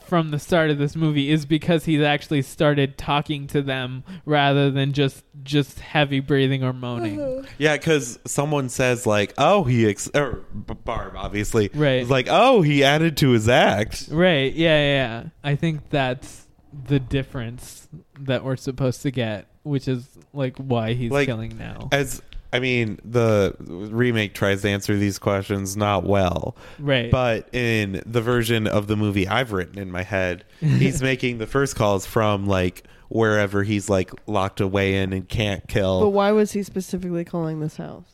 [0.08, 4.72] from the start of this movie is because he's actually started talking to them rather
[4.72, 7.48] than just just heavy breathing or moaning uh-huh.
[7.58, 12.02] Yeah, because someone says like, "Oh, he," ex- or Barb obviously, Right.
[12.02, 15.24] is like, "Oh, he added to his act." right yeah yeah yeah.
[15.44, 16.48] i think that's
[16.88, 17.88] the difference
[18.20, 22.22] that we're supposed to get which is like why he's Like, killing now As
[22.54, 27.12] I mean, the remake tries to answer these questions not well, Right.
[27.12, 31.48] But in the version of the movie I've written in my head, he's making the
[31.48, 36.00] first calls from like wherever he's like locked away in and can't kill.
[36.02, 38.12] But why was he specifically calling this house?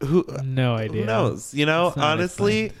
[0.00, 1.54] who no idea who knows?
[1.54, 2.72] You know, It's not honestly,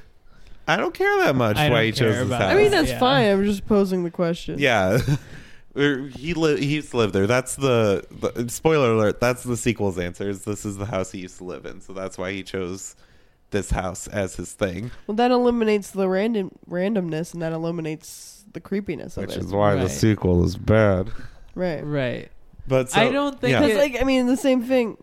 [0.66, 2.42] I don't care that much I why he chose this house.
[2.50, 2.98] I mean, that's Yeah.
[2.98, 3.30] fine.
[3.30, 4.58] I'm just posing the question.
[4.58, 4.98] Yeah.
[5.74, 7.26] Or he li- he used to live there.
[7.26, 9.20] That's the, the spoiler alert.
[9.20, 10.42] That's the sequel's answers.
[10.44, 12.94] This is the house he used to live in, so that's why he chose
[13.50, 18.60] this house as his thing, Well, that eliminates the random randomness, and that eliminates the
[18.60, 19.26] creepiness of it.
[19.28, 21.10] which is why the sequel is bad.
[21.54, 21.84] right.
[21.84, 22.30] right
[22.66, 23.60] But so, I don't think yeah.
[23.60, 24.96] Because, it- like, I mean, the same thing.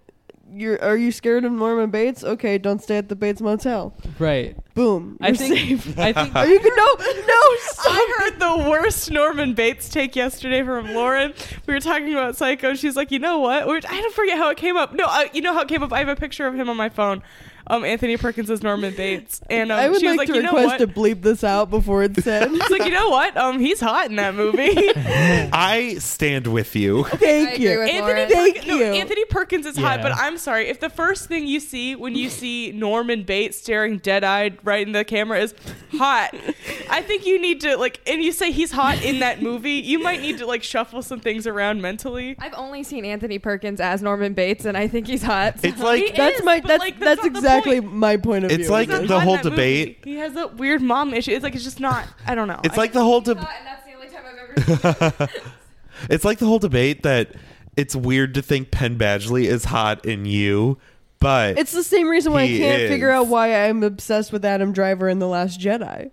[0.51, 2.23] You're are you scared of Norman Bates?
[2.23, 3.93] Okay, don't stay at the Bates Motel.
[4.17, 5.17] right Boom.
[5.19, 5.99] I think- safe.
[5.99, 6.33] I think-
[6.63, 6.85] you no
[7.27, 7.85] no stop.
[7.89, 11.33] I heard the worst Norman Bates take yesterday from Lauren.
[11.67, 12.75] We were talking about Psycho.
[12.75, 13.67] She's like, you know what?
[13.67, 14.93] We're, I don't forget how it came up.
[14.93, 15.91] No, uh, you know how it came up.
[15.91, 17.21] I have a picture of him on my phone.
[17.69, 20.35] Um, Anthony Perkins as Norman Bates, and um, I would she was like, like, to
[20.37, 20.79] you know request what?
[20.79, 22.51] to bleep this out before it's said.
[22.51, 23.37] It's like, you know what?
[23.37, 24.75] Um, he's hot in that movie.
[24.95, 27.03] I stand with you.
[27.05, 27.81] Thank you.
[27.81, 28.83] Anthony, Thank Perkins, no, you.
[28.85, 30.03] Anthony Perkins is hot, Yeah.
[30.03, 30.67] but I'm sorry.
[30.67, 34.93] If the first thing you see when you see Norman Bates staring dead-eyed right in
[34.93, 35.53] the camera is
[35.93, 36.33] hot,
[36.89, 39.99] I think you need to like, and you say he's hot in that movie, you
[39.99, 42.35] might need to like shuffle some things around mentally.
[42.39, 45.57] I've only seen Anthony Perkins as Norman Bates, and I think he's hot.
[45.63, 48.17] It's like- He that's is, my but, that's like, that's, that's not the exactly my
[48.17, 48.59] point of view.
[48.59, 49.99] It's like the whole debate.
[49.99, 50.11] movie.
[50.11, 51.31] He has a weird mom issue.
[51.31, 52.07] It's like it's just not.
[52.25, 52.59] I don't know.
[52.63, 53.21] It's I- like the whole.
[53.21, 55.29] De- and that's the only time I've ever seen
[56.09, 57.31] it's like the whole debate that
[57.77, 60.77] it's weird to think Penn Badgley is hot in you,
[61.19, 64.71] but It's the same reason why I can't figure out why I'm obsessed with Adam
[64.73, 66.11] Driver in The Last Jedi.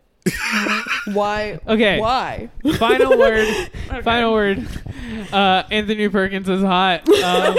[1.13, 1.59] Why?
[1.67, 2.01] Okay.
[2.01, 2.51] Why?
[2.79, 3.47] Final word.
[4.03, 4.67] Final word.
[5.33, 7.09] Uh, Anthony Perkins is hot.
[7.27, 7.57] Um,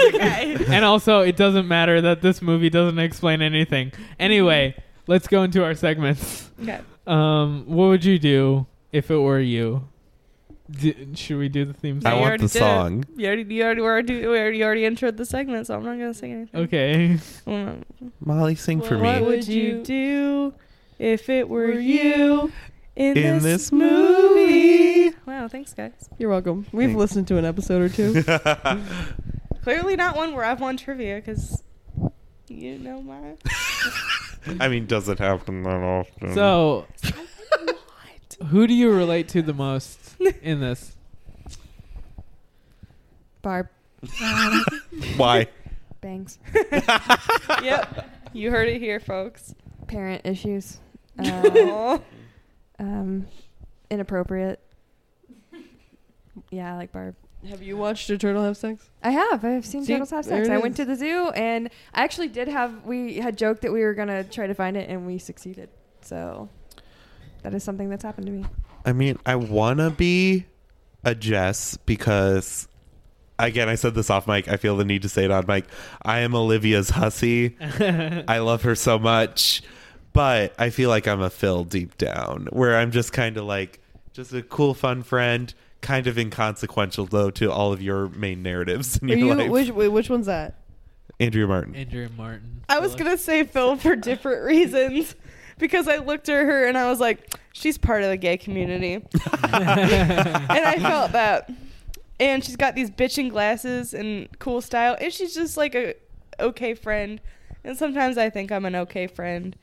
[0.68, 3.92] And also, it doesn't matter that this movie doesn't explain anything.
[4.18, 4.74] Anyway,
[5.06, 6.50] let's go into our segments.
[6.62, 6.80] Okay.
[7.06, 9.88] Um, what would you do if it were you?
[10.70, 12.14] D- should we do the theme song?
[12.14, 13.04] You want the song.
[13.16, 15.82] You already, you already, we already, we already, you already entered the segment, so I'm
[15.84, 16.60] not gonna sing anything.
[16.62, 17.18] Okay.
[17.46, 17.82] Mm.
[18.20, 19.02] Molly, sing for me.
[19.02, 20.52] What would you do
[20.98, 22.52] if it were you
[22.96, 25.14] in, In this, this movie?
[25.26, 26.08] Wow, thanks, guys.
[26.18, 26.66] You're welcome.
[26.72, 26.98] We've Thanks.
[26.98, 28.22] listened to an episode or two.
[29.62, 31.62] Clearly not one where I've won trivia because
[32.48, 33.36] you know my.
[34.60, 36.34] I mean, does it happen that often?
[36.34, 36.86] So,
[38.46, 40.96] who do you relate to the most in this?
[43.42, 43.68] Barb
[45.16, 45.46] why?
[46.00, 46.38] bangs.
[47.62, 49.54] yep, you heard it here, folks.
[49.86, 50.78] Parent issues.
[51.18, 51.98] Uh,
[52.78, 53.26] um,
[53.90, 54.60] inappropriate.
[56.50, 57.16] Yeah, I like Barb.
[57.48, 58.90] Have you watched a turtle have sex?
[59.02, 59.44] I have.
[59.44, 60.48] I've seen See, turtles have sex.
[60.48, 62.84] I went to the zoo and I actually did have.
[62.84, 65.68] We had joked that we were gonna try to find it and we succeeded.
[66.00, 66.48] So
[67.42, 68.44] that is something that's happened to me.
[68.84, 70.46] I mean, I wanna be
[71.04, 72.66] a Jess because,
[73.38, 74.48] again, I said this off mic.
[74.48, 75.64] I feel the need to say it on mic.
[76.02, 77.56] I am Olivia Hussey.
[77.60, 79.62] I love her so much,
[80.18, 83.78] but I feel like I'm a Phil deep down, where I'm just kind of like
[84.12, 85.54] just a cool, fun friend.
[85.80, 89.48] Kind of inconsequential though to all of your main narratives in Are your you life.
[89.48, 90.56] which wait, which one's that?
[91.20, 91.76] Andrea Martin.
[91.76, 92.64] Andrea Martin.
[92.68, 95.14] I was gonna say Phil for different reasons
[95.58, 98.94] because I looked at her and I was like, she's part of the gay community,
[98.94, 99.04] and
[99.44, 101.48] I felt that.
[102.18, 105.94] And she's got these bitching glasses and cool style, and she's just like a
[106.40, 107.20] okay friend.
[107.62, 109.54] And sometimes I think I'm an okay friend,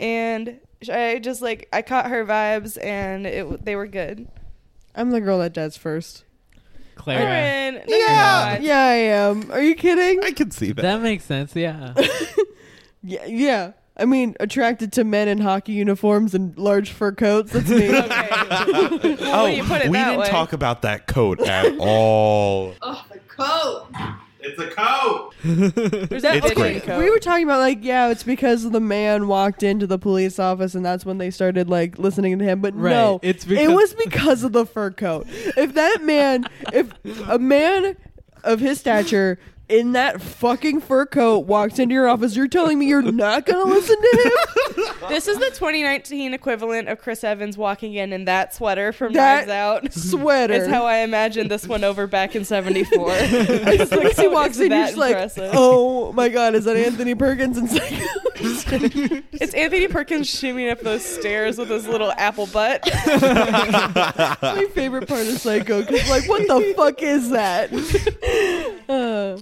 [0.00, 0.58] and
[0.92, 4.28] I just like I caught her vibes, and it they were good.
[4.94, 6.24] I'm the girl that does first.
[6.96, 7.20] Clara.
[7.22, 8.62] Lauren, no, you're Yeah, not.
[8.62, 9.52] yeah, I am.
[9.52, 10.22] Are you kidding?
[10.24, 10.82] I can see that.
[10.82, 11.54] That makes sense.
[11.54, 11.94] Yeah.
[13.04, 13.72] Yeah, yeah.
[13.96, 17.52] I mean, attracted to men in hockey uniforms and large fur coats.
[17.52, 17.88] That's me.
[17.96, 19.16] Okay.
[19.20, 20.28] Well, when you put it oh, we that didn't way.
[20.28, 22.74] talk about that coat at all.
[22.82, 23.86] Oh, the coat.
[24.48, 25.32] It's a coat.
[25.44, 26.82] There's that It's bitching great.
[26.84, 26.98] coat.
[26.98, 30.74] we were talking about like, yeah, it's because the man walked into the police office
[30.74, 32.60] and that's when they started like listening to him.
[32.60, 32.90] But Right.
[32.90, 35.26] no, It's it was because of the fur coat.
[35.28, 36.92] If that man, if
[37.28, 37.96] a man
[38.44, 39.38] of his stature
[39.68, 43.64] in that fucking fur coat walks into your office, you're telling me you're not gonna
[43.64, 44.84] listen to him?
[45.08, 49.48] This is the 2019 equivalent of Chris Evans walking in in that sweater from That
[49.48, 49.92] Knives Out.
[49.92, 50.52] sweater.
[50.54, 53.10] It's how I imagined this one over back in '74.
[53.10, 57.56] I like he walks in, you're just like, oh my god, is that Anthony Perkins?
[57.56, 58.04] And Psycho?
[59.32, 62.84] It's Anthony Perkins shimmying up those stairs with his little apple butt.
[63.06, 67.72] my favorite part of Psycho because like, what the fuck is that?
[68.88, 69.40] Uh,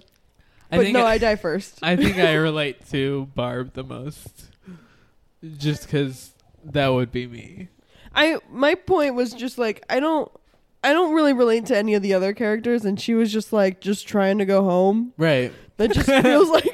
[0.71, 1.79] I but no, I- I die first.
[1.83, 4.47] I think I relate to Barb the most,
[5.59, 6.33] just because
[6.65, 7.69] that would be me.
[8.15, 10.31] I my point was just like I don't
[10.83, 13.81] I don't really relate to any of the other characters, and she was just like
[13.81, 15.13] just trying to go home.
[15.17, 15.53] Right.
[15.79, 16.65] That just feels like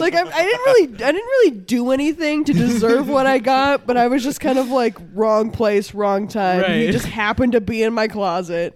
[0.00, 3.86] like I, I didn't really I didn't really do anything to deserve what I got,
[3.86, 6.72] but I was just kind of like wrong place, wrong time.
[6.72, 8.74] He just happened to be in my closet.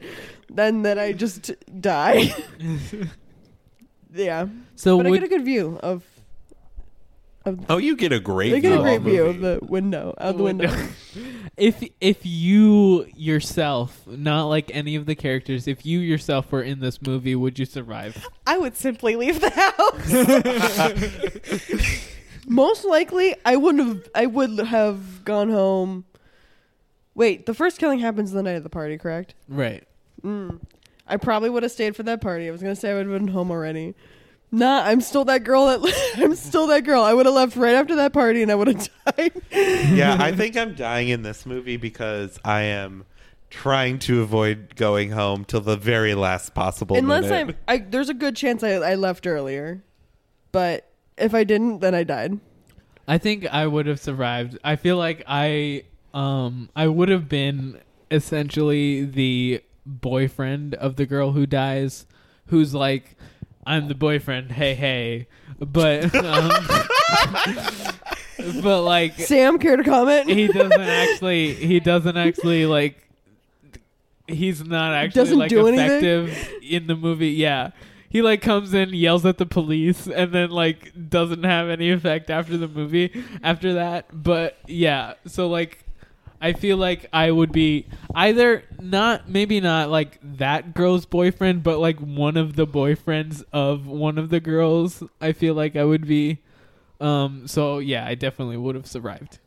[0.51, 2.34] Then that I just die.
[4.14, 4.47] Yeah.
[4.76, 6.05] So but I get a good view of.
[7.44, 9.36] of Oh, you get a great I get view a of great the view movie.
[9.36, 10.72] of the window out the window.
[11.56, 16.80] if if you yourself, not like any of the characters, if you yourself were in
[16.80, 18.26] this movie, would you survive?
[18.47, 20.12] I would simply leave the house.
[22.48, 24.09] Most likely, I wouldn't have.
[24.14, 26.05] I would have gone home.
[27.14, 29.34] Wait, the first killing happens the night of the party, correct?
[29.48, 29.84] Right.
[30.22, 30.60] Mm.
[31.12, 32.48] I probably would have stayed for that party.
[32.48, 33.94] I was gonna say I would have been home already.
[34.51, 35.66] Nah, I'm still that girl.
[35.66, 37.02] That I'm still that girl.
[37.02, 39.32] I would have left right after that party, and I would have died.
[39.51, 43.05] yeah, I think I'm dying in this movie because I am
[43.51, 47.56] trying to avoid going home till the very last possible Unless minute.
[47.68, 49.82] I'm, I, there's a good chance I, I left earlier,
[50.51, 52.40] but if I didn't, then I died.
[53.06, 54.59] I think I would have survived.
[54.64, 55.84] I feel like I
[56.14, 57.80] um I would have been
[58.10, 62.07] essentially the boyfriend of the girl who dies
[62.47, 63.17] who's like
[63.65, 64.53] I'm the boyfriend.
[64.53, 65.29] Hey hey.
[65.59, 66.51] But um,
[68.63, 70.29] but like Sam, care to comment?
[70.29, 73.09] he doesn't actually he doesn't actually like
[74.27, 75.87] he's not actually Doesn't like do anything?
[75.87, 77.31] effective in the movie.
[77.31, 77.71] Yeah.
[78.09, 82.29] He like comes in, yells at the police, and then like doesn't have any effect
[82.29, 83.11] after the movie
[83.43, 84.07] after that.
[84.13, 85.82] But yeah, so like
[86.43, 87.86] I feel like I would be
[88.16, 93.86] either not maybe not like that girl's boyfriend, but like one of the boyfriends of
[93.86, 95.05] one of the girls.
[95.20, 96.40] I feel like I would be.
[97.01, 97.47] Um.
[97.47, 99.39] So yeah, I definitely would have survived.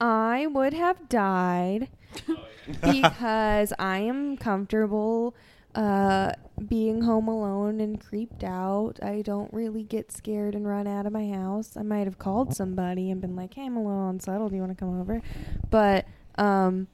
[0.00, 1.88] I would have died
[2.82, 5.34] because I am comfortable
[5.74, 6.32] uh,
[6.68, 8.98] being home alone and creeped out.
[9.02, 11.76] I don't really get scared and run out of my house.
[11.76, 14.50] I might have called somebody and been like, "Hey, I'm a little unsettled.
[14.50, 15.20] Do you want to come over?"
[15.70, 16.06] But
[16.36, 16.88] um,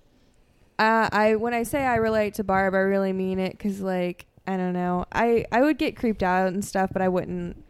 [0.79, 4.27] I, I when I say I relate to Barb, I really mean it because like
[4.47, 7.63] I don't know, I I would get creeped out and stuff, but I wouldn't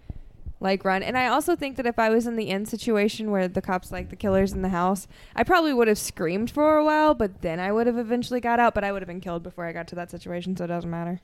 [0.60, 1.02] like run.
[1.02, 3.90] And I also think that if I was in the end situation where the cops
[3.90, 7.40] like the killers in the house, I probably would have screamed for a while, but
[7.40, 9.72] then I would have eventually got out, but I would have been killed before I
[9.72, 11.20] got to that situation, so it doesn't matter.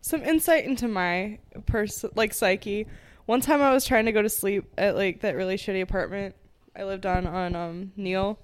[0.00, 2.88] Some insight into my person, like psyche.
[3.26, 6.34] One time I was trying to go to sleep at like that really shitty apartment
[6.74, 8.38] I lived on on um Neil,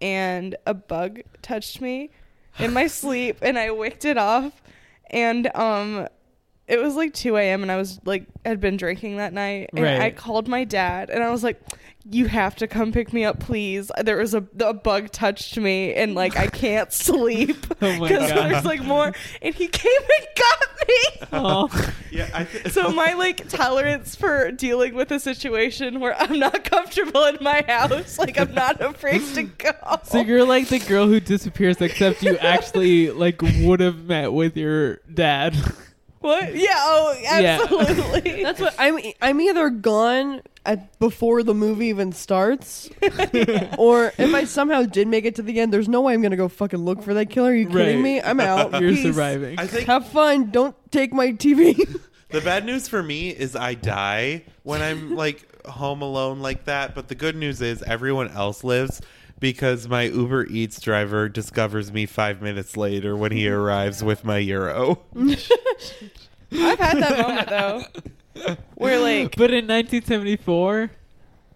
[0.00, 2.10] and a bug touched me
[2.58, 4.60] in my sleep, and I wicked it off,
[5.08, 6.08] and um.
[6.68, 7.62] It was like 2 a.m.
[7.62, 9.70] and I was like, had been drinking that night.
[9.74, 10.00] And Right.
[10.00, 11.60] I called my dad and I was like,
[12.10, 13.90] you have to come pick me up, please.
[14.02, 18.50] There was a, a bug touched me and like I can't sleep Oh because God.
[18.50, 19.12] there's like more.
[19.42, 21.26] And he came and got me.
[21.32, 21.92] Oh.
[22.10, 26.64] yeah, I th- So my like tolerance for dealing with a situation where I'm not
[26.64, 29.72] comfortable in my house, like I'm not afraid to go.
[30.04, 34.56] So you're like the girl who disappears, except you actually like would have met with
[34.56, 35.54] your dad.
[36.22, 36.54] What?
[36.56, 36.68] Yeah.
[36.74, 37.58] Oh, Yeah.
[37.62, 38.42] absolutely.
[38.42, 38.98] That's what I'm.
[39.20, 42.88] I'm either gone at before the movie even starts,
[43.78, 46.36] or if I somehow did make it to the end, there's no way I'm gonna
[46.36, 47.50] go fucking look for that killer.
[47.50, 47.86] Are you Right.
[47.86, 48.20] kidding me?
[48.20, 48.80] I'm out.
[48.80, 49.02] You're Peace.
[49.02, 49.58] surviving.
[49.58, 50.50] I think Have fun.
[50.50, 51.76] Don't take my TV.
[52.30, 56.94] the bad news for me is I die when I'm like home alone like that.
[56.94, 59.00] But the good news is everyone else lives
[59.42, 64.38] because my Uber Eats driver discovers me five minutes later when he arrives with my
[64.38, 65.02] euro.
[66.52, 70.90] I've had that moment though, where like But in 1974,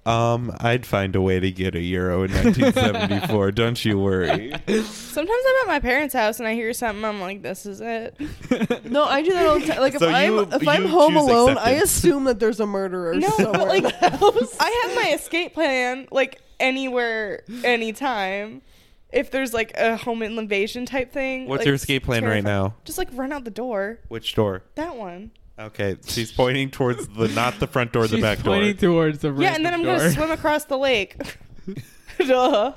[0.05, 3.51] Um, I'd find a way to get a euro in 1974.
[3.53, 4.51] don't you worry.
[4.51, 8.17] sometimes I'm at my parents' house and I hear something, I'm like, this is it.
[8.85, 9.81] no, I do that all the time.
[9.81, 11.83] Like if So I'm you- if I'm you home choose alone, I acceptance.
[11.97, 13.53] assume that there's a murderer No, somewhere.
[13.53, 14.57] but like in the house.
[14.61, 18.63] I have my escape plan like anywhere, anytime.
[19.13, 21.47] If there's like a home invasion type thing.
[21.47, 22.45] What's like, your escape plan right terrifying.
[22.45, 22.75] now?
[22.85, 24.01] Just like run out the door.
[24.09, 24.63] Which door?
[24.75, 25.31] That one.
[25.59, 28.57] Okay, she's pointing towards the not the front door, the she's back door.
[28.57, 31.17] pointing towards the Yeah, and then I'm random gonna swim across the lake.
[32.19, 32.73] Duh.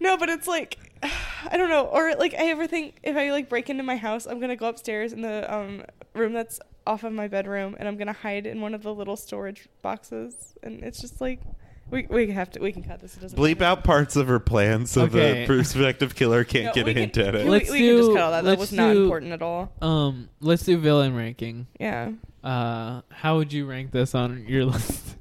[0.00, 1.86] no, but it's like I don't know.
[1.86, 4.68] Or like I ever think if I like break into my house, I'm gonna go
[4.68, 5.82] upstairs in the um
[6.14, 6.60] room that's
[6.90, 10.34] off of my bedroom and I'm gonna hide in one of the little storage boxes
[10.64, 11.40] and it's just like
[11.88, 13.16] we we have to we can cut this.
[13.16, 13.64] It doesn't Bleep matter.
[13.78, 15.40] out parts of her plan so Okay.
[15.42, 17.44] the prospective killer can't No, get we a can- hint at it.
[17.44, 18.42] we- Let's we can just do- cut all that.
[18.42, 19.72] That let's was not do- important at all.
[19.80, 21.68] Um, let's do villain ranking.
[21.78, 22.10] Yeah.
[22.42, 25.16] Uh, how would you rank this on your list?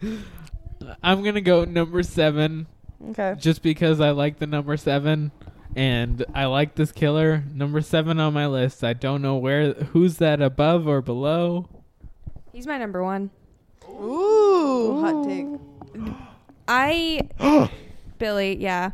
[1.04, 2.66] I'm gonna go number seven.
[3.12, 3.36] Okay.
[3.38, 5.32] Just because I like the number seven,
[5.80, 7.42] and I like this killer.
[7.54, 8.84] Number seven on my list.
[8.84, 11.70] I don't know where who's that above or below.
[12.52, 13.30] He's my number one.
[13.90, 15.48] Ooh, hot take.
[16.68, 17.30] I,
[18.20, 18.92] Billy, yeah.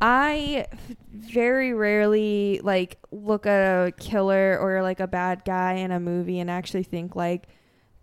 [0.00, 0.66] I
[1.12, 6.40] very rarely like look at a killer or like a bad guy in a movie
[6.40, 7.46] and actually think like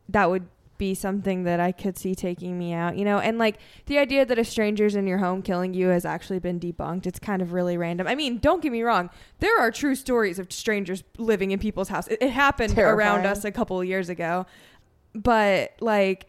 [0.07, 0.47] that would
[0.77, 3.19] be something that I could see taking me out, you know?
[3.19, 6.59] And like the idea that a stranger's in your home killing you has actually been
[6.59, 7.05] debunked.
[7.05, 8.07] It's kind of really random.
[8.07, 9.09] I mean, don't get me wrong.
[9.39, 12.07] There are true stories of strangers living in people's house.
[12.07, 14.45] It, it happened around us a couple of years ago.
[15.13, 16.27] But like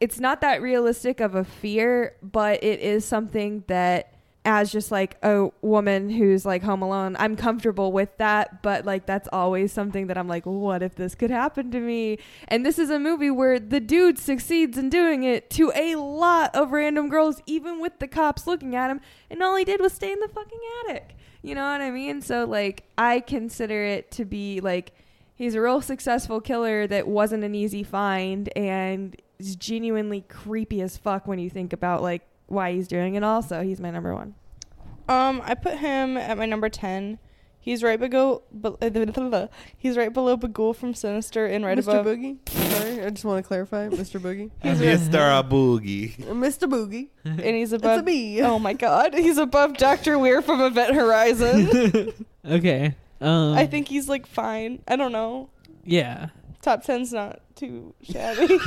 [0.00, 4.13] it's not that realistic of a fear, but it is something that
[4.44, 9.06] as just like a woman who's like home alone, I'm comfortable with that, but like
[9.06, 12.18] that's always something that I'm like, what if this could happen to me?
[12.48, 16.54] And this is a movie where the dude succeeds in doing it to a lot
[16.54, 19.00] of random girls, even with the cops looking at him,
[19.30, 21.16] and all he did was stay in the fucking attic.
[21.42, 22.20] You know what I mean?
[22.20, 24.92] So like I consider it to be like
[25.34, 30.96] he's a real successful killer that wasn't an easy find and is genuinely creepy as
[30.96, 34.34] fuck when you think about like why he's doing it also he's my number one
[35.08, 37.18] Um, I put him at my number ten.
[37.60, 38.42] He's right below.
[38.52, 38.76] Be-
[39.78, 42.00] he's right below Bagul from Sinister and right above Mr.
[42.00, 42.18] above.
[42.18, 42.48] Boogie.
[42.72, 44.20] Sorry, I just want to clarify, Mr.
[44.20, 44.50] Boogie.
[44.62, 45.42] he's Mr.
[45.42, 46.16] Boogie.
[46.26, 46.68] Mr.
[46.68, 47.08] Boogie.
[47.24, 48.42] and he's It's above a me.
[48.42, 52.12] Oh my god, he's above Doctor Weir from Event Horizon.
[52.46, 52.94] Okay.
[53.22, 54.82] Um, I think he's like fine.
[54.86, 55.48] I don't know.
[55.84, 56.28] Yeah.
[56.60, 58.58] Top ten's not too shabby.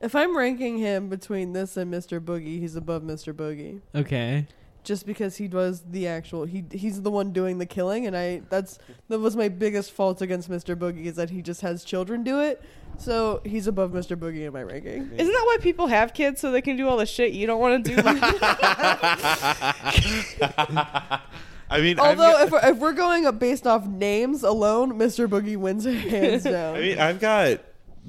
[0.00, 2.20] If I'm ranking him between this and Mr.
[2.20, 3.32] Boogie, he's above Mr.
[3.32, 3.80] Boogie.
[3.94, 4.46] Okay.
[4.82, 8.42] Just because he was the actual he he's the one doing the killing and I
[8.50, 10.76] that's that was my biggest fault against Mr.
[10.76, 12.60] Boogie is that he just has children do it.
[12.98, 14.14] So he's above Mr.
[14.14, 15.10] Boogie in my ranking.
[15.16, 17.60] Isn't that why people have kids so they can do all the shit you don't
[17.60, 18.02] want to do?
[21.70, 24.92] I mean, I've Although got- if we're, if we're going up based off names alone,
[24.98, 25.26] Mr.
[25.26, 26.76] Boogie wins hands down.
[26.76, 27.60] I mean, I've got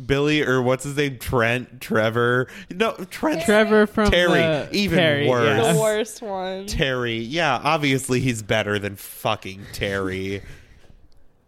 [0.05, 2.47] Billy or what's his name, Trent, Trevor.
[2.69, 3.43] No, Trent.
[3.43, 4.39] Trevor from Terry.
[4.39, 5.57] the- even Terry, worse.
[5.63, 5.73] yeah.
[5.73, 6.65] the worst one.
[6.67, 7.17] Terry.
[7.17, 10.41] Yeah, obviously he's better than fucking Terry.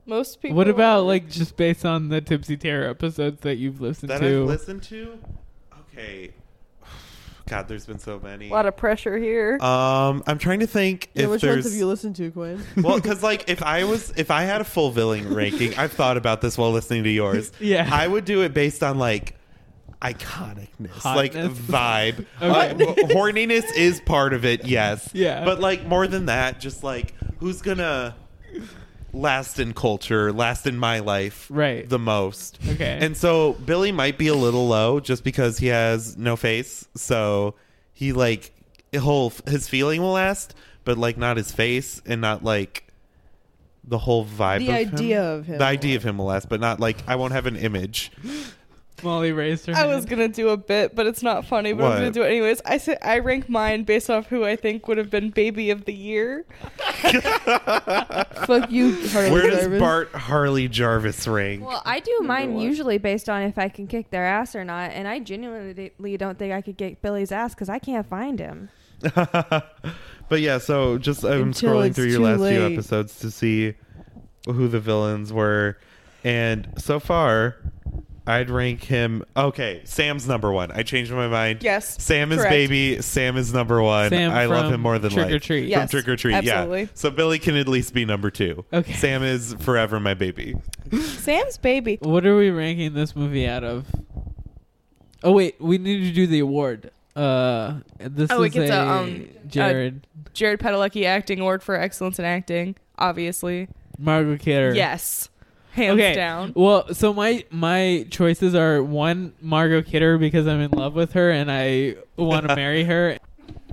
[0.05, 0.55] Most people.
[0.55, 4.41] What about like just based on the Tipsy Terror episodes that you've listened that to?
[4.43, 5.19] I've listened to.
[5.93, 6.31] Okay.
[7.47, 8.49] God, there's been so many.
[8.49, 9.57] a lot of pressure here?
[9.61, 12.63] Um, I'm trying to think yeah, if which there's ones have you listened to, Quinn?
[12.77, 16.17] well, because like if I was if I had a full villain ranking, I've thought
[16.17, 17.51] about this while listening to yours.
[17.59, 17.89] Yeah.
[17.91, 19.35] I would do it based on like
[20.01, 21.57] iconicness, like Hotness?
[21.57, 22.25] vibe.
[22.41, 22.83] Okay.
[22.83, 25.09] Uh, horniness is part of it, yes.
[25.13, 25.43] Yeah.
[25.43, 28.15] But like more than that, just like who's gonna
[29.17, 31.87] last in culture, last in my life, Right.
[31.87, 32.59] The most.
[32.69, 32.97] Okay.
[33.01, 36.87] And so Billy might be a little low just because he has no face.
[36.95, 37.55] So
[37.93, 38.51] he like
[38.95, 42.83] whole his feeling will last, but like not his face and not like
[43.83, 44.59] the whole vibe.
[44.59, 45.39] The of idea him.
[45.39, 47.55] of him The idea of him will last, but not like I won't have an
[47.55, 48.11] image.
[49.03, 49.89] Molly raised her I hand.
[49.89, 51.73] was gonna do a bit, but it's not funny.
[51.73, 52.61] But I'm gonna do it anyways.
[52.65, 55.85] I say I rank mine based off who I think would have been baby of
[55.85, 56.45] the year.
[58.45, 59.79] Fuck you, Harley Where does Jarvis.
[59.79, 61.65] Bart Harley Jarvis rank?
[61.65, 64.91] well i do mine usually based on if i can kick their ass or not
[64.91, 68.69] and i genuinely don't think i could kick billy's ass because i can't find him
[70.29, 73.75] but yeah, so just I'm Until scrolling through your too last few episodes to see
[74.47, 75.77] who the villains were,
[76.23, 77.57] and so far,
[78.27, 79.23] I'd rank him.
[79.35, 80.71] Okay, Sam's number one.
[80.71, 81.63] I changed my mind.
[81.63, 82.51] Yes, Sam is correct.
[82.51, 83.01] baby.
[83.01, 84.09] Sam is number one.
[84.09, 85.41] Sam I love him more than Trick or life.
[85.43, 85.61] Treat.
[85.63, 86.35] From Yes, Trick or Treat.
[86.35, 86.81] absolutely.
[86.81, 86.87] Yeah.
[86.93, 88.65] So Billy can at least be number two.
[88.73, 88.93] Okay.
[88.93, 90.55] Sam is forever my baby.
[91.01, 91.97] Sam's baby.
[92.01, 93.85] What are we ranking this movie out of?
[95.23, 96.91] Oh wait, we need to do the award.
[97.15, 101.75] Uh, this Oh, is it gets a, a, um, Jared Jared Padalecki acting award for
[101.75, 102.75] excellence in acting.
[102.99, 103.67] Obviously,
[103.97, 104.75] Margaret Kidder.
[104.75, 105.29] yes,
[105.77, 106.13] hands Okay.
[106.13, 106.51] down.
[106.55, 111.31] Well, so my my choices are one Margot Kidder because I'm in love with her
[111.31, 113.17] and I want to marry her.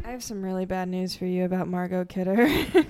[0.04, 2.46] i have some really bad news for you about margot kidder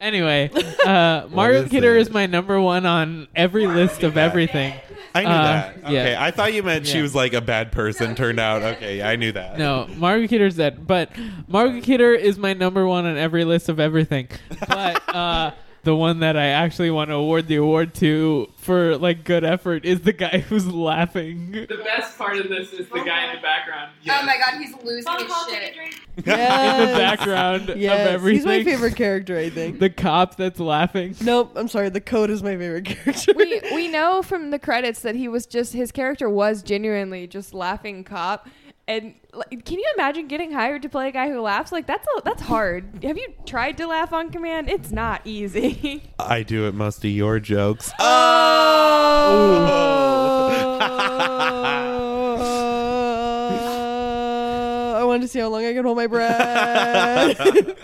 [0.00, 0.48] Anyway,
[0.86, 2.02] uh, Margot is Kidder it?
[2.02, 4.72] is my number one on every list of everything.
[5.12, 5.76] I knew Uh, that.
[5.90, 6.00] yeah.
[6.00, 8.14] Okay, I thought you meant she was like a bad person.
[8.14, 9.58] Turned out, okay, yeah, I knew that.
[9.58, 10.86] No, Margaret Kidder's dead.
[10.86, 11.10] But
[11.48, 14.28] Margaret Kidder is my number one on every list of everything.
[14.68, 15.50] But uh,
[15.88, 19.86] the one that I actually want to award the award to for like good effort
[19.86, 21.52] is the guy who's laughing.
[21.52, 23.92] The best part of this is the guy in the background.
[24.06, 25.76] Oh my god, he's losing his shit.
[26.18, 28.36] In the background Yes, of everything.
[28.38, 29.38] he's my favorite character.
[29.38, 29.78] I think.
[29.78, 31.14] The cop that's laughing.
[31.22, 31.88] Nope, I'm sorry.
[31.88, 33.32] The code is my favorite character.
[33.34, 37.54] we we know from the credits that he was just his character was genuinely just
[37.54, 38.46] laughing cop.
[38.88, 41.72] And like, can you imagine getting hired to play a guy who laughs?
[41.72, 43.00] Like that's a, that's hard.
[43.04, 44.70] Have you tried to laugh on command?
[44.70, 46.04] It's not easy.
[46.18, 47.92] I do it most of your jokes.
[48.00, 48.02] Uh,
[54.96, 57.36] I wanted to see how long I could hold my breath.
[57.46, 57.76] it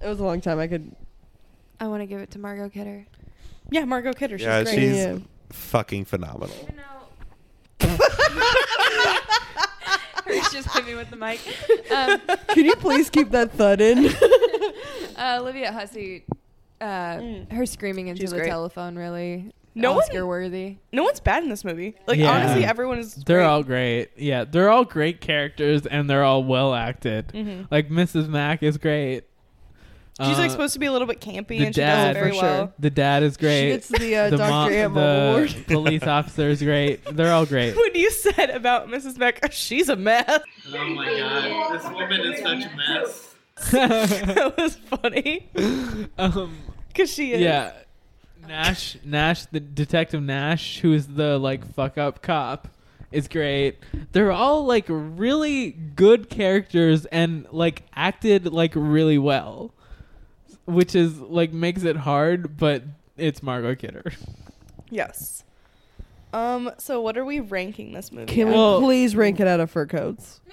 [0.00, 0.60] was a long time.
[0.60, 0.94] I could.
[1.80, 3.04] I want to give it to Margot Kidder.
[3.72, 4.38] Yeah, Margot Kidder.
[4.38, 4.74] She's yeah, great.
[4.76, 5.18] she's Yeah.
[5.50, 6.54] fucking phenomenal.
[10.32, 11.40] He's just hit me with the mic.
[11.90, 14.08] Um, Can you please keep that thud in?
[15.16, 16.24] uh, Olivia Hussey,
[16.80, 18.48] uh, her screaming into She's the great.
[18.48, 20.76] telephone really No Oscar one, worthy.
[20.92, 21.94] no one's bad in this movie.
[22.06, 22.30] Like Yeah.
[22.32, 23.14] honestly, everyone is.
[23.14, 23.46] They're great.
[23.46, 24.10] all great.
[24.16, 27.28] Yeah, they're all great characters and they're all well acted.
[27.28, 27.68] Mhm.
[27.70, 28.28] Like Mrs.
[28.28, 29.24] Mack is great.
[30.20, 32.16] She's like Uh, supposed to be a little bit campy, the and she dad- does
[32.16, 32.42] it very For sure.
[32.42, 32.72] well.
[32.78, 33.70] The dad is great.
[33.70, 34.50] gets the, uh, the Dr.
[34.50, 37.00] mom- Ant the police officer is great.
[37.16, 37.74] They're all great.
[37.76, 39.18] When you said about Mrs.
[39.18, 40.24] Beck, she's a mess.
[40.74, 43.34] Oh my god, this woman is such a mess.
[43.70, 45.48] that was funny.
[46.18, 46.56] um,
[46.94, 47.40] Cause she is.
[47.40, 47.72] yeah,
[48.46, 52.68] Nash, Nash, the detective Nash, who is the like fuck up cop,
[53.10, 53.78] is great.
[54.12, 59.72] They're all like really good characters and like acted like really well,
[60.66, 62.82] which is like makes it hard, but
[63.16, 64.12] it's Margot Kidder.
[64.90, 65.44] Yes.
[66.32, 66.70] Um.
[66.78, 68.32] So what are we ranking this movie?
[68.32, 68.52] Can at?
[68.52, 70.40] we Well- please rank it out of fur coats?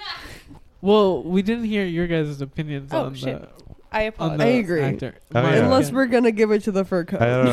[0.82, 3.42] Well, we didn't hear your guys' opinions Oh, on shit.
[3.42, 3.50] the.
[3.92, 4.40] I apologize.
[4.46, 4.82] I agree.
[4.82, 5.14] actor.
[5.36, 5.56] Oh, yeah.
[5.56, 5.98] Unless Kidder.
[5.98, 7.22] we're gonna give it to the fur coat.
[7.22, 7.46] I don't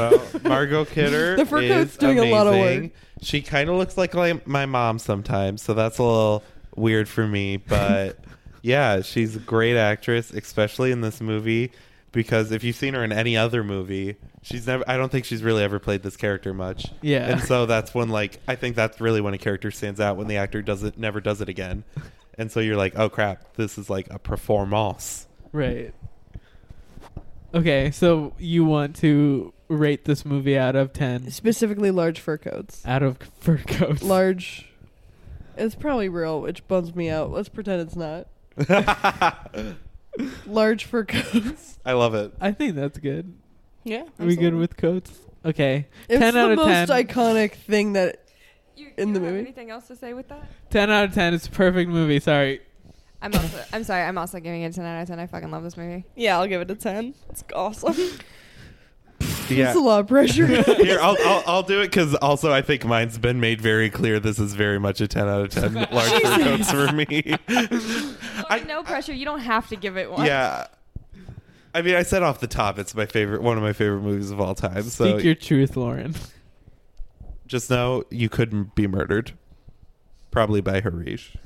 [0.44, 0.48] know.
[0.48, 1.34] Margot Kidder.
[1.34, 2.82] The fur is coat's doing a lot of amazing.
[2.84, 2.92] work.
[3.22, 6.44] She kind of looks like like my mom sometimes, so that's a little
[6.76, 7.56] weird for me.
[7.56, 8.18] But
[8.62, 11.72] yeah, she's a great actress, especially in this movie.
[12.16, 14.82] Because if you've seen her in any other movie, she's never.
[14.88, 16.86] I don't think she's really ever played this character much.
[17.02, 17.28] Yeah.
[17.28, 20.26] and so that's when like I think that's really when a character stands out when
[20.26, 21.84] the actor does it never does it again,
[22.38, 25.26] and so you're like, oh crap, this is like a performance.
[25.52, 25.92] Right.
[27.54, 32.82] Okay, so you want to rate this movie out of 10 Specifically, large fur coats.
[32.86, 34.02] out of fur coats.
[34.02, 34.70] Large.
[35.58, 37.30] It's probably real, which bums me out.
[37.30, 38.26] Let's pretend it's not.
[40.46, 41.78] large fur coats.
[41.84, 42.32] I love it.
[42.40, 43.34] I think that's good.
[43.84, 44.04] Yeah.
[44.18, 45.18] Are we good with coats?
[45.44, 45.86] Okay.
[46.08, 47.06] It's 10 the out of most 10.
[47.06, 48.24] iconic thing that
[48.76, 49.38] You, In you the have movie?
[49.46, 50.44] Anything else to say with that?
[50.70, 51.34] 10 out of 10.
[51.34, 52.18] It's a perfect movie.
[52.20, 52.60] Sorry.
[53.22, 53.64] I'm also.
[53.72, 54.02] I'm sorry.
[54.02, 55.18] I'm also giving it a 10 out of 10.
[55.20, 56.04] I fucking love this movie.
[56.16, 57.14] Yeah, I'll give it a ten.
[57.30, 57.94] It's awesome.
[59.50, 59.68] Yeah.
[59.68, 60.46] it's a lot of pressure.
[60.76, 64.18] Here, I'll, I'll, I'll do it because also I think mine's been made very clear.
[64.20, 67.36] This is very much a 10 out of 10 large fur coats for me.
[68.50, 69.12] Lord, no pressure.
[69.12, 70.26] You don't have to give it one.
[70.26, 70.66] yeah.
[71.74, 74.30] I mean, I said off the top, it's my favorite, one of my favorite movies
[74.30, 74.82] of all time.
[74.84, 76.14] So Speak your truth, Lauren.
[77.46, 79.32] just know you couldn't be murdered.
[80.30, 81.36] Probably by Harish.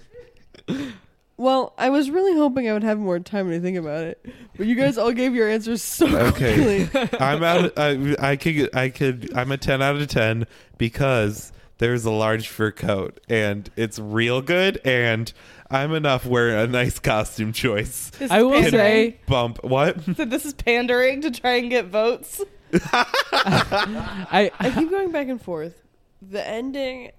[1.40, 4.24] Well, I was really hoping I would have more time to think about it,
[4.56, 6.86] but you guys all gave your answers so Okay.
[6.86, 7.18] quickly.
[7.18, 7.72] I'm out.
[7.78, 8.74] I, I could.
[8.76, 9.32] I could.
[9.34, 10.46] I'm a 10 out of 10
[10.78, 15.32] because there's a large fur coat and it's real good and
[15.70, 18.10] I'm enough wearing a nice costume choice.
[18.18, 18.72] This I will pandering.
[18.72, 19.64] say Bump.
[19.64, 19.96] What?
[20.16, 22.42] So this is pandering to try and get votes.
[22.92, 25.74] I I keep going back and forth.
[26.22, 27.12] The ending.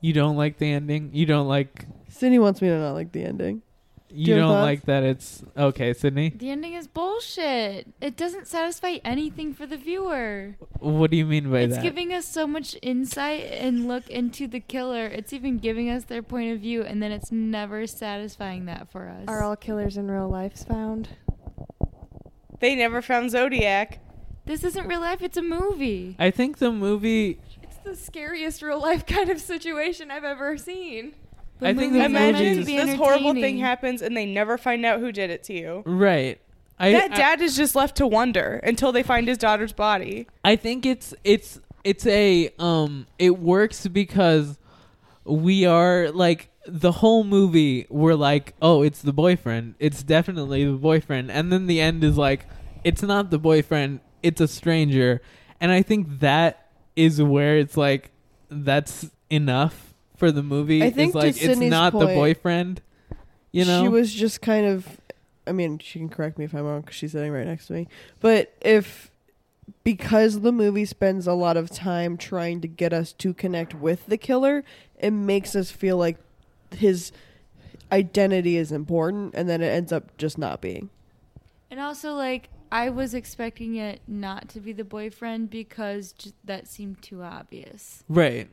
[0.00, 1.10] you don't like the ending.
[1.12, 3.62] You don't like Sydney wants me to not like the ending.
[4.10, 4.62] you you don't thoughts?
[4.62, 6.30] like that it's okay, Sydney.
[6.30, 7.88] The ending is bullshit.
[8.00, 10.56] It doesn't satisfy anything for the viewer.
[10.78, 11.78] What do you mean by it's that?
[11.78, 15.06] It's giving us so much insight and look into the killer.
[15.06, 19.08] It's even giving us their point of view, and then it's never satisfying that for
[19.08, 19.24] us.
[19.28, 21.10] Are all killers in real life found?
[22.60, 24.00] They never found Zodiac.
[24.46, 25.22] this isn't real life.
[25.22, 26.16] It's a movie.
[26.18, 31.14] I think the movie It's the scariest real life kind of situation I've ever seen.
[31.60, 34.56] I think movies the are to Imagine be this horrible thing happens and they never
[34.58, 35.82] find out who did it to you.
[35.86, 36.40] right.
[36.80, 40.28] I that I- dad is just left to wonder until they find his daughter's body.
[40.44, 44.58] I think it's it's it's a um it works because
[45.24, 50.72] we are like the whole movie we're like oh it's the boyfriend it's definitely the
[50.72, 52.46] boyfriend and then the end is like
[52.84, 55.20] it's not the boyfriend it's a stranger
[55.60, 58.10] and I think that is where it's like
[58.50, 59.87] that's enough
[60.18, 62.82] for the movie I think it's to like it's Sydney's not the point, boyfriend
[63.52, 65.00] you know she was just kind of.
[65.46, 67.72] I mean, she can correct me if I'm wrong because she's sitting right next to
[67.72, 67.88] me.
[68.20, 69.10] But if
[69.82, 74.06] because the movie spends a lot of time trying to get us to connect with
[74.06, 74.62] the killer,
[74.98, 76.18] it makes us feel like
[76.70, 77.12] his
[77.90, 80.90] identity is important, and then it ends up just not being.
[81.70, 86.68] And also, like, I was expecting it not to be the boyfriend because j- that
[86.68, 88.04] seemed too obvious.
[88.08, 88.48] right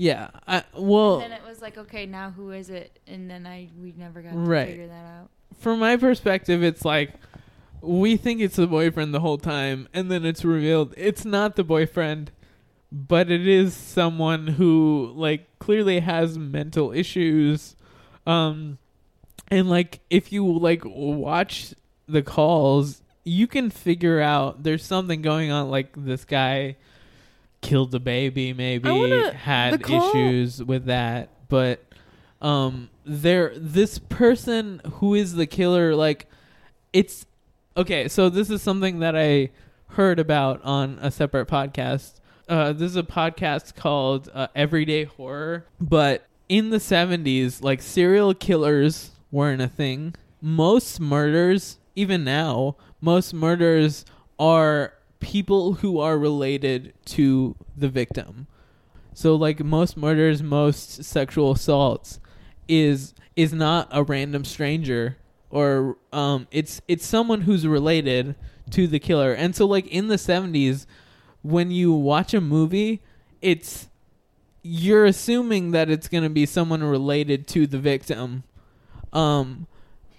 [0.00, 2.98] yeah I, well and then it was like, okay, now who is it?
[3.06, 4.64] And then I we never got Right.
[4.64, 5.28] to figure that out.
[5.58, 7.12] from my perspective, it's like
[7.82, 11.64] we think it's the boyfriend the whole time, and then it's revealed it's not the
[11.64, 12.30] boyfriend,
[12.90, 17.76] but it is someone who like clearly has mental issues.
[18.26, 18.78] Um,
[19.48, 21.74] and like if you like watch
[22.08, 25.68] the calls, you can figure out there's something going on.
[25.70, 26.76] Like this guy
[27.60, 31.84] killed the baby, maybe wanna- had issues with that, but
[32.42, 36.26] um there this person who is the killer like
[36.90, 37.26] it's
[37.76, 39.50] okay so this is something that i
[39.94, 42.14] heard about on a separate podcast.
[42.48, 48.34] Uh, this is a podcast called uh, Everyday Horror, but in the 70s, like serial
[48.34, 50.14] killers weren't a thing.
[50.40, 54.04] Most murders, even now, most murders
[54.38, 58.46] are people who are related to the victim.
[59.14, 62.20] So like most murders, most sexual assaults
[62.68, 65.16] is is not a random stranger
[65.50, 68.34] or um it's it's someone who's related
[68.70, 69.32] to the killer.
[69.32, 70.86] And so like in the 70s
[71.42, 73.02] when you watch a movie,
[73.42, 73.88] it's
[74.62, 78.44] you're assuming that it's going to be someone related to the victim.
[79.12, 79.66] Um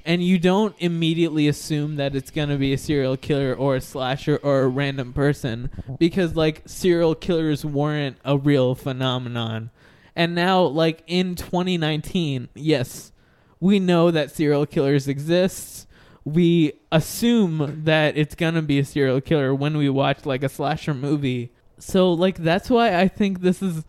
[0.05, 3.81] and you don't immediately assume that it's going to be a serial killer or a
[3.81, 5.69] slasher or a random person
[5.99, 9.69] because like serial killers weren't a real phenomenon.
[10.15, 13.11] And now like in 2019, yes,
[13.59, 15.87] we know that serial killers exist.
[16.25, 20.49] We assume that it's going to be a serial killer when we watch like a
[20.49, 21.51] slasher movie.
[21.79, 23.83] So like that's why I think this is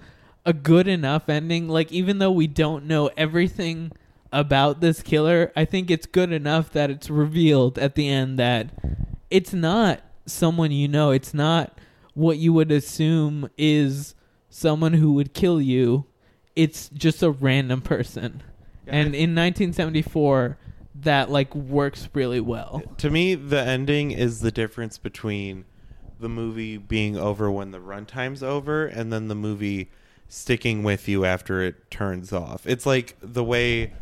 [0.45, 3.93] a good enough ending like even though we don't know everything
[4.33, 8.71] about this killer, I think it's good enough that it's revealed at the end that
[9.31, 11.11] it's not someone you know.
[11.11, 11.79] It's not
[12.15, 14.15] what you would assume is
[14.49, 16.07] someone who would kill you.
[16.57, 18.43] It's just a random person.
[18.87, 20.59] And in 1974,
[20.97, 22.83] that like works really well.
[22.99, 25.65] To me, the ending is the difference between
[26.21, 29.91] the movie being over when the runtime's over and then the movie
[30.29, 32.67] sticking with you after it turns off.
[32.67, 33.93] It's like the way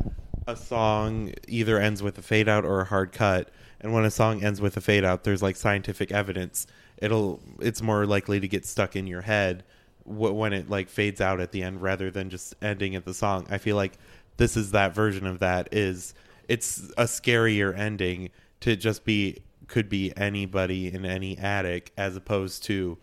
[0.47, 3.49] a song either ends with a fade out or a hard cut,
[3.79, 6.67] and when a song ends with a fade out, there's like scientific evidence.
[6.97, 9.63] It'll it's more likely to get stuck in your head
[10.03, 13.13] wh- when it like fades out at the end rather than just ending at the
[13.13, 13.47] song.
[13.49, 13.97] I feel like
[14.37, 16.13] this is that version of that is
[16.47, 18.29] it's a scarier ending
[18.61, 19.37] to just be
[19.67, 22.97] could be anybody in any attic as opposed to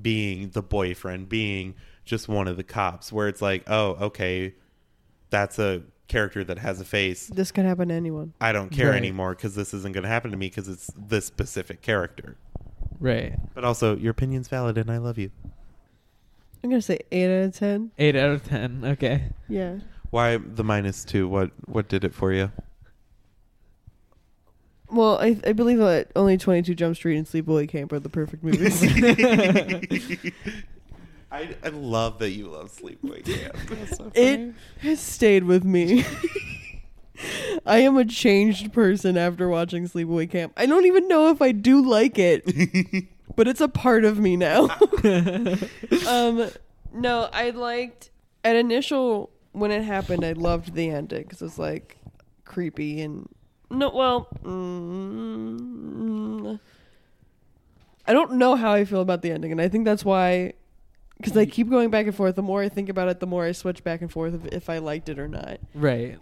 [0.00, 4.54] being the boyfriend being just one of the cops where it's like oh okay
[5.30, 8.34] that's a character that has a face This could happen to anyone.
[8.40, 8.96] i don't care Right.
[8.96, 12.36] anymore because this isn't going to happen to me because it's this specific character
[13.00, 13.38] Right.
[13.54, 15.30] but also your opinion's valid and i love you
[16.62, 17.90] I'm gonna say eight out of ten.
[17.98, 18.84] 8 out of 10.
[18.86, 19.24] Okay.
[19.50, 19.80] Yeah.
[20.10, 22.50] why the minus two what what did it for you
[24.90, 28.08] Well, I I believe that only Twenty Two Jump Street and Sleepaway Camp are the
[28.08, 28.80] perfect movies.
[31.34, 36.04] I, I love that you love sleepaway camp it has stayed with me.
[37.66, 40.52] I am a changed person after watching Sleepaway Camp.
[40.56, 42.44] I don't even know if I do like it,
[43.36, 44.64] but it's a part of me now.
[46.06, 46.50] um,
[46.92, 48.10] no, I liked
[48.44, 50.24] at initial when it happened.
[50.24, 51.98] I loved the ending because it was like
[52.44, 53.28] creepy and
[53.70, 53.90] no.
[53.90, 56.58] Well, mm,
[58.06, 60.54] I don't know how I feel about the ending, and I think that's why.
[61.16, 62.34] Because I keep going back and forth.
[62.34, 64.70] The more I think about it, the more I switch back and forth if, if
[64.70, 65.58] I liked it or not.
[65.74, 66.18] Right.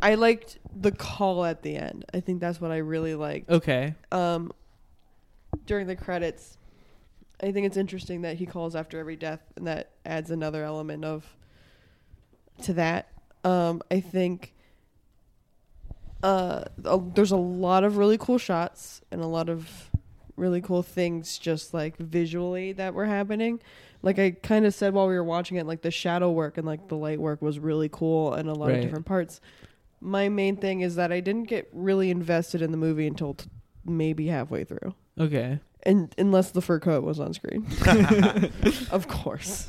[0.00, 2.04] I liked the call at the end.
[2.12, 3.50] I think that's what I really liked.
[3.50, 3.94] Okay.
[4.10, 4.52] Um,
[5.66, 6.56] during the credits,
[7.42, 11.04] I think it's interesting that he calls after every death, and that adds another element
[11.04, 11.36] of
[12.62, 13.08] to that.
[13.44, 14.54] Um, I think
[16.22, 19.90] uh, there's a lot of really cool shots and a lot of
[20.36, 23.60] really cool things just like visually that were happening.
[24.04, 26.66] Like I kind of said while we were watching it, like the shadow work and
[26.66, 28.76] like the light work was really cool and a lot Right.
[28.76, 29.40] of different parts.
[30.00, 33.46] My main thing is that I didn't get really invested in the movie until t-
[33.86, 34.94] maybe halfway through.
[35.18, 35.58] Okay.
[35.84, 37.66] And unless the fur coat was on screen,
[38.90, 39.68] of course.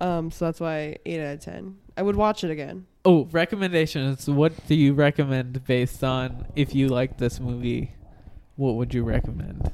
[0.00, 1.76] Um, so that's why eight out of ten.
[1.96, 2.86] I would watch it again.
[3.04, 4.28] Oh, recommendations.
[4.28, 7.92] What do you recommend based on if you like this movie?
[8.56, 9.70] What would you recommend?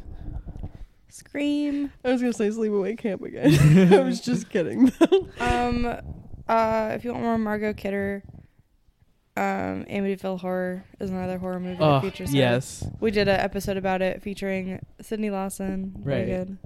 [1.17, 1.91] Scream.
[2.05, 3.93] I was gonna say Sleepaway Camp again.
[3.93, 4.93] I was just kidding.
[5.41, 5.87] um,
[6.49, 8.23] uh, if you want more Margot Kidder,
[9.37, 12.37] um, Amityville Horror is another horror movie Oh, that features her.
[12.37, 12.87] yes.
[13.01, 15.95] We did an episode about it featuring Sydney Lawson.
[15.99, 16.27] Very Right.
[16.47, 16.59] good.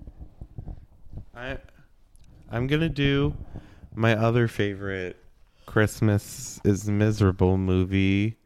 [1.35, 1.59] I
[2.51, 3.35] I'm gonna do
[3.94, 5.16] my other favorite
[5.66, 8.36] Christmas is miserable movie,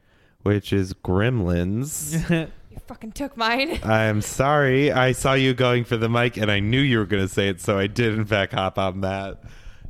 [0.42, 2.48] which is Gremlins.
[2.74, 3.78] You fucking took mine.
[3.84, 4.90] I'm sorry.
[4.90, 7.60] I saw you going for the mic and I knew you were gonna say it,
[7.60, 9.40] so I did in fact hop on that.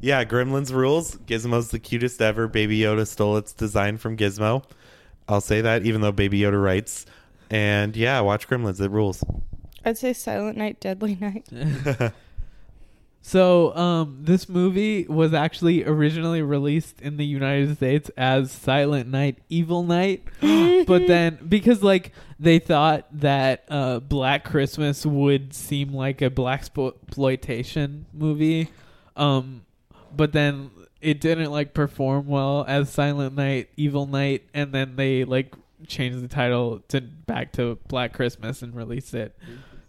[0.03, 1.17] Yeah, Gremlins rules.
[1.17, 2.47] Gizmo's the cutest ever.
[2.47, 4.65] Baby Yoda stole its design from Gizmo.
[5.27, 7.07] I'll say that even though Baby Yoda writes.
[7.49, 8.83] And yeah, watch Gremlins.
[8.83, 9.25] It rules.
[9.83, 11.49] I'd say Silent Night, Deadly Night.
[13.27, 19.39] So, um, this movie was actually originally released in the United States as Silent Night,
[19.49, 20.25] Evil Night,
[20.87, 26.61] but then because like they thought that uh, Black Christmas would seem like a black
[26.61, 28.69] exploitation movie,
[29.17, 29.65] um,
[30.15, 30.71] but then
[31.01, 35.55] it didn't like perform well as Silent Night, Evil Night, and then they like
[35.87, 39.35] changed the title to back to Black Christmas and released it.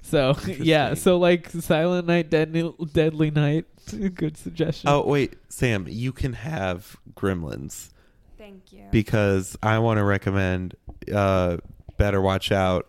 [0.06, 3.66] So yeah, so like Silent Night, Deadly, Deadly Night.
[4.16, 4.90] Good suggestion.
[4.90, 7.90] Oh wait, Sam, you can have Gremlins.
[8.38, 8.84] Thank you.
[8.92, 10.76] Because I want to recommend
[11.14, 11.58] uh,
[11.98, 12.88] Better Watch Out.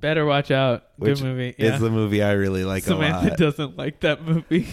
[0.00, 0.88] Better watch out.
[0.98, 1.54] Which Good movie.
[1.56, 3.38] is the movie I really like a Samantha lot.
[3.38, 4.68] doesn't like that movie.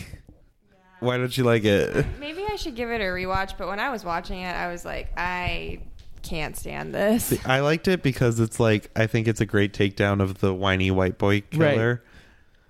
[1.00, 2.06] Why don't you like it?
[2.20, 4.84] Maybe I should give it a rewatch, but when I was watching it, I was
[4.84, 5.80] like, I
[6.24, 7.26] can't stand this.
[7.26, 10.54] See, I liked it because it's like I think it's a great takedown of the
[10.54, 12.04] whiny white boy killer,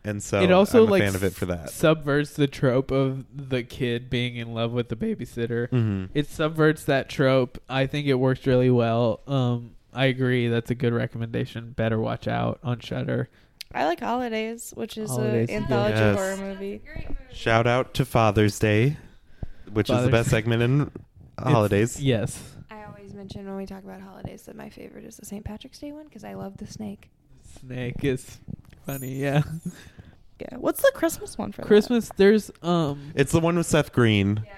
[0.03, 1.69] and so it also I'm a like fan of it for that.
[1.69, 5.69] subverts the trope of the kid being in love with the babysitter.
[5.69, 6.09] Mhm.
[6.13, 7.61] It subverts that trope.
[7.69, 9.21] I think it works really well.
[9.27, 10.47] Um, I agree.
[10.47, 11.71] That's a good recommendation.
[11.71, 13.29] Better watch out on Shudder.
[13.75, 16.15] I like Holidays, which is Holidays an anthology Yes.
[16.15, 16.81] horror movie.
[17.31, 18.97] Shout out to Father's Day,
[19.71, 20.91] which is the best segment in
[21.39, 21.99] holidays.
[21.99, 22.52] Yes.
[23.23, 25.45] I always mention when we talk about holidays that my favorite is the St.
[25.45, 27.09] Patrick's Day one because I love the snake.
[27.57, 28.39] Snake is
[28.85, 29.13] funny.
[29.13, 29.43] Yeah.
[30.41, 30.57] Yeah.
[30.57, 31.61] What's the Christmas one for?
[31.61, 31.67] that?
[31.67, 32.11] Christmas.
[32.17, 33.13] There's um.
[33.15, 34.41] It's the one with Seth Green.
[34.45, 34.51] Yeah.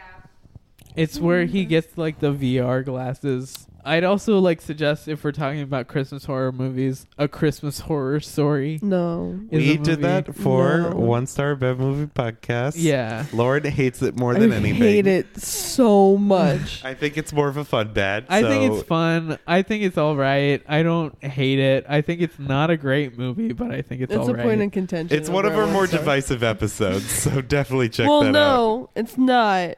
[0.96, 3.68] It's where he gets like the VR glasses.
[3.86, 8.80] I'd also like suggest if we're talking about Christmas horror movies, a Christmas horror story.
[8.82, 9.40] No.
[9.52, 10.90] We did that for No.
[10.95, 12.74] one star Bev movie podcast.
[12.78, 13.26] Yeah.
[13.32, 14.82] Lauren hates it more than I anything.
[14.82, 16.84] hate it so much.
[16.86, 18.26] I think it's more of a fun bad.
[18.28, 19.38] I think it's fun.
[19.45, 20.64] I think it's all right.
[20.68, 21.86] I don't hate it.
[21.88, 24.62] I think it's not a great movie, but I think it's, It's all a point
[24.62, 25.16] in contention.
[25.16, 28.32] It's one of over our more divisive episodes, so definitely check well, that out.
[28.34, 29.76] no, it's not.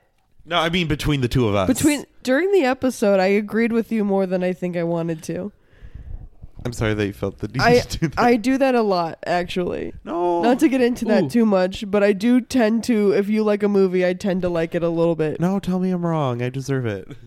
[0.48, 1.68] No, I mean between the two of us.
[1.68, 5.52] Between during the episode, I agreed with you more than I think I wanted to.
[6.66, 8.20] I'm sorry that you felt the need I to do that.
[8.20, 9.94] I do that a lot, actually.
[10.04, 10.42] No.
[10.42, 11.10] Not to get into Ooh.
[11.10, 13.12] that too much, but I do tend to.
[13.12, 15.40] If you like a movie, I tend to like it a little bit.
[15.40, 16.42] No, tell me I'm wrong.
[16.42, 17.10] I deserve it.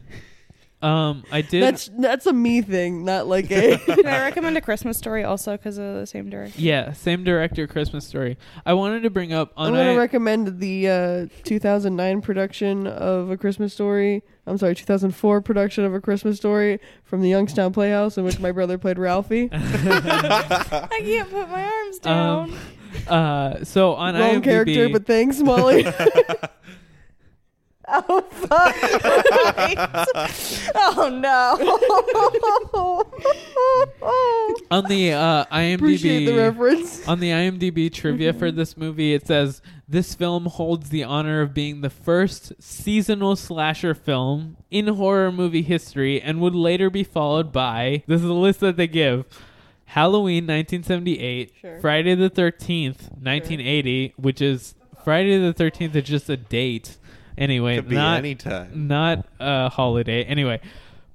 [0.83, 1.63] Um, I did.
[1.63, 3.77] That's that's a me thing, not like a.
[3.87, 6.59] Can I recommend a Christmas story also because of the same director?
[6.59, 8.39] yeah, same director, Christmas Story.
[8.65, 13.31] I wanted to bring up on I'm gonna I- recommend the uh, 2009 production of
[13.31, 14.23] A Christmas Story.
[14.47, 18.51] I'm sorry, 2004 production of A Christmas Story from the Youngstown Playhouse, in which my
[18.51, 19.51] brother played Ralphie.
[19.53, 22.51] I can't put my arms down.
[22.51, 22.59] um,
[23.07, 25.85] uh, so on Wrong IMDb, character, but thanks, Molly.
[27.93, 28.77] oh fuck!
[30.77, 31.57] oh no!
[34.71, 37.07] on the uh, IMDb Appreciate the reference.
[37.09, 41.53] on the IMDb trivia for this movie, it says this film holds the honor of
[41.55, 47.53] being the first seasonal slasher film in horror movie history, and would later be followed
[47.53, 49.25] by this is the list that they give.
[49.87, 51.81] Halloween 1978, Sure.
[51.81, 56.97] Friday the 13th 1980, which is Friday the 13th is just a date.
[57.41, 58.87] Anyway, Could be not anytime.
[58.89, 60.23] not a holiday.
[60.25, 60.61] Anyway,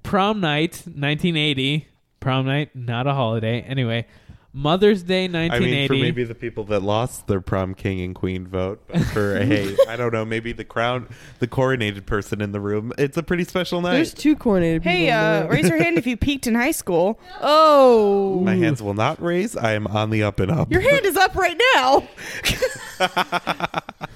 [0.04, 1.88] Prom Night 1980,
[2.20, 3.62] Prom Night not a holiday.
[3.62, 4.08] Anyway,
[4.52, 5.88] Mother's Day I mean, 1980.
[5.88, 9.76] for maybe the people that lost their prom king and queen vote, but for hey,
[9.88, 13.44] I don't know, maybe the crown, the coronated person in the room, it's a pretty
[13.44, 13.94] special night.
[13.96, 14.92] There's two coronated people.
[14.94, 17.20] Hey, in uh, the- raise your hand if you peaked in high school.
[17.42, 19.56] Oh, My hands will not raise.
[19.58, 20.72] I am on the up and up.
[20.72, 22.08] Your hand is up right now.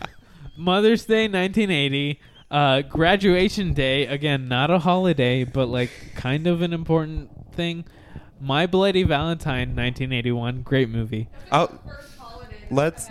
[0.59, 2.19] Mother's Day 1980.
[2.51, 7.85] Uh, graduation day again, not a holiday, but like kind of an important thing.
[8.41, 11.29] My Bloody Valentine 1981, great movie.
[11.51, 11.69] Oh,
[12.71, 13.07] let's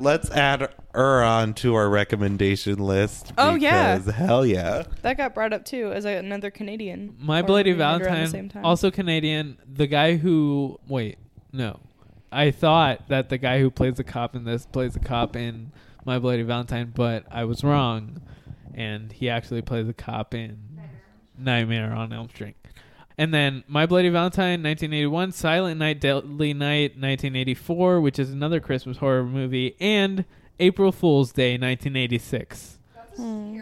[0.00, 3.32] let's add her on to our recommendation list.
[3.38, 3.98] Oh, yeah.
[3.98, 4.84] because hell yeah.
[5.02, 7.16] That got brought up too as a, another Canadian.
[7.20, 8.64] My horror Bloody movie around the same Valentine, time.
[8.64, 9.58] also Canadian.
[9.72, 11.18] The guy who wait,
[11.52, 11.78] no,
[12.32, 15.70] I thought that the guy who plays the cop in this plays the cop in
[16.04, 18.20] My Bloody Valentine, but I was wrong,
[18.74, 20.80] and he actually plays the cop in
[21.38, 22.56] Nightmare on Elm Street.
[23.18, 28.96] And then My Bloody Valentine, 1981, Silent Night, Deadly Night, 1984, which is another Christmas
[28.96, 30.24] horror movie, and
[30.58, 32.78] April Fool's Day, 1986.
[33.16, 33.60] Hmm.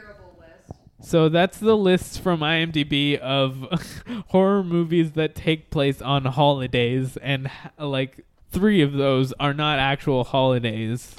[1.00, 3.66] So that's the list from IMDb of
[4.28, 10.24] horror movies that take place on holidays, and like three of those are not actual
[10.24, 11.14] holidays.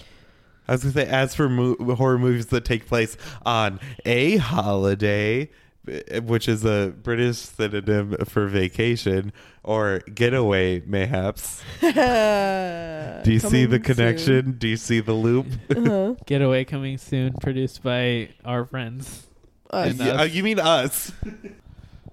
[0.70, 5.50] I was gonna say, as for mo- horror movies that take place on a holiday,
[5.88, 9.34] eh, which is a British synonym for vacation
[9.64, 11.64] or getaway, mayhaps.
[11.82, 14.44] Do you see the connection?
[14.46, 14.52] soon.
[14.60, 15.48] Do you see the loop?
[15.76, 16.14] Uh-huh.
[16.28, 19.26] Getaway coming soon, produced by our friends.
[19.72, 19.96] Us.
[19.96, 20.20] Yeah, us.
[20.22, 21.12] uh, you mean us?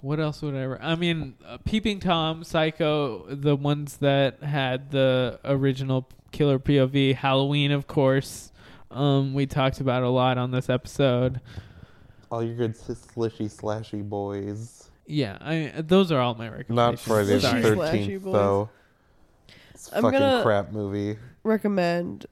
[0.01, 0.63] What else would I?
[0.63, 7.15] Re- I mean, uh, Peeping Tom, Psycho, the ones that had the original killer POV.
[7.15, 8.51] Halloween, of course.
[8.91, 11.41] Um, we talked about a lot on this episode.
[12.31, 14.89] All your good slishy slashy boys.
[15.05, 17.07] Yeah, I those are all my recommendations.
[17.07, 17.43] Not recommendations.
[17.43, 17.75] Friday the Sorry.
[17.77, 18.33] Slashy Thirteenth boys.
[18.33, 18.69] though.
[19.73, 21.17] It's a I'm fucking gonna- crap movie.
[21.43, 22.25] recommend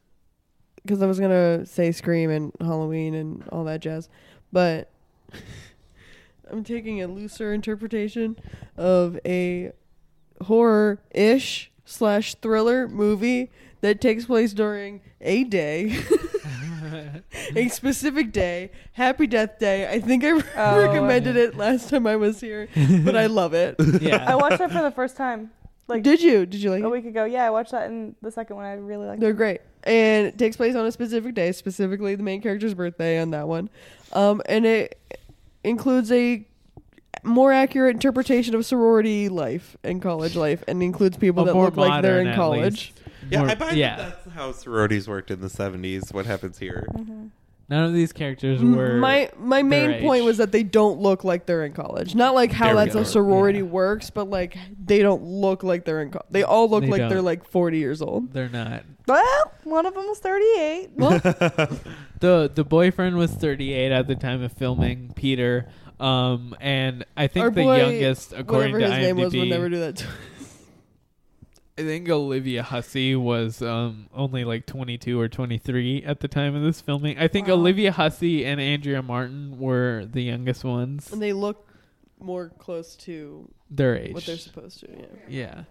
[0.83, 4.09] because I was gonna say Scream and Halloween and all that jazz,
[4.51, 4.91] but
[6.51, 8.35] I'm taking a looser interpretation
[8.77, 9.71] of a
[10.43, 13.51] horror-ish slash thriller movie
[13.85, 15.95] that takes place during a day,
[17.55, 19.87] a specific day, Happy Death Day.
[19.87, 22.67] I think I Oh, recommended it last time I was here,
[23.03, 23.75] but I love it.
[24.01, 24.25] Yeah.
[24.27, 25.51] I watched that for the first time.
[25.87, 26.47] Like Did you?
[26.47, 26.91] Did you like a it?
[26.91, 27.25] week ago.
[27.25, 28.65] Yeah, I watched that in the second one.
[28.65, 29.37] I really liked They're it.
[29.37, 29.61] great.
[29.83, 33.47] And it takes place on a specific day, specifically the main character's birthday on that
[33.47, 33.69] one.
[34.11, 34.99] Um, and it
[35.63, 36.43] includes a
[37.23, 41.77] more accurate interpretation of sorority life and college life and includes people A that look
[41.77, 42.93] like they're in at college.
[43.25, 43.31] Least.
[43.33, 43.95] Yeah, More- I buy yeah.
[43.97, 46.03] that that's how sororities worked in the seventies.
[46.11, 46.85] What happens here?
[47.67, 48.97] None of these characters were.
[48.97, 50.25] My my main their point age.
[50.25, 52.13] was that they don't look like they're in college.
[52.13, 53.01] Not like how There that's go.
[53.01, 53.65] a sorority Yeah.
[53.65, 56.27] works, but like they don't look like they're in college.
[56.29, 57.09] They all look They like don't.
[57.09, 58.31] they're like 40 years old.
[58.33, 58.83] They're not.
[59.07, 60.89] Well, one of them was 38.
[60.95, 61.19] Well,
[62.19, 65.13] the The boyfriend was 38 at the time of filming.
[65.15, 65.67] Peter.
[65.99, 69.47] Um, and I think our the boy, youngest, according whatever to his name was, would
[69.47, 69.95] never do that.
[69.97, 70.05] to-
[71.77, 76.63] I think Olivia Hussey was um, only like 22 or 23 at the time of
[76.63, 77.19] this filming.
[77.19, 77.55] I think Wow.
[77.55, 81.11] Olivia Hussey and Andrea Martin were the youngest ones.
[81.11, 81.67] and they look
[82.19, 84.13] more close to Their age.
[84.13, 84.87] what they're supposed to.
[84.89, 85.05] Yeah.
[85.27, 85.63] Yeah.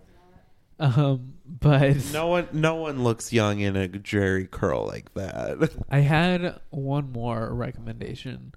[0.78, 5.70] Um, but No one, no one looks young in a Jerry curl like that.
[5.90, 8.52] I had one more recommendation.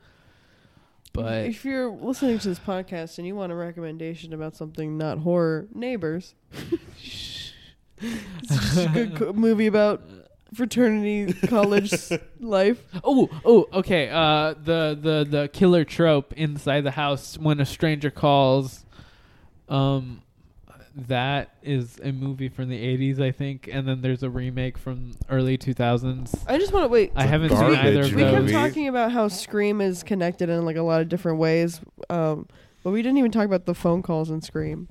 [1.14, 5.20] But if you're listening to this podcast and you want a recommendation about something not
[5.20, 6.36] horror, Neighbors.
[8.00, 10.02] it's just a good co- movie about
[10.54, 12.84] fraternity college s- life.
[13.04, 14.10] Oh, oh, okay.
[14.10, 18.86] Uh, the the the killer trope inside the house when a stranger calls.
[19.70, 20.22] Um,
[20.96, 25.12] that is a movie from the '80s, I think, and then there's a remake from
[25.30, 26.44] early 2000s.
[26.48, 27.12] I just want to wait.
[27.16, 28.52] I haven't seen either of We kept those.
[28.52, 32.48] talking about how Scream is connected in like a lot of different ways, um,
[32.84, 34.88] but we didn't even talk about the phone calls in Scream.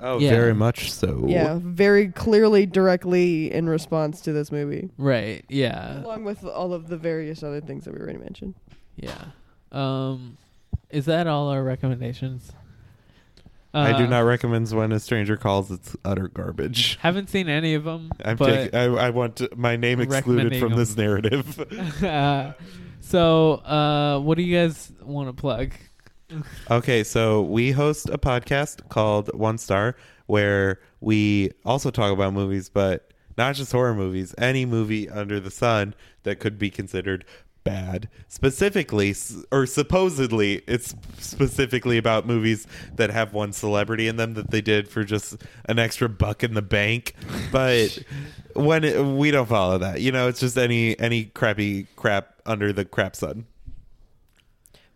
[0.00, 0.30] Oh, Yeah.
[0.30, 1.24] very much so.
[1.26, 5.44] Yeah, very clearly, directly in response to this movie, Right?
[5.48, 6.02] Yeah.
[6.04, 8.54] along with all of the various other things that we already mentioned.
[8.96, 9.16] Yeah.
[9.72, 10.36] Um,
[10.90, 12.52] is that all our recommendations?
[13.74, 15.70] I do Uh, not recommend when a stranger calls.
[15.70, 16.96] It's utter garbage.
[17.02, 18.10] Haven't seen any of them.
[18.24, 18.74] I'm but taking.
[18.78, 20.78] I, I want to, my name excluded recommending from 'em.
[20.78, 22.02] this narrative.
[22.02, 22.52] uh,
[23.00, 25.72] so, uh, what do you guys want to plug?
[26.70, 29.96] Okay, so we host a podcast called One Star
[30.26, 35.50] where we also talk about movies, but not just horror movies, any movie under the
[35.50, 35.94] sun
[36.24, 37.24] that could be considered
[37.64, 38.08] bad.
[38.28, 39.14] Specifically,
[39.50, 44.88] or supposedly, it's specifically about movies that have one celebrity in them that they did
[44.88, 45.36] for just
[45.66, 47.14] an extra buck in the bank.
[47.50, 47.98] But
[48.54, 52.72] when it, we don't follow that, you know, it's just any any crappy crap under
[52.72, 53.46] the crap sun.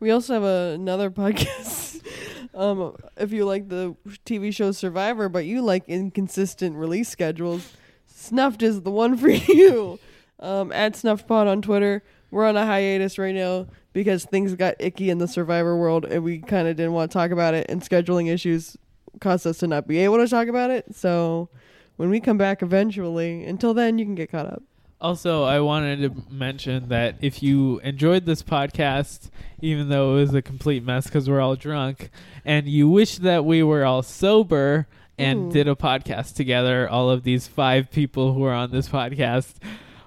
[0.03, 2.03] We also have a, another podcast.
[2.57, 3.95] um, if you like the
[4.27, 7.73] TV show Survivor, but you like inconsistent release schedules,
[8.09, 10.01] Snuffed is the one for you.
[10.41, 12.03] Um, at Snuffed on Twitter.
[12.33, 16.25] We're on a hiatus right now because things got icky in the Survivor world, and
[16.25, 17.67] we kind of didn't want to talk about it.
[17.69, 18.77] And scheduling issues
[19.21, 20.97] caused us to not be able to talk about it.
[20.97, 21.49] So
[21.95, 24.65] when we come back eventually, until then, you can get caught up.
[25.03, 29.31] Also, I wanted to mention that if you enjoyed this podcast,
[29.61, 32.09] even though it was a complete mess because we're all drunk,
[32.45, 34.87] and you wish that we were all sober
[35.19, 35.53] and Ooh.
[35.53, 39.55] did a podcast together, all of these five people who are on this podcast,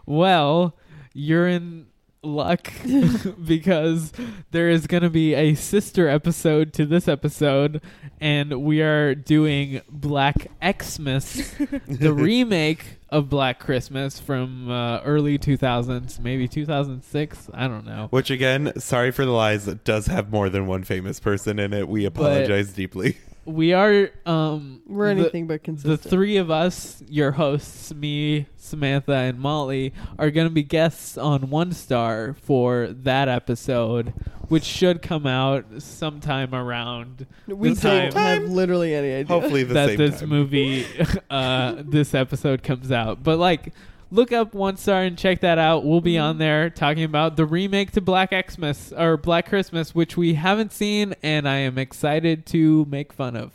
[0.05, 0.77] well,
[1.13, 1.87] you're in
[2.25, 2.71] luck
[3.45, 4.11] because
[4.51, 7.81] there is going to be a sister episode to this episode
[8.19, 11.53] and we are doing Black Xmas,
[11.87, 18.07] the remake of Black Christmas from uh, early 2000s, maybe 2006, I don't know.
[18.09, 21.87] Which again, sorry for the lies, does have more than one famous person in it.
[21.87, 23.17] We apologize deeply.
[23.45, 26.01] We are um We're the- anything but consistent.
[26.01, 31.17] The three of us, your hosts, me, Samantha, and Molly, are going to be guests
[31.17, 34.13] on One Star for that episode,
[34.49, 39.27] which should come out sometime around We the time don't have literally any idea.
[39.27, 40.29] Hopefully the that same this time.
[40.29, 40.85] movie,
[41.29, 43.23] uh, this episode comes out.
[43.23, 43.73] But like,
[44.15, 45.83] look up One Star and check that out.
[45.85, 50.15] We'll be on there talking about the remake to Black Xmas or Black Christmas, which
[50.17, 53.51] we haven't seen, and I am excited to make fun of.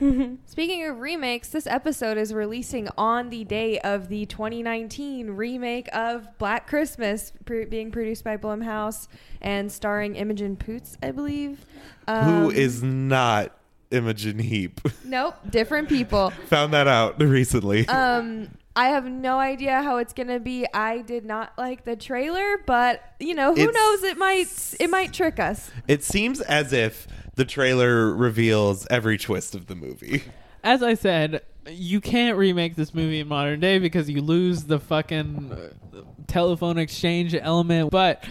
[0.46, 6.38] Speaking of remakes, this episode is releasing on the day of the 2019 remake of
[6.38, 9.08] Black Christmas, pr- being produced by Blumhouse
[9.40, 11.66] and starring Imogen Poots, I believe.
[12.06, 13.56] Who Um, is not
[13.90, 14.80] Imogen Heap?
[15.04, 16.30] Nope, different people.
[16.46, 17.88] Found that out recently.
[17.88, 20.64] Um, I have no idea how it's gonna be.
[20.72, 24.04] I did not like the trailer, but you know who It's- knows?
[24.04, 24.46] It might
[24.78, 25.70] it might trick us.
[25.88, 30.22] it seems as if the trailer reveals every twist of the movie.
[30.62, 34.78] As I said, you can't remake this movie in modern day because you lose the
[34.78, 35.98] fucking uh,
[36.28, 37.90] telephone exchange element.
[37.90, 38.24] But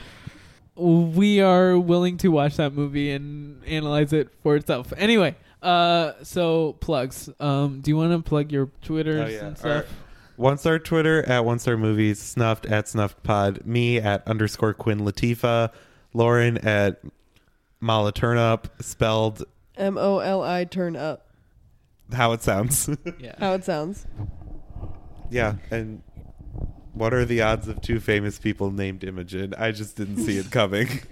[0.75, 4.93] we are willing to watch that movie and analyze it for itself.
[4.97, 7.29] Anyway, uh, so plugs.
[7.39, 9.45] Um, do you want to plug your Twitter Oh, yeah.
[9.45, 9.85] and stuff?
[10.37, 14.99] One star Twitter at one star movies, snuffed at snuffed pod, me at underscore Quinn
[14.99, 15.71] Latifa,
[16.13, 17.01] Lauren at
[17.79, 19.43] Mala Turnup, spelled
[19.75, 21.27] M O L I turn up.
[22.13, 22.89] how it sounds.
[23.19, 23.35] yeah.
[23.39, 24.05] How it sounds.
[25.29, 26.01] yeah, and
[26.93, 29.53] what are the odds of two famous people named Imogen?
[29.57, 30.87] I just didn't see it coming.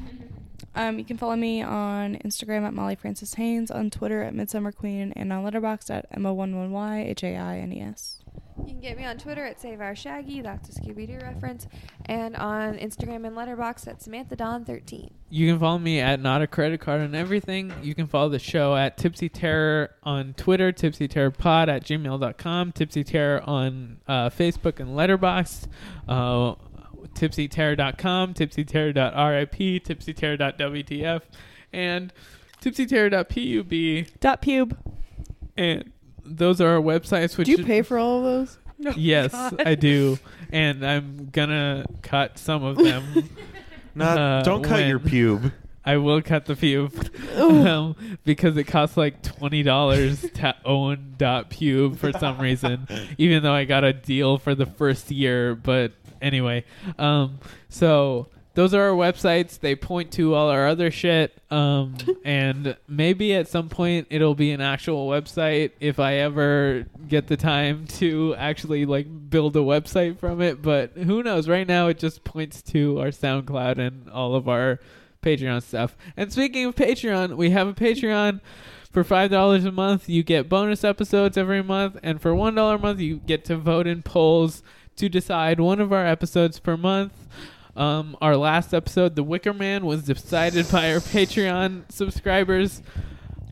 [0.78, 4.74] Um, you can follow me on Instagram at Molly Francis Haines, on Twitter at Midsummer
[4.74, 8.18] Queen, and on Letterboxd at Emma11Y H A I N E S.
[8.58, 11.68] You can get me on Twitter at Save Our Shaggy, that's a Scooby Doo reference,
[12.06, 16.42] and on Instagram and Letterboxd at Samantha Dawn 13 You can follow me at not
[16.42, 17.74] a credit card on everything.
[17.84, 22.72] You can follow the show at Tipsy Terror on Twitter, Tipsy Terror Pod at gmail.com,
[22.72, 25.68] Tipsy Terror on uh, Facebook and Letterboxd,
[26.08, 26.56] uh,
[27.14, 31.22] tipsyterror.com, tipsyterror.rip, tipsyterror.wtf,
[31.74, 32.14] and
[32.62, 34.20] tipsyterror.pub.
[34.20, 34.78] Dot pube.
[35.58, 35.92] And
[36.26, 37.38] those are our websites.
[37.38, 38.58] Which Do you pay for all of those?
[38.98, 39.62] Yes, God.
[39.66, 40.20] I do,
[40.52, 43.30] and I'm gonna cut some of them.
[43.96, 45.54] Not, uh, don't cut your when- pube.
[45.86, 47.38] I will cut the pube
[47.68, 47.96] um,
[48.26, 52.88] because it costs like twenty dollars to own dot pube for some reason,
[53.18, 55.56] even though I got a deal for the first year.
[55.56, 56.66] But anyway,
[56.98, 57.40] um,
[57.70, 59.60] so those are our websites.
[59.60, 64.52] They point to all our other shit, um, and maybe at some point it'll be
[64.52, 70.18] an actual website if I ever get the time to actually like build a website
[70.18, 70.62] from it.
[70.62, 71.48] But who knows?
[71.48, 74.80] Right now, it just points to our SoundCloud and all of our
[75.22, 75.98] Patreon stuff.
[76.16, 78.42] And speaking of Patreon, we have a Patreon.
[78.92, 82.76] For five dollars a month, you get bonus episodes every month, and for one dollar
[82.76, 84.64] a month, you get to vote in polls
[84.96, 87.12] to decide one of our episodes per month.
[87.76, 92.82] Um, our last episode, The Wicker Man, was decided by our Patreon subscribers.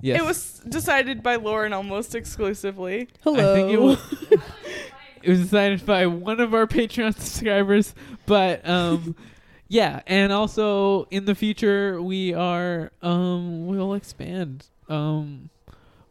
[0.01, 3.09] Yes, It was decided by Lauren almost exclusively.
[3.23, 3.51] Hello.
[3.51, 3.99] I think it was.
[5.23, 7.93] it was decided by one of our Patreon subscribers,
[8.25, 9.15] but um,
[9.67, 15.49] yeah, and also in the future we are um we'll expand um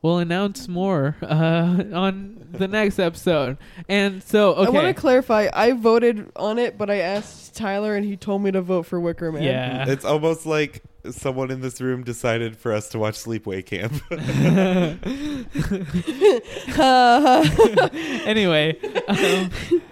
[0.01, 3.59] we'll announce more uh on the next episode,
[3.89, 5.48] and so I want to clarify.
[5.52, 9.01] I voted on it, but I asked Tyler, and he told me to vote for
[9.01, 9.43] Wicker Man.
[9.43, 13.93] yeah, It's almost like someone in this room decided for us to watch Sleepaway Camp.
[18.27, 19.51] anyway, um,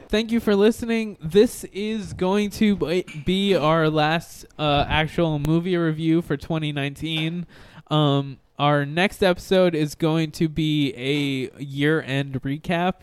[0.09, 1.17] thank you for listening.
[1.23, 2.77] This is going to
[3.25, 7.47] be our last uh, actual movie review for 2019.
[7.91, 12.95] Um, our next episode is going to be a year-end recap.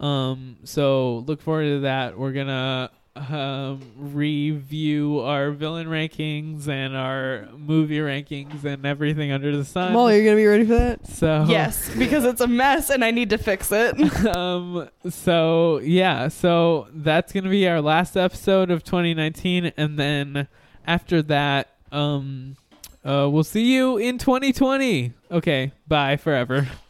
[0.00, 2.18] Um, so look forward to that.
[2.18, 9.64] We're gonna um, review our villain rankings and our movie rankings and everything under the
[9.64, 9.92] sun.
[9.92, 11.06] Molly, are you gonna be ready for that?
[11.06, 13.94] So Yes, because it's a mess and I need to fix it.
[14.36, 20.48] um so yeah so that's gonna be our last episode of 2019 and then
[20.86, 22.56] after that um
[23.04, 26.66] uh we'll see you in 2020 okay bye forever